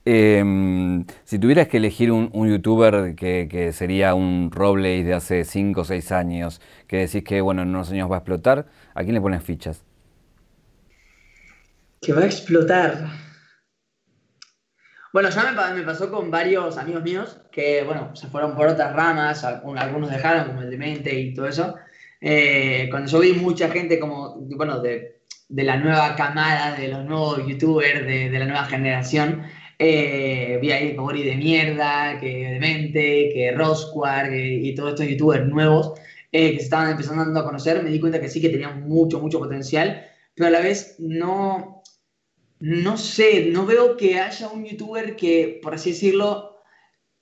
Em, 0.06 1.06
si 1.24 1.40
tuvieras 1.40 1.70
que 1.70 1.78
elegir 1.78 2.12
un, 2.12 2.30
youtuber 2.50 3.16
que, 3.16 3.72
sería 3.74 4.14
un 4.16 4.52
Robles 4.52 5.06
de 5.06 5.14
hace 5.14 5.46
5 5.46 5.82
o 5.82 5.86
6 5.86 6.12
años, 6.12 6.62
que 6.88 6.98
decís 6.98 7.24
que 7.24 7.42
bueno, 7.42 7.62
en 7.62 7.70
unos 7.70 7.92
años 7.92 8.12
va 8.12 8.18
a 8.18 8.20
explotar, 8.20 8.68
¿a 8.94 9.04
quién 9.04 9.14
le 9.16 9.22
pones 9.22 9.44
fichas? 9.44 9.84
Que 12.02 12.12
va 12.12 12.22
a 12.22 12.26
explotar. 12.26 13.08
Bueno, 15.14 15.30
ya 15.30 15.74
me, 15.76 15.84
pasó 15.84 16.12
con 16.12 16.32
varios 16.32 16.78
amigos 16.78 17.04
míos 17.04 17.40
que, 17.52 17.84
bueno, 17.84 18.16
se 18.16 18.28
fueron 18.28 18.56
por 18.56 18.68
otras 18.68 18.94
ramas, 18.94 19.44
algunos 19.44 20.10
dejaron, 20.10 20.48
como 20.48 20.64
el 20.64 20.72
Demente 20.72 21.14
y 21.14 21.36
todo 21.36 21.48
eso. 21.48 21.76
Eh, 22.20 22.88
cuando 22.90 23.12
yo 23.12 23.20
vi 23.20 23.34
mucha 23.34 23.70
gente 23.70 24.00
como, 24.00 24.38
bueno, 24.56 24.80
de, 24.80 25.20
la 25.50 25.78
nueva 25.78 26.16
camada, 26.16 26.76
de 26.76 26.88
los 26.88 27.06
nuevos 27.06 27.46
youtubers, 27.46 28.04
de, 28.06 28.30
la 28.32 28.46
nueva 28.46 28.66
generación, 28.66 29.44
eh, 29.84 30.60
vi 30.62 30.72
ahí 30.72 30.94
Pogori 30.94 31.24
de 31.24 31.36
mierda, 31.36 32.18
que 32.20 32.52
Demente, 32.54 33.30
que 33.34 33.52
Rosquar 33.56 34.34
y 34.34 34.74
todos 34.76 34.92
estos 34.92 35.08
youtubers 35.08 35.46
nuevos 35.46 35.94
eh, 36.32 36.54
que 36.54 36.58
se 36.58 36.64
estaban 36.64 36.90
empezando 36.90 37.40
a 37.40 37.44
conocer, 37.44 37.84
me 37.84 37.92
di 37.92 38.00
cuenta 38.00 38.20
que 38.20 38.30
sí 38.30 38.42
que 38.42 38.50
tenían 38.50 38.88
mucho, 38.88 39.20
mucho 39.20 39.40
potencial, 39.40 40.08
pero 40.34 40.48
a 40.48 40.52
la 40.52 40.62
vez 40.62 40.96
no, 40.98 41.84
no 42.60 42.98
sé, 42.98 43.50
no 43.52 43.66
veo 43.66 43.98
que 43.98 44.20
haya 44.20 44.48
un 44.48 44.66
youtuber 44.66 45.16
que, 45.16 45.60
por 45.62 45.76
así 45.76 45.92
decirlo, 45.92 46.62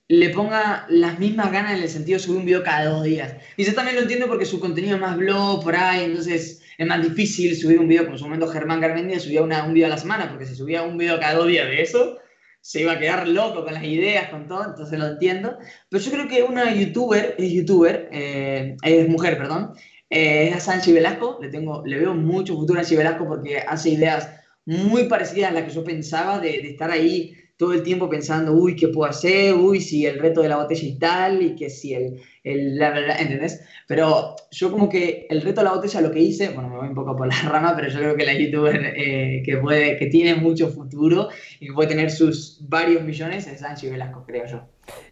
le 0.08 0.30
ponga 0.30 0.86
las 0.88 1.18
mismas 1.18 1.52
ganas 1.52 1.76
en 1.76 1.82
el 1.82 1.88
sentido 1.88 2.18
de 2.18 2.24
subir 2.24 2.38
un 2.38 2.46
video 2.46 2.62
cada 2.62 2.86
dos 2.86 3.04
días. 3.04 3.34
Y 3.56 3.64
yo 3.64 3.74
también 3.74 3.96
lo 3.96 4.02
entiendo 4.02 4.28
porque 4.28 4.46
su 4.46 4.60
contenido 4.60 4.94
es 4.94 5.00
más 5.00 5.16
blog 5.16 5.62
por 5.62 5.76
ahí, 5.76 6.04
entonces 6.04 6.62
es 6.78 6.86
más 6.86 7.02
difícil 7.02 7.56
subir 7.56 7.80
un 7.80 7.88
video, 7.88 8.04
como 8.04 8.14
en 8.14 8.18
su 8.18 8.24
momento 8.24 8.46
Germán 8.48 8.80
Garmendia 8.80 9.20
subía 9.20 9.42
una, 9.42 9.64
un 9.64 9.74
video 9.74 9.88
a 9.88 9.90
la 9.90 9.98
semana, 9.98 10.28
porque 10.30 10.46
si 10.46 10.54
subía 10.54 10.82
un 10.82 10.96
video 10.96 11.20
cada 11.20 11.34
dos 11.34 11.48
días 11.48 11.66
de 11.66 11.82
eso, 11.82 12.18
se 12.62 12.80
iba 12.80 12.92
a 12.92 12.98
quedar 12.98 13.26
loco 13.26 13.64
con 13.64 13.74
las 13.74 13.82
ideas, 13.82 14.28
con 14.30 14.46
todo, 14.46 14.64
entonces 14.64 14.98
lo 14.98 15.08
entiendo. 15.08 15.58
Pero 15.90 16.02
yo 16.02 16.12
creo 16.12 16.28
que 16.28 16.42
una 16.44 16.72
youtuber, 16.72 17.34
es 17.36 17.50
youtuber, 17.50 18.08
eh, 18.12 18.76
es 18.82 19.08
mujer, 19.08 19.36
perdón, 19.36 19.74
eh, 20.08 20.48
es 20.48 20.54
a 20.56 20.60
Sanchi 20.60 20.92
Velasco, 20.92 21.38
le, 21.42 21.48
tengo, 21.48 21.82
le 21.84 21.98
veo 21.98 22.14
mucho 22.14 22.54
futuro 22.54 22.78
a 22.78 22.84
Sanchi 22.84 22.96
Velasco 22.96 23.26
porque 23.26 23.58
hace 23.58 23.90
ideas 23.90 24.30
muy 24.64 25.04
parecida 25.08 25.48
a 25.48 25.50
la 25.50 25.66
que 25.66 25.72
yo 25.72 25.82
pensaba, 25.82 26.38
de, 26.38 26.60
estar 26.60 26.90
ahí 26.92 27.34
todo 27.62 27.74
el 27.74 27.84
tiempo 27.84 28.10
pensando, 28.10 28.54
uy, 28.54 28.74
¿qué 28.74 28.88
puedo 28.88 29.08
hacer? 29.08 29.54
Uy, 29.54 29.80
si 29.80 30.04
el 30.04 30.18
reto 30.18 30.42
de 30.42 30.48
la 30.48 30.56
botella 30.56 30.84
y 30.84 30.98
tal, 30.98 31.40
y 31.42 31.54
que 31.54 31.70
si 31.70 31.94
el, 31.94 32.20
el 32.42 32.76
la 32.76 32.90
verdad, 32.90 33.20
¿entendés? 33.20 33.62
Pero 33.86 34.34
yo 34.50 34.72
como 34.72 34.88
que 34.88 35.28
el 35.30 35.42
reto 35.42 35.60
de 35.60 35.66
la 35.66 35.74
botella 35.74 36.00
lo 36.00 36.10
que 36.10 36.18
hice, 36.18 36.48
bueno, 36.48 36.68
me 36.70 36.76
voy 36.78 36.88
un 36.88 36.94
poco 36.96 37.14
por 37.14 37.28
la 37.28 37.36
rama, 37.48 37.76
pero 37.76 37.86
yo 37.86 38.00
creo 38.00 38.16
que 38.16 38.26
la 38.26 38.34
youtuber 38.34 38.94
eh, 38.96 39.44
que, 39.46 39.58
puede, 39.58 39.96
que 39.96 40.06
tiene 40.06 40.34
mucho 40.34 40.70
futuro 40.70 41.28
y 41.60 41.68
que 41.68 41.72
puede 41.72 41.88
tener 41.88 42.10
sus 42.10 42.58
varios 42.68 43.04
millones 43.04 43.46
es 43.46 43.62
Angie 43.62 43.90
Velasco, 43.90 44.24
creo 44.26 44.44
yo. 44.46 44.62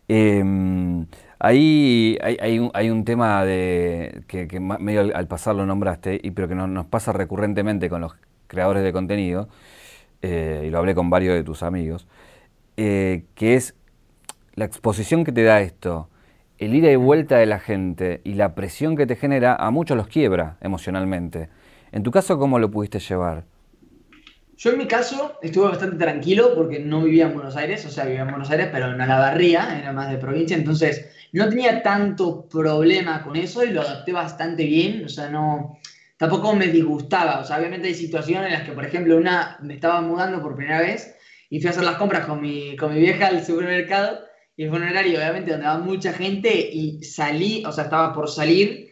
Em, 0.09 1.07
ahí 1.38 2.18
hay, 2.20 2.59
un, 2.59 2.72
hay, 2.74 2.90
un, 2.90 3.05
tema 3.05 3.44
de 3.44 4.22
que, 4.26 4.59
medio 4.59 5.03
al, 5.14 5.28
pasar 5.28 5.55
lo 5.55 5.66
nombraste, 5.66 6.18
y, 6.20 6.32
pero 6.32 6.48
que 6.48 6.57
nos 6.57 6.86
pasa 6.86 7.12
recurrentemente 7.12 7.88
con 7.88 8.01
los 8.01 8.14
creadores 8.48 8.82
de 8.82 8.92
contenido, 8.92 9.48
eh, 10.20 10.64
y 10.66 10.70
lo 10.70 10.78
hablé 10.78 10.96
con 10.96 11.11
varios 11.11 11.36
de 11.36 11.44
tus 11.44 11.62
amigos, 11.62 12.09
eh, 12.83 13.24
que 13.35 13.57
es 13.57 13.74
la 14.55 14.64
exposición 14.64 15.22
que 15.22 15.33
te 15.33 15.43
da 15.43 15.61
esto, 15.61 16.09
el 16.57 16.74
ida 16.74 16.91
y 16.91 16.97
vuelta 16.97 17.37
de 17.37 17.45
la 17.45 17.59
gente 17.59 18.22
y 18.24 18.33
la 18.33 18.55
presión 18.55 18.97
que 18.97 19.05
te 19.07 19.16
genera, 19.16 19.55
a 19.55 19.70
muchos 19.70 19.99
los 19.99 20.07
quiebra 20.07 20.57
emocionalmente. 20.62 21.51
En 21.93 22.03
tu 22.03 22.11
caso, 22.11 22.39
¿cómo 22.39 22.59
lo 22.59 22.70
pudiste 22.70 22.99
llevar? 22.99 23.45
Yo 24.57 24.70
en 24.70 24.78
mi 24.78 24.87
caso 24.87 25.35
estuve 25.43 25.68
bastante 25.68 25.99
tranquilo 25.99 26.55
porque 26.55 26.78
no 26.78 27.03
vivía 27.03 27.26
en 27.26 27.35
Buenos 27.35 27.55
Aires, 27.55 27.85
o 27.85 27.91
sea, 27.91 28.07
vivía 28.07 28.22
en 28.22 28.31
Buenos 28.31 28.51
Aires, 28.51 28.70
pero 28.72 28.91
en 28.91 28.97
la 28.97 29.18
barría, 29.18 29.78
era 29.78 29.93
más 29.93 30.11
de 30.11 30.16
provincia, 30.16 30.57
entonces 30.57 31.11
no 31.35 31.51
tenía 31.51 31.83
tanto 31.83 32.49
problema 32.49 33.22
con 33.22 33.37
eso 33.37 33.62
y 33.62 33.72
lo 33.72 33.83
adapté 33.83 34.14
bastante 34.14 34.64
bien, 34.64 35.05
o 35.05 35.11
sea, 35.11 35.28
no, 35.28 35.76
tampoco 36.16 36.57
me 36.57 36.68
disgustaba. 36.68 37.41
O 37.41 37.45
sea, 37.45 37.59
obviamente 37.59 37.89
hay 37.89 37.95
situaciones 37.95 38.47
en 38.47 38.53
las 38.55 38.62
que, 38.62 38.72
por 38.72 38.87
ejemplo, 38.87 39.18
una 39.18 39.59
me 39.61 39.74
estaba 39.74 40.01
mudando 40.01 40.41
por 40.41 40.57
primera 40.57 40.81
vez 40.81 41.14
y 41.51 41.61
fui 41.61 41.66
a 41.66 41.70
hacer 41.72 41.84
las 41.84 41.96
compras 41.96 42.24
con 42.24 42.40
mi, 42.40 42.76
con 42.76 42.94
mi 42.94 43.01
vieja 43.01 43.26
al 43.26 43.44
supermercado 43.44 44.20
y 44.57 44.66
fue 44.68 44.78
un 44.78 44.84
horario, 44.84 45.18
obviamente, 45.18 45.51
donde 45.51 45.66
va 45.66 45.78
mucha 45.78 46.12
gente 46.12 46.51
y 46.55 47.03
salí, 47.03 47.64
o 47.66 47.72
sea, 47.72 47.84
estaba 47.84 48.12
por 48.14 48.30
salir 48.30 48.90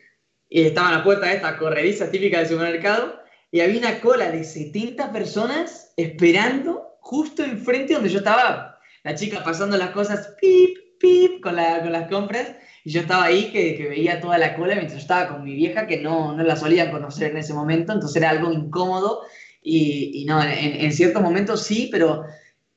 y 0.49 0.63
estaba 0.63 0.89
en 0.89 0.95
la 0.97 1.05
puerta 1.05 1.27
de 1.27 1.37
esta 1.37 1.57
corrediza 1.57 2.11
típica 2.11 2.39
del 2.39 2.49
supermercado 2.49 3.21
y 3.51 3.61
había 3.61 3.79
una 3.79 4.01
cola 4.01 4.31
de 4.31 4.45
70 4.45 5.13
personas 5.13 5.93
esperando 5.97 6.99
justo 7.01 7.45
enfrente 7.45 7.95
donde 7.95 8.09
yo 8.09 8.19
estaba. 8.19 8.79
La 9.05 9.15
chica 9.15 9.45
pasando 9.45 9.77
las 9.77 9.91
cosas, 9.91 10.35
pip, 10.41 10.77
pip, 10.99 11.43
con, 11.43 11.57
la, 11.57 11.81
con 11.81 11.93
las 11.93 12.09
compras 12.09 12.55
y 12.85 12.91
yo 12.91 13.03
estaba 13.03 13.25
ahí 13.25 13.51
que, 13.53 13.77
que, 13.77 13.89
veía 13.89 14.21
toda 14.21 14.39
la 14.39 14.57
cola 14.57 14.75
mientras 14.75 14.95
yo 14.95 15.03
estaba 15.03 15.29
con 15.29 15.45
mi 15.45 15.55
vieja 15.55 15.87
que 15.87 15.99
no, 15.99 16.35
no 16.35 16.43
la 16.43 16.57
solía 16.57 16.91
conocer 16.91 17.31
en 17.31 17.39
ese 17.39 17.55
momento, 17.55 17.93
entonces 17.93 18.17
era 18.17 18.31
algo 18.31 18.53
incómodo 18.53 19.23
y, 19.63 20.23
y 20.23 20.25
no, 20.25 20.43
en, 20.43 20.81
en, 20.81 20.93
ciertos 20.93 21.23
momentos 21.23 21.63
sí, 21.63 21.89
pero 21.93 22.25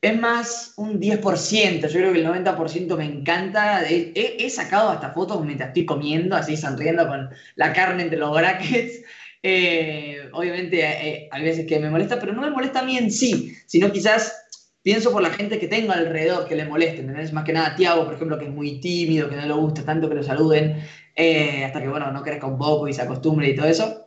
es 0.01 0.19
más 0.19 0.73
un 0.77 0.99
10%, 0.99 1.81
yo 1.81 1.89
creo 1.89 2.11
que 2.11 2.19
el 2.19 2.27
90% 2.27 2.97
me 2.97 3.05
encanta, 3.05 3.83
he, 3.87 4.49
sacado 4.49 4.89
hasta 4.89 5.11
fotos 5.11 5.45
mientras 5.45 5.69
estoy 5.69 5.85
comiendo, 5.85 6.35
así 6.35 6.57
sonriendo 6.57 7.07
con 7.07 7.29
la 7.55 7.71
carne 7.71 8.03
entre 8.03 8.19
los 8.19 8.31
brackets. 8.31 9.01
Eh, 9.43 10.29
obviamente 10.33 10.83
eh, 10.83 11.27
hay 11.31 11.43
veces 11.43 11.65
que 11.65 11.79
me 11.79 11.89
molesta, 11.89 12.19
pero 12.19 12.31
no 12.31 12.43
me 12.43 12.51
molesta 12.51 12.81
a 12.81 12.83
mí 12.83 12.95
en 12.95 13.09
sí, 13.09 13.55
sino 13.65 13.91
quizás 13.91 14.45
pienso 14.83 15.11
por 15.11 15.23
la 15.23 15.31
gente 15.31 15.57
que 15.57 15.67
tengo 15.67 15.93
alrededor 15.93 16.47
que 16.47 16.55
le 16.55 16.65
moleste, 16.65 16.99
¿entendés? 16.99 17.33
Más 17.33 17.43
que 17.43 17.53
nada 17.53 17.75
Tiago, 17.75 18.05
por 18.05 18.13
ejemplo, 18.13 18.37
que 18.37 18.45
es 18.45 18.51
muy 18.51 18.79
tímido, 18.79 19.29
que 19.29 19.35
no 19.35 19.47
le 19.47 19.53
gusta 19.53 19.83
tanto 19.83 20.07
que 20.09 20.13
lo 20.13 20.21
saluden, 20.21 20.83
eh, 21.15 21.65
hasta 21.65 21.81
que, 21.81 21.87
bueno, 21.87 22.11
no 22.11 22.21
crezca 22.21 22.45
un 22.45 22.59
poco 22.59 22.87
y 22.87 22.93
se 22.93 23.01
acostumbre 23.01 23.49
y 23.49 23.55
todo 23.55 23.65
eso. 23.65 24.00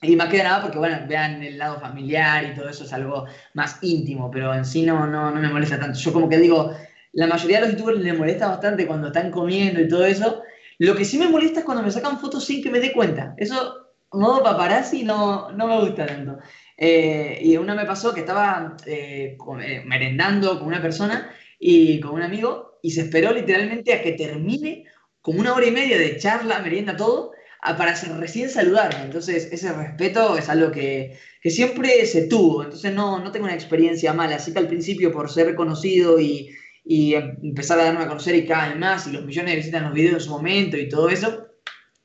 Y 0.00 0.14
más 0.14 0.28
que 0.28 0.42
nada 0.42 0.62
porque, 0.62 0.78
bueno, 0.78 0.98
vean 1.08 1.42
el 1.42 1.58
lado 1.58 1.80
familiar 1.80 2.44
y 2.44 2.54
todo 2.54 2.68
eso 2.68 2.84
es 2.84 2.92
algo 2.92 3.26
más 3.54 3.78
íntimo, 3.82 4.30
pero 4.30 4.54
en 4.54 4.64
sí 4.64 4.82
no, 4.82 5.06
no, 5.06 5.30
no 5.30 5.40
me 5.40 5.48
molesta 5.48 5.78
tanto. 5.78 5.98
Yo 5.98 6.12
como 6.12 6.28
que 6.28 6.38
digo, 6.38 6.72
la 7.12 7.26
mayoría 7.26 7.60
de 7.60 7.66
los 7.66 7.76
youtubers 7.76 8.00
les 8.00 8.16
molesta 8.16 8.48
bastante 8.48 8.86
cuando 8.86 9.08
están 9.08 9.30
comiendo 9.30 9.80
y 9.80 9.88
todo 9.88 10.06
eso. 10.06 10.42
Lo 10.78 10.94
que 10.94 11.04
sí 11.04 11.18
me 11.18 11.28
molesta 11.28 11.60
es 11.60 11.66
cuando 11.66 11.82
me 11.82 11.90
sacan 11.90 12.20
fotos 12.20 12.44
sin 12.44 12.62
que 12.62 12.70
me 12.70 12.78
dé 12.78 12.92
cuenta. 12.92 13.34
Eso, 13.36 13.88
modo 14.12 14.42
paparazzi, 14.42 15.02
no, 15.02 15.50
no 15.50 15.66
me 15.66 15.80
gusta 15.80 16.06
tanto. 16.06 16.38
Eh, 16.76 17.40
y 17.42 17.56
una 17.56 17.74
me 17.74 17.84
pasó 17.84 18.14
que 18.14 18.20
estaba 18.20 18.76
eh, 18.86 19.36
eh, 19.36 19.82
merendando 19.84 20.58
con 20.58 20.68
una 20.68 20.80
persona 20.80 21.28
y 21.58 21.98
con 21.98 22.12
un 22.12 22.22
amigo 22.22 22.78
y 22.82 22.92
se 22.92 23.00
esperó 23.00 23.32
literalmente 23.32 23.92
a 23.92 24.00
que 24.00 24.12
termine 24.12 24.84
como 25.20 25.40
una 25.40 25.54
hora 25.54 25.66
y 25.66 25.72
media 25.72 25.98
de 25.98 26.16
charla, 26.18 26.60
merienda, 26.60 26.96
todo, 26.96 27.32
para 27.60 27.94
recién 28.18 28.50
saludarme. 28.50 29.04
Entonces, 29.04 29.48
ese 29.50 29.72
respeto 29.72 30.36
es 30.38 30.48
algo 30.48 30.70
que, 30.70 31.18
que, 31.42 31.50
siempre 31.50 32.06
se 32.06 32.26
tuvo. 32.28 32.62
Entonces, 32.64 32.92
no, 32.94 33.18
no 33.18 33.32
tengo 33.32 33.46
una 33.46 33.54
experiencia 33.54 34.12
mala. 34.12 34.36
Así 34.36 34.52
que 34.52 34.58
al 34.58 34.68
principio, 34.68 35.12
por 35.12 35.30
ser 35.30 35.54
conocido 35.54 36.20
y, 36.20 36.50
y 36.84 37.14
empezar 37.14 37.78
a 37.80 37.84
darme 37.84 38.04
a 38.04 38.08
conocer 38.08 38.34
y 38.34 38.46
cada 38.46 38.68
vez 38.68 38.78
más, 38.78 39.06
y 39.06 39.12
los 39.12 39.24
millones 39.24 39.52
de 39.52 39.56
visitas 39.56 39.80
en 39.80 39.86
los 39.86 39.94
videos 39.94 40.14
en 40.14 40.20
su 40.20 40.30
momento 40.30 40.76
y 40.78 40.88
todo 40.88 41.10
eso, 41.10 41.48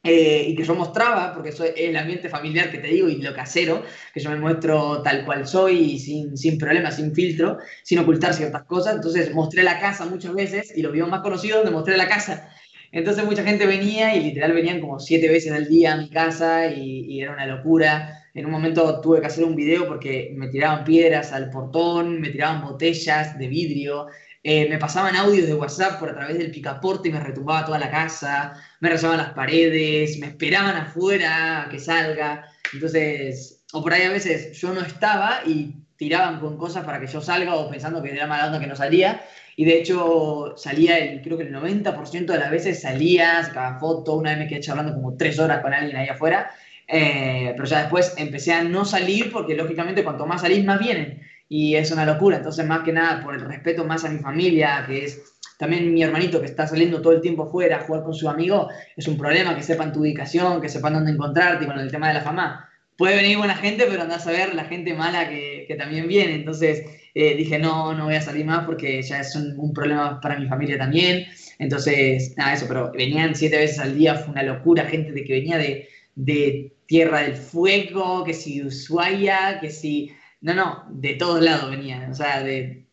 eh, 0.06 0.48
y 0.50 0.56
que 0.56 0.66
yo 0.66 0.76
mostraba, 0.76 1.34
porque 1.34 1.50
es 1.50 1.60
el 1.78 1.96
ambiente 1.96 2.28
familiar 2.28 2.70
que 2.70 2.80
te 2.80 2.88
digo 2.88 3.08
y 3.08 3.22
lo 3.22 3.34
casero, 3.34 3.84
que 4.14 4.20
yo 4.20 4.30
me 4.32 4.36
muestro 4.36 5.02
tal 5.02 5.24
cual 5.24 5.48
soy, 5.48 5.98
sin, 5.98 6.36
sin 6.36 6.58
problemas, 6.58 6.98
sin 6.98 7.16
filtro, 7.16 7.58
sin 7.84 8.00
ocultar 8.00 8.34
ciertas 8.34 8.64
cosas. 8.64 8.96
Entonces 8.96 9.34
mostré 9.34 9.64
la 9.64 9.80
casa 9.80 10.06
muchas 10.06 10.34
veces 10.34 10.74
y 10.76 10.82
lo 10.82 10.92
vio 10.92 11.08
más 11.08 11.22
conocido 11.22 11.60
donde 11.60 11.72
mostré 11.72 11.96
la 11.96 12.10
casa. 12.10 12.50
Entonces 12.94 13.26
mucha 13.26 13.44
gente 13.44 13.66
venía 13.66 14.16
y 14.16 14.24
literal 14.24 14.54
venían 14.54 14.80
como 14.80 15.00
siete 15.00 15.28
veces 15.28 15.52
al 15.52 15.68
día 15.68 15.94
a 15.94 15.98
mi 15.98 16.10
casa 16.12 16.68
y, 16.68 17.20
era 17.20 17.34
una 17.34 17.48
locura. 17.48 18.24
En 18.36 18.46
un 18.46 18.52
momento 18.52 19.02
tuve 19.02 19.20
que 19.20 19.28
hacer 19.28 19.44
un 19.44 19.56
video 19.56 19.88
porque 19.88 20.32
me 20.36 20.48
tiraban 20.50 20.84
piedras 20.84 21.34
al 21.34 21.50
portón, 21.50 22.22
me 22.22 22.30
tiraban 22.30 22.62
botellas 22.62 23.38
de 23.40 23.48
vidrio, 23.48 24.08
eh, 24.44 24.70
me 24.70 24.78
pasaban 24.78 25.16
audios 25.16 25.48
de 25.48 25.56
WhatsApp 25.56 26.00
por 26.00 26.10
a 26.10 26.16
través 26.16 26.38
del 26.38 26.52
picaporte 26.52 27.10
y 27.10 27.12
me 27.12 27.20
retumbaba 27.20 27.66
toda 27.66 27.80
la 27.80 27.90
casa, 27.90 28.54
me 28.80 28.90
rezaban 28.90 29.18
las 29.18 29.34
paredes, 29.34 30.20
me 30.20 30.28
esperaban 30.28 30.76
afuera 30.76 31.64
a 31.64 31.70
que 31.70 31.80
salga. 31.80 32.46
Entonces, 32.74 33.64
o 33.74 33.82
por 33.82 33.94
ahí 33.94 34.04
a 34.04 34.12
veces 34.12 34.56
yo 34.60 34.72
no 34.72 34.82
estaba 34.82 35.42
y 35.48 35.83
tiraban 36.04 36.42
con 36.42 36.58
cosas 36.58 36.84
para 36.84 37.00
que 37.00 37.08
yo 37.08 37.22
salga 37.22 37.56
o 37.56 37.70
pensando 37.70 38.04
que 38.04 38.12
era 38.12 38.28
mala 38.28 38.48
onda 38.48 38.60
que 38.60 38.68
no 38.68 38.76
salía. 38.76 39.24
Y 39.56 39.64
de 39.64 39.80
hecho 39.80 40.54
salía, 40.58 40.98
el, 40.98 41.22
creo 41.22 41.38
que 41.38 41.44
el 41.44 41.54
90% 41.54 42.26
de 42.26 42.38
las 42.38 42.52
veces 42.52 42.82
salía, 42.82 43.42
sacaba 43.44 43.80
foto, 43.80 44.16
una 44.16 44.32
vez 44.32 44.40
me 44.40 44.48
quedé 44.48 44.60
charlando 44.60 44.94
como 44.94 45.16
tres 45.16 45.40
horas 45.40 45.62
con 45.62 45.74
alguien 45.74 45.96
ahí 45.96 46.10
afuera, 46.10 46.52
eh, 46.88 47.54
pero 47.56 47.66
ya 47.66 47.80
después 47.82 48.16
empecé 48.18 48.52
a 48.52 48.64
no 48.64 48.84
salir 48.84 49.32
porque 49.32 49.56
lógicamente 49.56 50.04
cuanto 50.04 50.26
más 50.26 50.42
salís 50.42 50.66
más 50.66 50.80
vienen 50.80 51.22
y 51.48 51.76
es 51.76 51.92
una 51.92 52.06
locura, 52.06 52.38
entonces 52.38 52.66
más 52.66 52.84
que 52.84 52.92
nada 52.92 53.24
por 53.24 53.36
el 53.36 53.42
respeto 53.42 53.86
más 53.86 54.04
a 54.04 54.10
mi 54.10 54.20
familia, 54.20 54.84
que 54.88 55.06
es 55.06 55.22
también 55.58 55.94
mi 55.94 56.04
hermanito 56.04 56.42
que 56.42 56.48
está 56.48 56.68
saliendo 56.68 57.02
todo 57.02 57.14
el 57.14 57.22
tiempo 57.22 57.48
fuera 57.48 57.78
a 57.78 57.82
jugar 57.82 58.04
con 58.04 58.14
su 58.14 58.28
amigo, 58.28 58.70
es 58.98 59.08
un 59.08 59.18
problema 59.18 59.56
que 59.56 59.62
sepan 59.62 59.94
tu 59.94 60.02
ubicación, 60.02 60.60
que 60.60 60.68
sepan 60.68 60.94
dónde 60.94 61.12
encontrarte 61.12 61.64
y 61.64 61.68
con 61.68 61.80
el 61.80 61.92
tema 61.92 62.08
de 62.10 62.16
la 62.16 62.22
fama. 62.22 62.70
Puede 62.98 63.16
venir 63.16 63.38
buena 63.38 63.56
gente, 63.56 63.86
pero 63.90 64.04
andás 64.04 64.28
a 64.28 64.32
ver 64.32 64.54
la 64.54 64.66
gente 64.66 64.94
mala 64.94 65.30
que, 65.30 65.76
también 65.78 66.08
viene. 66.08 66.36
Entonces 66.36 66.86
eh, 67.16 67.36
dije, 67.36 67.60
no, 67.60 67.94
no 67.94 68.06
voy 68.06 68.16
a 68.16 68.22
salir 68.22 68.46
más 68.46 68.66
porque 68.66 69.02
ya 69.02 69.20
es 69.20 69.36
un, 69.36 69.74
problema 69.74 70.20
para 70.22 70.40
mi 70.40 70.48
familia 70.48 70.78
también. 70.78 71.26
Entonces, 71.60 72.36
nada, 72.38 72.54
eso, 72.54 72.66
pero 72.68 72.92
venían 72.92 73.36
siete 73.36 73.58
veces 73.58 73.80
al 73.80 73.98
día, 73.98 74.16
fue 74.16 74.32
una 74.32 74.44
locura, 74.44 74.86
gente 74.86 75.12
de 75.12 75.24
que 75.24 75.34
venía 75.34 75.58
de, 75.58 75.88
de 76.16 76.74
Tierra 76.86 77.22
del 77.22 77.36
Fuego, 77.36 78.24
que 78.24 78.34
si 78.34 78.64
Ushuaia, 78.64 79.60
que 79.60 79.70
si... 79.70 80.12
No, 80.42 80.54
no, 80.54 80.86
de 80.90 81.14
todos 81.14 81.42
lados 81.42 81.72
venían. 81.72 82.12
O 82.12 82.14
sea, 82.14 82.44
de, 82.44 82.86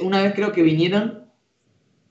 una 0.00 0.22
vez 0.22 0.34
creo 0.34 0.52
que 0.52 0.62
vinieron 0.62 1.26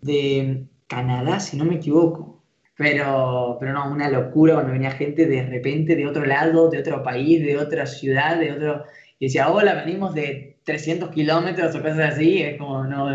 de 0.01 0.65
Canadá, 0.87 1.39
si 1.39 1.57
no 1.57 1.65
me 1.65 1.75
equivoco. 1.75 2.36
Pero, 2.77 3.57
pero 3.59 3.73
no, 3.73 3.91
una 3.91 4.09
locura 4.09 4.53
cuando 4.53 4.71
venía 4.71 4.91
gente 4.91 5.25
de 5.25 5.43
repente 5.43 5.95
de 5.95 6.05
otro 6.05 6.25
lado, 6.25 6.69
de 6.69 6.79
otro 6.79 7.03
país, 7.03 7.43
de 7.43 7.57
otra 7.57 7.85
ciudad, 7.85 8.39
de 8.39 8.51
otro... 8.51 8.85
Y 9.19 9.25
decía, 9.25 9.49
hola, 9.49 9.73
venimos 9.73 10.13
de 10.13 10.57
300 10.63 11.09
kilómetros 11.09 11.73
o 11.75 11.81
cosas 11.81 12.13
así, 12.13 12.43
es 12.43 12.57
como, 12.59 12.83
no, 12.83 13.09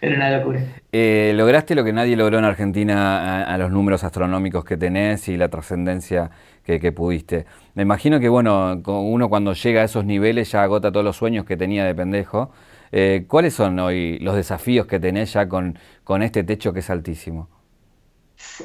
era 0.00 0.16
una 0.16 0.36
locura. 0.36 0.60
Eh, 0.92 1.32
lograste 1.34 1.74
lo 1.74 1.84
que 1.84 1.92
nadie 1.92 2.16
logró 2.16 2.38
en 2.38 2.44
Argentina 2.44 3.44
a, 3.44 3.56
los 3.56 3.70
números 3.70 4.04
astronómicos 4.04 4.64
que 4.64 4.76
tenés 4.76 5.28
y 5.28 5.38
la 5.38 5.48
trascendencia 5.48 6.30
que, 6.64 6.92
pudiste. 6.92 7.46
Me 7.74 7.82
imagino 7.82 8.20
que, 8.20 8.28
bueno, 8.28 8.82
uno 8.84 9.30
cuando 9.30 9.54
llega 9.54 9.80
a 9.80 9.84
esos 9.84 10.04
niveles 10.04 10.52
ya 10.52 10.64
agota 10.64 10.92
todos 10.92 11.04
los 11.04 11.16
sueños 11.16 11.46
que 11.46 11.56
tenía 11.56 11.84
de 11.84 11.94
pendejo. 11.94 12.50
Eh, 12.92 13.24
¿Cuáles 13.26 13.54
son 13.54 13.78
hoy 13.78 14.18
los 14.18 14.34
desafíos 14.34 14.86
que 14.86 15.00
tenés 15.00 15.32
ya 15.32 15.48
con, 15.48 15.78
con 16.04 16.22
este 16.22 16.44
techo 16.44 16.74
que 16.74 16.80
es 16.80 16.90
altísimo? 16.90 17.48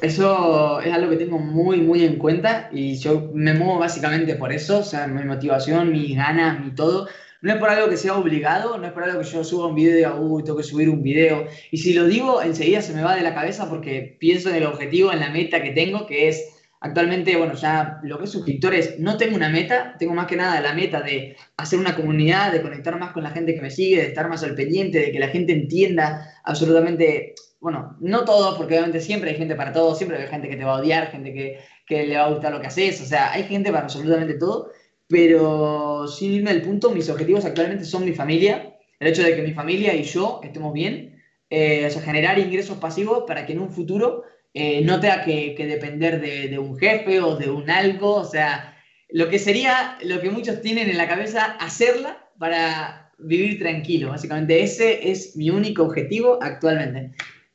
Eso 0.01 0.81
es 0.81 0.93
algo 0.93 1.11
que 1.11 1.17
tengo 1.17 1.39
muy, 1.39 1.81
muy 1.81 2.03
en 2.03 2.17
cuenta 2.17 2.69
y 2.71 2.97
yo 2.97 3.31
me 3.33 3.53
muevo 3.53 3.79
básicamente 3.79 4.35
por 4.35 4.51
eso, 4.51 4.79
o 4.79 4.83
sea, 4.83 5.07
mi 5.07 5.23
motivación, 5.23 5.91
mis 5.91 6.15
ganas, 6.15 6.59
mi 6.59 6.73
todo. 6.75 7.07
No 7.41 7.53
es 7.53 7.59
por 7.59 7.69
algo 7.69 7.89
que 7.89 7.97
sea 7.97 8.15
obligado, 8.15 8.77
no 8.77 8.87
es 8.87 8.93
por 8.93 9.03
algo 9.03 9.19
que 9.19 9.27
yo 9.27 9.43
suba 9.43 9.67
un 9.67 9.75
video 9.75 9.91
y 9.91 9.95
diga, 9.97 10.15
uy, 10.15 10.43
tengo 10.43 10.57
que 10.57 10.63
subir 10.63 10.89
un 10.89 11.03
video. 11.03 11.45
Y 11.71 11.77
si 11.77 11.93
lo 11.93 12.05
digo, 12.05 12.41
enseguida 12.41 12.81
se 12.81 12.93
me 12.93 13.03
va 13.03 13.15
de 13.15 13.21
la 13.21 13.33
cabeza 13.33 13.69
porque 13.69 14.15
pienso 14.19 14.49
en 14.49 14.55
el 14.55 14.65
objetivo, 14.65 15.11
en 15.11 15.19
la 15.19 15.29
meta 15.29 15.61
que 15.61 15.71
tengo, 15.71 16.05
que 16.05 16.29
es 16.29 16.53
Actualmente, 16.85 17.37
bueno, 17.37 17.53
ya 17.53 18.01
lo 18.03 18.17
que 18.17 18.25
es 18.25 18.31
suscriptores, 18.31 18.99
no 18.99 19.15
tengo 19.15 19.37
una 19.37 19.47
meta, 19.47 19.95
tengo 19.97 20.13
más 20.13 20.27
que 20.27 20.35
nada 20.35 20.59
la 20.59 20.73
meta 20.73 20.99
de 21.01 21.37
hacer 21.55 21.79
una 21.79 21.95
comunidad, 21.95 22.51
de 22.51 22.61
conectar 22.61 22.99
más 22.99 23.13
con 23.13 23.23
la 23.23 23.29
gente 23.29 23.55
que 23.55 23.61
me 23.61 23.71
sigue, 23.71 24.01
de 24.01 24.07
estar 24.07 24.27
más 24.27 24.43
al 24.43 24.53
pendiente, 24.53 24.99
de 24.99 25.11
que 25.13 25.19
la 25.19 25.29
gente 25.29 25.53
entienda 25.53 26.29
absolutamente, 26.43 27.35
bueno, 27.63 27.95
no 28.01 28.25
todo, 28.25 28.57
porque 28.57 28.73
obviamente 28.73 28.99
siempre 28.99 29.31
hay 29.31 29.37
gente 29.37 29.55
para 29.55 29.71
todo, 29.71 29.95
siempre 29.95 30.17
hay 30.17 30.27
gente 30.27 30.49
que 30.49 30.57
te 30.57 30.65
va 30.65 30.75
a 30.75 30.81
odiar, 30.81 31.09
gente 31.11 31.33
que, 31.33 31.59
que 31.87 32.05
le 32.05 32.17
va 32.17 32.25
a 32.25 32.29
gustar 32.29 32.51
lo 32.51 32.59
que 32.59 32.67
haces, 32.67 32.99
o 32.99 33.05
sea, 33.05 33.31
hay 33.31 33.43
gente 33.43 33.71
para 33.71 33.83
absolutamente 33.83 34.33
todo, 34.33 34.69
pero 35.07 36.05
sin 36.09 36.33
irme 36.33 36.51
al 36.51 36.61
punto, 36.61 36.89
mis 36.89 37.09
objetivos 37.09 37.45
actualmente 37.45 37.85
son 37.85 38.03
mi 38.03 38.11
familia, 38.11 38.75
el 38.99 39.07
hecho 39.07 39.23
de 39.23 39.33
que 39.33 39.43
mi 39.43 39.53
familia 39.53 39.95
y 39.95 40.03
yo 40.03 40.41
estemos 40.43 40.73
bien, 40.73 41.23
eh, 41.49 41.85
o 41.85 41.89
sea, 41.89 42.01
generar 42.01 42.37
ingresos 42.37 42.79
pasivos 42.79 43.23
para 43.25 43.45
que 43.45 43.53
en 43.53 43.59
un 43.59 43.71
futuro 43.71 44.23
eh, 44.53 44.81
no 44.83 44.99
tenga 44.99 45.23
que, 45.23 45.55
depender 45.57 46.19
de, 46.19 46.59
un 46.59 46.77
jefe 46.77 47.21
o 47.21 47.37
de 47.37 47.49
un 47.49 47.69
algo, 47.69 48.15
o 48.15 48.25
sea, 48.25 48.77
lo 49.07 49.29
que 49.29 49.39
sería 49.39 49.97
lo 50.03 50.19
que 50.19 50.29
muchos 50.29 50.59
tienen 50.59 50.89
en 50.89 50.97
la 50.97 51.07
cabeza, 51.07 51.55
hacerla 51.61 52.29
para 52.37 53.13
vivir 53.19 53.57
tranquilo, 53.57 54.09
básicamente 54.09 54.61
ese 54.61 55.11
es 55.11 55.37
mi 55.37 55.49
único 55.49 55.83
objetivo 55.83 56.39
actualmente. 56.41 57.11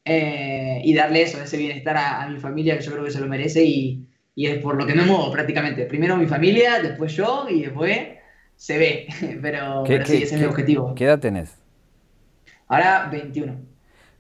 Eh, 0.09 0.81
y 0.85 0.95
darle 0.95 1.23
eso, 1.23 1.43
ese 1.43 1.59
bienestar 1.59 1.97
a, 1.99 2.27
mi 2.29 2.39
familia, 2.39 2.79
que 2.79 2.85
yo 2.85 2.93
creo 2.93 3.05
que 3.05 3.11
se 3.11 3.21
lo 3.21 3.27
merece 3.27 3.63
y, 3.63 4.07
es 4.35 4.59
por 4.59 4.77
lo 4.77 4.87
que 4.87 4.95
me 4.95 5.03
muevo 5.03 5.31
prácticamente. 5.31 5.85
Primero 5.85 6.17
mi 6.17 6.27
familia, 6.27 6.81
después 6.81 7.13
yo 7.13 7.47
y 7.51 7.63
después 7.63 7.99
se 8.57 8.79
ve, 8.79 9.07
pero, 9.43 9.85
sí, 9.87 10.23
ese 10.23 10.37
es 10.37 10.41
mi 10.41 10.47
objetivo. 10.47 10.95
¿Qué 10.95 11.05
edad 11.05 11.19
tenés? 11.19 11.59
Ahora 12.69 13.09
21. 13.11 13.57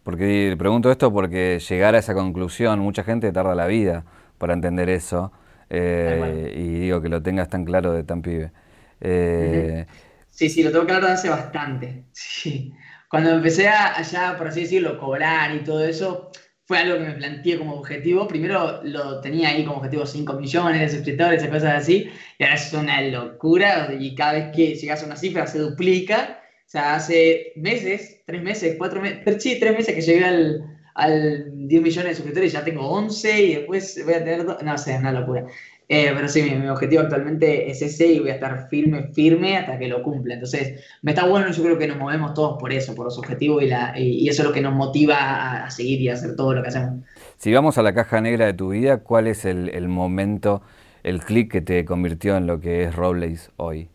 Porque 0.02 0.54
pregunto 0.58 0.90
esto 0.90 1.12
porque 1.12 1.58
llegar 1.58 1.94
a 1.94 1.98
esa 1.98 2.14
conclusión, 2.14 2.80
mucha 2.80 3.04
gente 3.04 3.30
tarda 3.32 3.54
la 3.54 3.66
vida 3.66 4.04
para 4.38 4.54
entender 4.54 4.88
eso. 4.88 5.32
Eh, 5.70 6.54
y 6.56 6.80
digo 6.80 7.00
que 7.00 7.08
lo 7.08 7.22
tengas 7.22 7.48
tan 7.48 7.64
claro 7.64 7.92
de 7.92 8.04
tan 8.04 8.22
pibe. 8.22 8.52
Eh, 9.00 9.86
sí, 10.30 10.48
sí, 10.48 10.62
lo 10.62 10.72
tengo 10.72 10.86
claro 10.86 11.06
hace 11.06 11.28
bastante. 11.28 12.04
Sí. 12.12 12.72
Cuando 13.08 13.30
empecé 13.30 13.68
a, 13.68 13.96
allá, 13.98 14.36
por 14.36 14.48
así 14.48 14.62
decirlo, 14.62 14.98
cobrar 14.98 15.54
y 15.54 15.64
todo 15.64 15.84
eso, 15.84 16.30
fue 16.64 16.78
algo 16.78 16.98
que 16.98 17.04
me 17.04 17.12
planteé 17.12 17.58
como 17.58 17.74
objetivo. 17.74 18.28
Primero 18.28 18.82
lo 18.84 19.20
tenía 19.20 19.48
ahí 19.50 19.64
como 19.64 19.78
objetivo 19.78 20.06
5 20.06 20.34
millones 20.34 20.80
de 20.80 20.96
suscriptores 20.96 21.44
y 21.44 21.48
cosas 21.48 21.74
así, 21.82 22.10
y 22.38 22.44
ahora 22.44 22.54
es 22.56 22.72
una 22.72 23.00
locura 23.02 23.88
y 23.98 24.14
cada 24.14 24.32
vez 24.34 24.46
que 24.54 24.74
llegas 24.74 25.02
a 25.02 25.06
una 25.06 25.16
cifra 25.16 25.46
se 25.46 25.58
duplica 25.58 26.38
o 26.68 26.70
sea, 26.70 26.96
hace 26.96 27.54
meses, 27.56 28.20
tres 28.26 28.42
meses, 28.42 28.74
cuatro 28.76 29.00
meses, 29.00 29.42
sí, 29.42 29.58
tres 29.58 29.72
meses 29.72 29.94
que 29.94 30.02
llegué 30.02 30.22
al, 30.22 30.78
al 30.94 31.66
10 31.66 31.82
millones 31.82 32.10
de 32.10 32.14
suscriptores 32.14 32.52
y 32.52 32.54
ya 32.54 32.62
tengo 32.62 32.86
11 32.90 33.42
y 33.42 33.54
después 33.54 34.04
voy 34.04 34.12
a 34.12 34.18
tener... 34.22 34.44
No 34.44 34.76
sé, 34.76 34.92
es 34.92 35.00
una 35.00 35.12
locura. 35.12 35.46
Eh, 35.90 36.12
pero 36.14 36.28
sí, 36.28 36.42
mi, 36.42 36.68
objetivo 36.68 37.00
actualmente 37.00 37.70
es 37.70 37.80
ese 37.80 38.08
y 38.08 38.20
voy 38.20 38.28
a 38.28 38.34
estar 38.34 38.68
firme, 38.68 39.04
firme 39.14 39.56
hasta 39.56 39.78
que 39.78 39.88
lo 39.88 40.02
cumpla. 40.02 40.34
Entonces, 40.34 40.84
me 41.00 41.12
está 41.12 41.26
bueno, 41.26 41.50
yo 41.50 41.62
creo 41.62 41.78
que 41.78 41.88
nos 41.88 41.96
movemos 41.96 42.34
todos 42.34 42.58
por 42.58 42.72
eso, 42.74 42.94
por 42.94 43.06
los 43.06 43.16
objetivos 43.18 43.62
y, 43.62 43.68
la, 43.68 43.98
y, 43.98 44.28
eso 44.28 44.42
es 44.42 44.48
lo 44.48 44.54
que 44.54 44.60
nos 44.60 44.74
motiva 44.74 45.64
a, 45.64 45.70
seguir 45.70 46.02
y 46.02 46.10
a 46.10 46.12
hacer 46.12 46.36
todo 46.36 46.52
lo 46.52 46.62
que 46.62 46.68
hacemos. 46.68 47.04
Si 47.38 47.52
vamos 47.54 47.78
a 47.78 47.82
la 47.82 47.94
caja 47.94 48.20
negra 48.20 48.44
de 48.44 48.52
tu 48.52 48.68
vida, 48.70 48.98
¿cuál 48.98 49.28
es 49.28 49.46
el, 49.46 49.70
el 49.70 49.88
momento, 49.88 50.60
el 51.04 51.20
clic 51.20 51.50
que 51.50 51.62
te 51.62 51.86
convirtió 51.86 52.36
en 52.36 52.46
lo 52.46 52.60
que 52.60 52.82
es 52.82 52.94
Robles 52.94 53.50
hoy? 53.56 53.88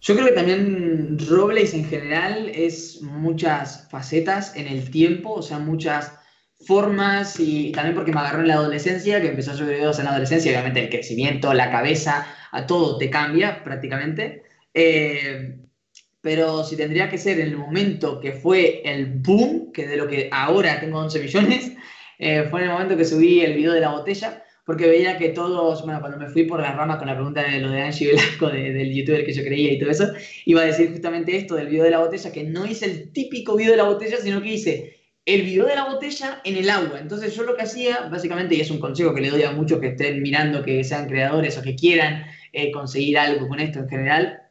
Yo 0.00 0.14
creo 0.14 0.28
que 0.28 0.32
también 0.32 1.18
Robles 1.28 1.74
en 1.74 1.84
general 1.84 2.50
es 2.54 3.02
muchas 3.02 3.86
facetas 3.90 4.56
en 4.56 4.66
el 4.66 4.90
tiempo, 4.90 5.34
o 5.34 5.42
sea, 5.42 5.58
muchas 5.58 6.19
formas 6.66 7.40
y 7.40 7.72
también 7.72 7.94
porque 7.94 8.12
me 8.12 8.20
agarró 8.20 8.40
en 8.40 8.48
la 8.48 8.54
adolescencia, 8.54 9.20
que 9.20 9.28
empezó 9.28 9.52
a 9.52 9.54
subir 9.54 9.76
videos 9.76 9.98
en 9.98 10.04
la 10.04 10.10
adolescencia, 10.10 10.52
obviamente 10.52 10.80
el 10.80 10.90
crecimiento, 10.90 11.52
la 11.54 11.70
cabeza, 11.70 12.26
a 12.52 12.66
todo 12.66 12.98
te 12.98 13.10
cambia 13.10 13.64
prácticamente. 13.64 14.42
Eh, 14.74 15.58
pero 16.20 16.64
si 16.64 16.76
tendría 16.76 17.08
que 17.08 17.18
ser 17.18 17.40
el 17.40 17.56
momento 17.56 18.20
que 18.20 18.32
fue 18.32 18.82
el 18.84 19.06
boom, 19.06 19.72
que 19.72 19.86
de 19.86 19.96
lo 19.96 20.06
que 20.06 20.28
ahora 20.30 20.78
tengo 20.80 20.98
11 20.98 21.20
millones, 21.20 21.72
eh, 22.18 22.46
fue 22.50 22.60
en 22.60 22.66
el 22.66 22.72
momento 22.72 22.96
que 22.96 23.04
subí 23.04 23.40
el 23.40 23.54
video 23.54 23.72
de 23.72 23.80
la 23.80 23.92
botella, 23.92 24.44
porque 24.66 24.86
veía 24.86 25.16
que 25.16 25.30
todos, 25.30 25.82
bueno, 25.84 26.00
cuando 26.00 26.18
me 26.18 26.28
fui 26.28 26.44
por 26.44 26.60
la 26.60 26.72
rama 26.72 26.98
con 26.98 27.08
la 27.08 27.14
pregunta 27.14 27.42
de 27.42 27.58
lo 27.60 27.70
de 27.70 27.80
Angie 27.80 28.08
Velasco, 28.08 28.48
del 28.48 28.92
youtuber 28.92 29.24
que 29.24 29.32
yo 29.32 29.42
creía 29.42 29.72
y 29.72 29.78
todo 29.78 29.90
eso, 29.90 30.12
iba 30.44 30.60
a 30.60 30.66
decir 30.66 30.90
justamente 30.90 31.36
esto 31.36 31.54
del 31.54 31.68
video 31.68 31.84
de 31.84 31.90
la 31.90 31.98
botella, 32.00 32.30
que 32.30 32.44
no 32.44 32.66
hice 32.66 32.84
el 32.84 33.12
típico 33.12 33.56
video 33.56 33.70
de 33.70 33.78
la 33.78 33.84
botella, 33.84 34.18
sino 34.18 34.42
que 34.42 34.52
hice 34.52 34.99
el 35.34 35.42
video 35.42 35.66
de 35.66 35.76
la 35.76 35.84
botella 35.84 36.40
en 36.44 36.56
el 36.56 36.68
agua. 36.68 36.98
Entonces 36.98 37.34
yo 37.34 37.44
lo 37.44 37.56
que 37.56 37.62
hacía, 37.62 38.08
básicamente, 38.10 38.54
y 38.54 38.60
es 38.60 38.70
un 38.70 38.80
consejo 38.80 39.14
que 39.14 39.20
le 39.20 39.30
doy 39.30 39.42
a 39.44 39.52
muchos 39.52 39.78
que 39.78 39.88
estén 39.88 40.22
mirando, 40.22 40.62
que 40.62 40.82
sean 40.82 41.08
creadores 41.08 41.56
o 41.56 41.62
que 41.62 41.76
quieran 41.76 42.24
eh, 42.52 42.72
conseguir 42.72 43.18
algo 43.18 43.48
con 43.48 43.60
esto 43.60 43.78
en 43.78 43.88
general, 43.88 44.42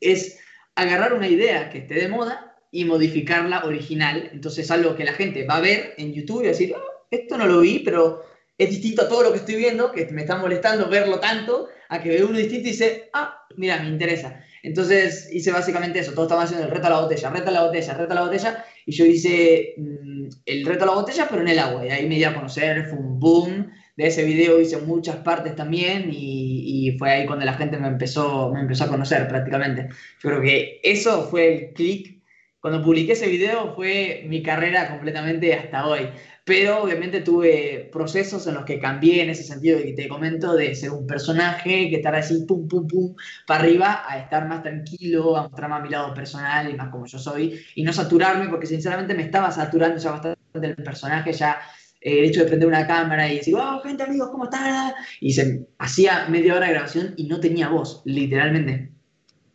es 0.00 0.38
agarrar 0.74 1.14
una 1.14 1.28
idea 1.28 1.70
que 1.70 1.78
esté 1.78 1.94
de 1.94 2.08
moda 2.08 2.56
y 2.70 2.84
modificarla 2.84 3.64
original. 3.64 4.30
Entonces 4.32 4.70
algo 4.70 4.94
que 4.94 5.04
la 5.04 5.12
gente 5.12 5.44
va 5.44 5.56
a 5.56 5.60
ver 5.60 5.94
en 5.98 6.12
YouTube 6.12 6.42
y 6.42 6.44
va 6.44 6.50
decir, 6.50 6.74
oh, 6.76 7.06
esto 7.10 7.36
no 7.36 7.46
lo 7.46 7.60
vi, 7.60 7.80
pero 7.80 8.24
es 8.56 8.70
distinto 8.70 9.02
a 9.02 9.08
todo 9.08 9.24
lo 9.24 9.32
que 9.32 9.38
estoy 9.38 9.56
viendo, 9.56 9.90
que 9.90 10.06
me 10.12 10.22
está 10.22 10.36
molestando 10.36 10.88
verlo 10.88 11.18
tanto, 11.18 11.68
a 11.88 12.00
que 12.00 12.10
veo 12.10 12.28
uno 12.28 12.38
distinto 12.38 12.68
y 12.68 12.72
dice, 12.72 13.10
ah, 13.12 13.44
mira, 13.56 13.78
me 13.80 13.88
interesa. 13.88 14.44
Entonces 14.62 15.28
hice 15.32 15.50
básicamente 15.50 15.98
eso, 15.98 16.12
todos 16.12 16.26
estaban 16.26 16.44
haciendo 16.44 16.66
el 16.66 16.72
reto 16.72 16.86
a 16.86 16.90
la 16.90 17.00
botella, 17.00 17.30
reto 17.30 17.48
a 17.48 17.52
la 17.52 17.64
botella, 17.64 17.94
reto 17.94 18.12
a 18.12 18.14
la 18.14 18.22
botella, 18.22 18.64
y 18.86 18.92
yo 18.92 19.04
hice 19.04 19.74
mm, 19.76 20.28
el 20.46 20.66
reto 20.66 20.84
a 20.84 20.86
la 20.86 20.94
botella, 20.94 21.26
pero 21.28 21.42
en 21.42 21.48
el 21.48 21.58
agua, 21.58 21.86
y 21.86 21.90
ahí 21.90 22.08
me 22.08 22.14
di 22.16 22.24
a 22.24 22.34
conocer, 22.34 22.86
fue 22.86 22.98
un 22.98 23.18
boom, 23.18 23.70
de 23.96 24.06
ese 24.06 24.24
video 24.24 24.60
hice 24.60 24.78
muchas 24.78 25.16
partes 25.16 25.56
también, 25.56 26.08
y, 26.10 26.88
y 26.88 26.98
fue 26.98 27.10
ahí 27.10 27.26
cuando 27.26 27.44
la 27.44 27.54
gente 27.54 27.76
me 27.78 27.88
empezó, 27.88 28.50
me 28.52 28.60
empezó 28.60 28.84
a 28.84 28.88
conocer 28.88 29.26
prácticamente. 29.28 29.88
Yo 30.22 30.30
creo 30.30 30.40
que 30.40 30.80
eso 30.82 31.28
fue 31.28 31.54
el 31.54 31.72
clic 31.74 32.21
cuando 32.62 32.80
publiqué 32.80 33.14
ese 33.14 33.26
video 33.26 33.74
fue 33.74 34.24
mi 34.28 34.40
carrera 34.40 34.88
completamente 34.88 35.52
hasta 35.52 35.84
hoy. 35.84 36.08
Pero 36.44 36.84
obviamente 36.84 37.20
tuve 37.20 37.90
procesos 37.92 38.46
en 38.46 38.54
los 38.54 38.64
que 38.64 38.78
cambié 38.78 39.22
en 39.24 39.30
ese 39.30 39.42
sentido 39.42 39.78
que 39.78 39.94
te 39.94 40.06
comento 40.06 40.54
de 40.54 40.72
ser 40.76 40.90
un 40.92 41.04
personaje 41.04 41.90
que 41.90 41.96
estar 41.96 42.14
así 42.14 42.44
pum, 42.46 42.68
pum, 42.68 42.86
pum, 42.86 43.16
para 43.48 43.64
arriba, 43.64 44.04
a 44.08 44.18
estar 44.18 44.46
más 44.46 44.62
tranquilo, 44.62 45.36
a 45.36 45.42
mostrar 45.42 45.70
más 45.70 45.82
mi 45.82 45.88
lado 45.88 46.14
personal 46.14 46.70
y 46.70 46.74
más 46.74 46.88
como 46.90 47.06
yo 47.06 47.18
soy, 47.18 47.60
y 47.74 47.82
no 47.82 47.92
saturarme, 47.92 48.48
porque 48.48 48.66
sinceramente 48.66 49.14
me 49.14 49.24
estaba 49.24 49.50
saturando 49.50 49.98
ya 49.98 50.12
bastante 50.12 50.38
el 50.62 50.76
personaje, 50.76 51.32
ya 51.32 51.58
eh, 52.00 52.20
el 52.20 52.26
hecho 52.26 52.40
de 52.40 52.46
prender 52.46 52.68
una 52.68 52.86
cámara 52.86 53.28
y 53.28 53.38
decir, 53.38 53.56
oh, 53.56 53.80
gente, 53.80 54.04
amigos, 54.04 54.28
¿cómo 54.30 54.44
están? 54.44 54.92
Y 55.20 55.32
se 55.32 55.66
hacía 55.78 56.28
media 56.28 56.54
hora 56.54 56.66
de 56.66 56.74
grabación 56.74 57.14
y 57.16 57.26
no 57.26 57.40
tenía 57.40 57.68
voz, 57.68 58.02
literalmente. 58.04 58.92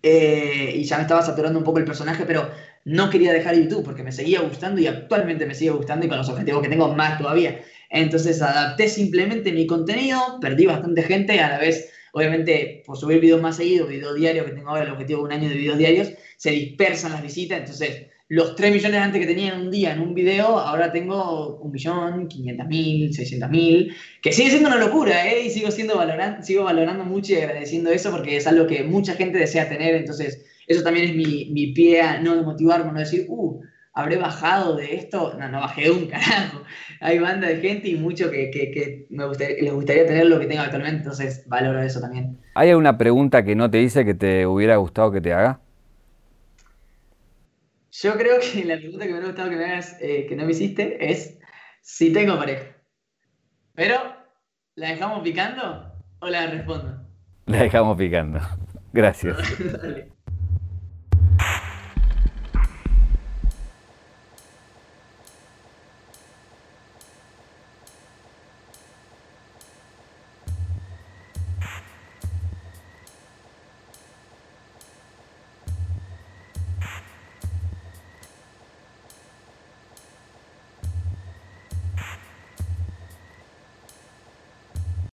Eh, 0.04 0.74
y 0.76 0.84
ya 0.84 0.98
me 0.98 1.04
estaba 1.04 1.22
saturando 1.22 1.60
un 1.60 1.66
poco 1.66 1.80
el 1.80 1.86
personaje, 1.86 2.26
pero 2.26 2.50
no 2.88 3.10
quería 3.10 3.34
dejar 3.34 3.54
YouTube 3.54 3.84
porque 3.84 4.02
me 4.02 4.14
seguía 4.14 4.40
gustando 4.40 4.80
y 4.80 4.88
actualmente 4.88 5.46
me 5.46 5.54
sigue 5.54 5.72
gustando 5.72 6.06
y 6.06 6.10
con 6.10 6.20
los 6.20 6.30
objetivos 6.30 6.62
que 6.62 6.70
tengo 6.70 6.96
más 6.96 7.18
todavía. 7.18 7.60
Entonces 7.90 8.42
adapté 8.42 8.88
simplemente 8.88 9.52
mi 9.52 9.68
contenido, 9.68 10.40
perdí 10.40 10.68
bastante 10.68 11.04
gente, 11.04 11.38
a 11.42 11.50
la 11.50 11.58
vez, 11.60 11.92
obviamente, 12.14 12.84
por 12.86 12.98
subir 12.98 13.20
videos 13.20 13.42
más 13.42 13.58
seguidos, 13.58 13.90
video 13.90 14.14
diario, 14.14 14.46
que 14.46 14.52
tengo 14.52 14.70
ahora 14.70 14.86
el 14.86 14.92
objetivo 14.92 15.20
de 15.20 15.26
un 15.26 15.32
año 15.34 15.50
de 15.50 15.56
videos 15.56 15.78
diarios, 15.78 16.14
se 16.38 16.52
dispersan 16.52 17.12
las 17.12 17.22
visitas, 17.22 17.60
entonces 17.60 18.08
los 18.30 18.56
3 18.56 18.72
millones 18.72 19.02
antes 19.02 19.20
que 19.20 19.28
tenía 19.28 19.54
en 19.54 19.60
un 19.60 19.72
día 19.72 19.92
en 19.92 20.00
un 20.00 20.14
video, 20.14 20.58
ahora 20.58 20.90
tengo 20.90 21.58
un 21.58 21.74
millón, 21.74 22.30
500 22.30 22.68
mil, 22.68 23.14
600 23.14 23.50
mil, 23.50 23.94
que 24.22 24.32
sigue 24.32 24.50
siendo 24.50 24.70
una 24.70 24.78
locura, 24.78 25.30
¿eh? 25.30 25.44
Y 25.46 25.50
sigo, 25.50 25.72
siendo 25.72 25.98
valorando, 25.98 26.42
sigo 26.42 26.64
valorando 26.64 27.04
mucho 27.04 27.34
y 27.34 27.38
agradeciendo 27.38 27.90
eso 27.92 28.12
porque 28.12 28.38
es 28.38 28.48
algo 28.48 28.66
que 28.66 28.84
mucha 28.84 29.14
gente 29.16 29.38
desea 29.38 29.68
tener, 29.68 29.94
entonces 29.96 30.46
eso 30.68 30.84
también 30.84 31.10
es 31.10 31.16
mi, 31.16 31.50
mi 31.52 31.74
pie 31.74 32.02
a 32.02 32.20
no 32.20 32.44
motivarme, 32.44 32.92
no 32.92 33.00
decir, 33.00 33.26
uh, 33.30 33.62
habré 33.98 34.18
bajado 34.18 34.76
de 34.76 34.96
esto. 34.96 35.34
No, 35.40 35.50
no 35.50 35.60
bajé 35.62 35.90
un 35.90 36.06
carajo. 36.08 36.62
Hay 37.02 37.18
banda 37.20 37.48
de 37.48 37.58
gente 37.58 37.90
y 37.90 37.96
mucho 37.96 38.30
que, 38.30 38.52
que, 38.52 39.08
me 39.10 39.26
les 39.28 39.74
gustaría 39.74 40.06
tener 40.06 40.28
lo 40.28 40.40
que 40.40 40.46
tengo 40.46 40.62
actualmente, 40.62 41.00
entonces 41.00 41.44
valoro 41.48 41.82
eso 41.82 42.00
también. 42.00 42.38
¿Hay 42.54 42.70
alguna 42.70 42.98
pregunta 42.98 43.44
que 43.44 43.56
no 43.56 43.72
te 43.72 43.82
hice 43.82 44.06
que 44.06 44.14
te 44.14 44.46
hubiera 44.46 44.78
gustado 44.78 45.12
que 45.12 45.22
te 45.22 45.34
haga? 45.34 45.60
Yo 47.92 48.16
creo 48.16 48.40
que 48.40 48.64
la 48.66 48.78
pregunta 48.78 49.06
que 49.06 49.12
me 49.12 49.18
hubiera 49.18 49.28
gustado 49.28 49.50
que 49.50 49.56
me 49.56 49.66
hagas, 49.66 49.98
eh, 50.00 50.28
que 50.28 50.36
no 50.36 50.46
me 50.46 50.52
hiciste, 50.52 51.12
es 51.12 51.40
si 51.82 52.14
tengo 52.14 52.38
pareja. 52.38 52.68
Pero, 53.74 53.96
¿la 54.76 54.90
dejamos 54.90 55.22
picando 55.22 55.92
o 56.20 56.28
la 56.28 56.48
respondo? 56.48 57.02
La 57.48 57.64
dejamos 57.64 57.98
picando. 57.98 58.40
Gracias. 58.94 59.38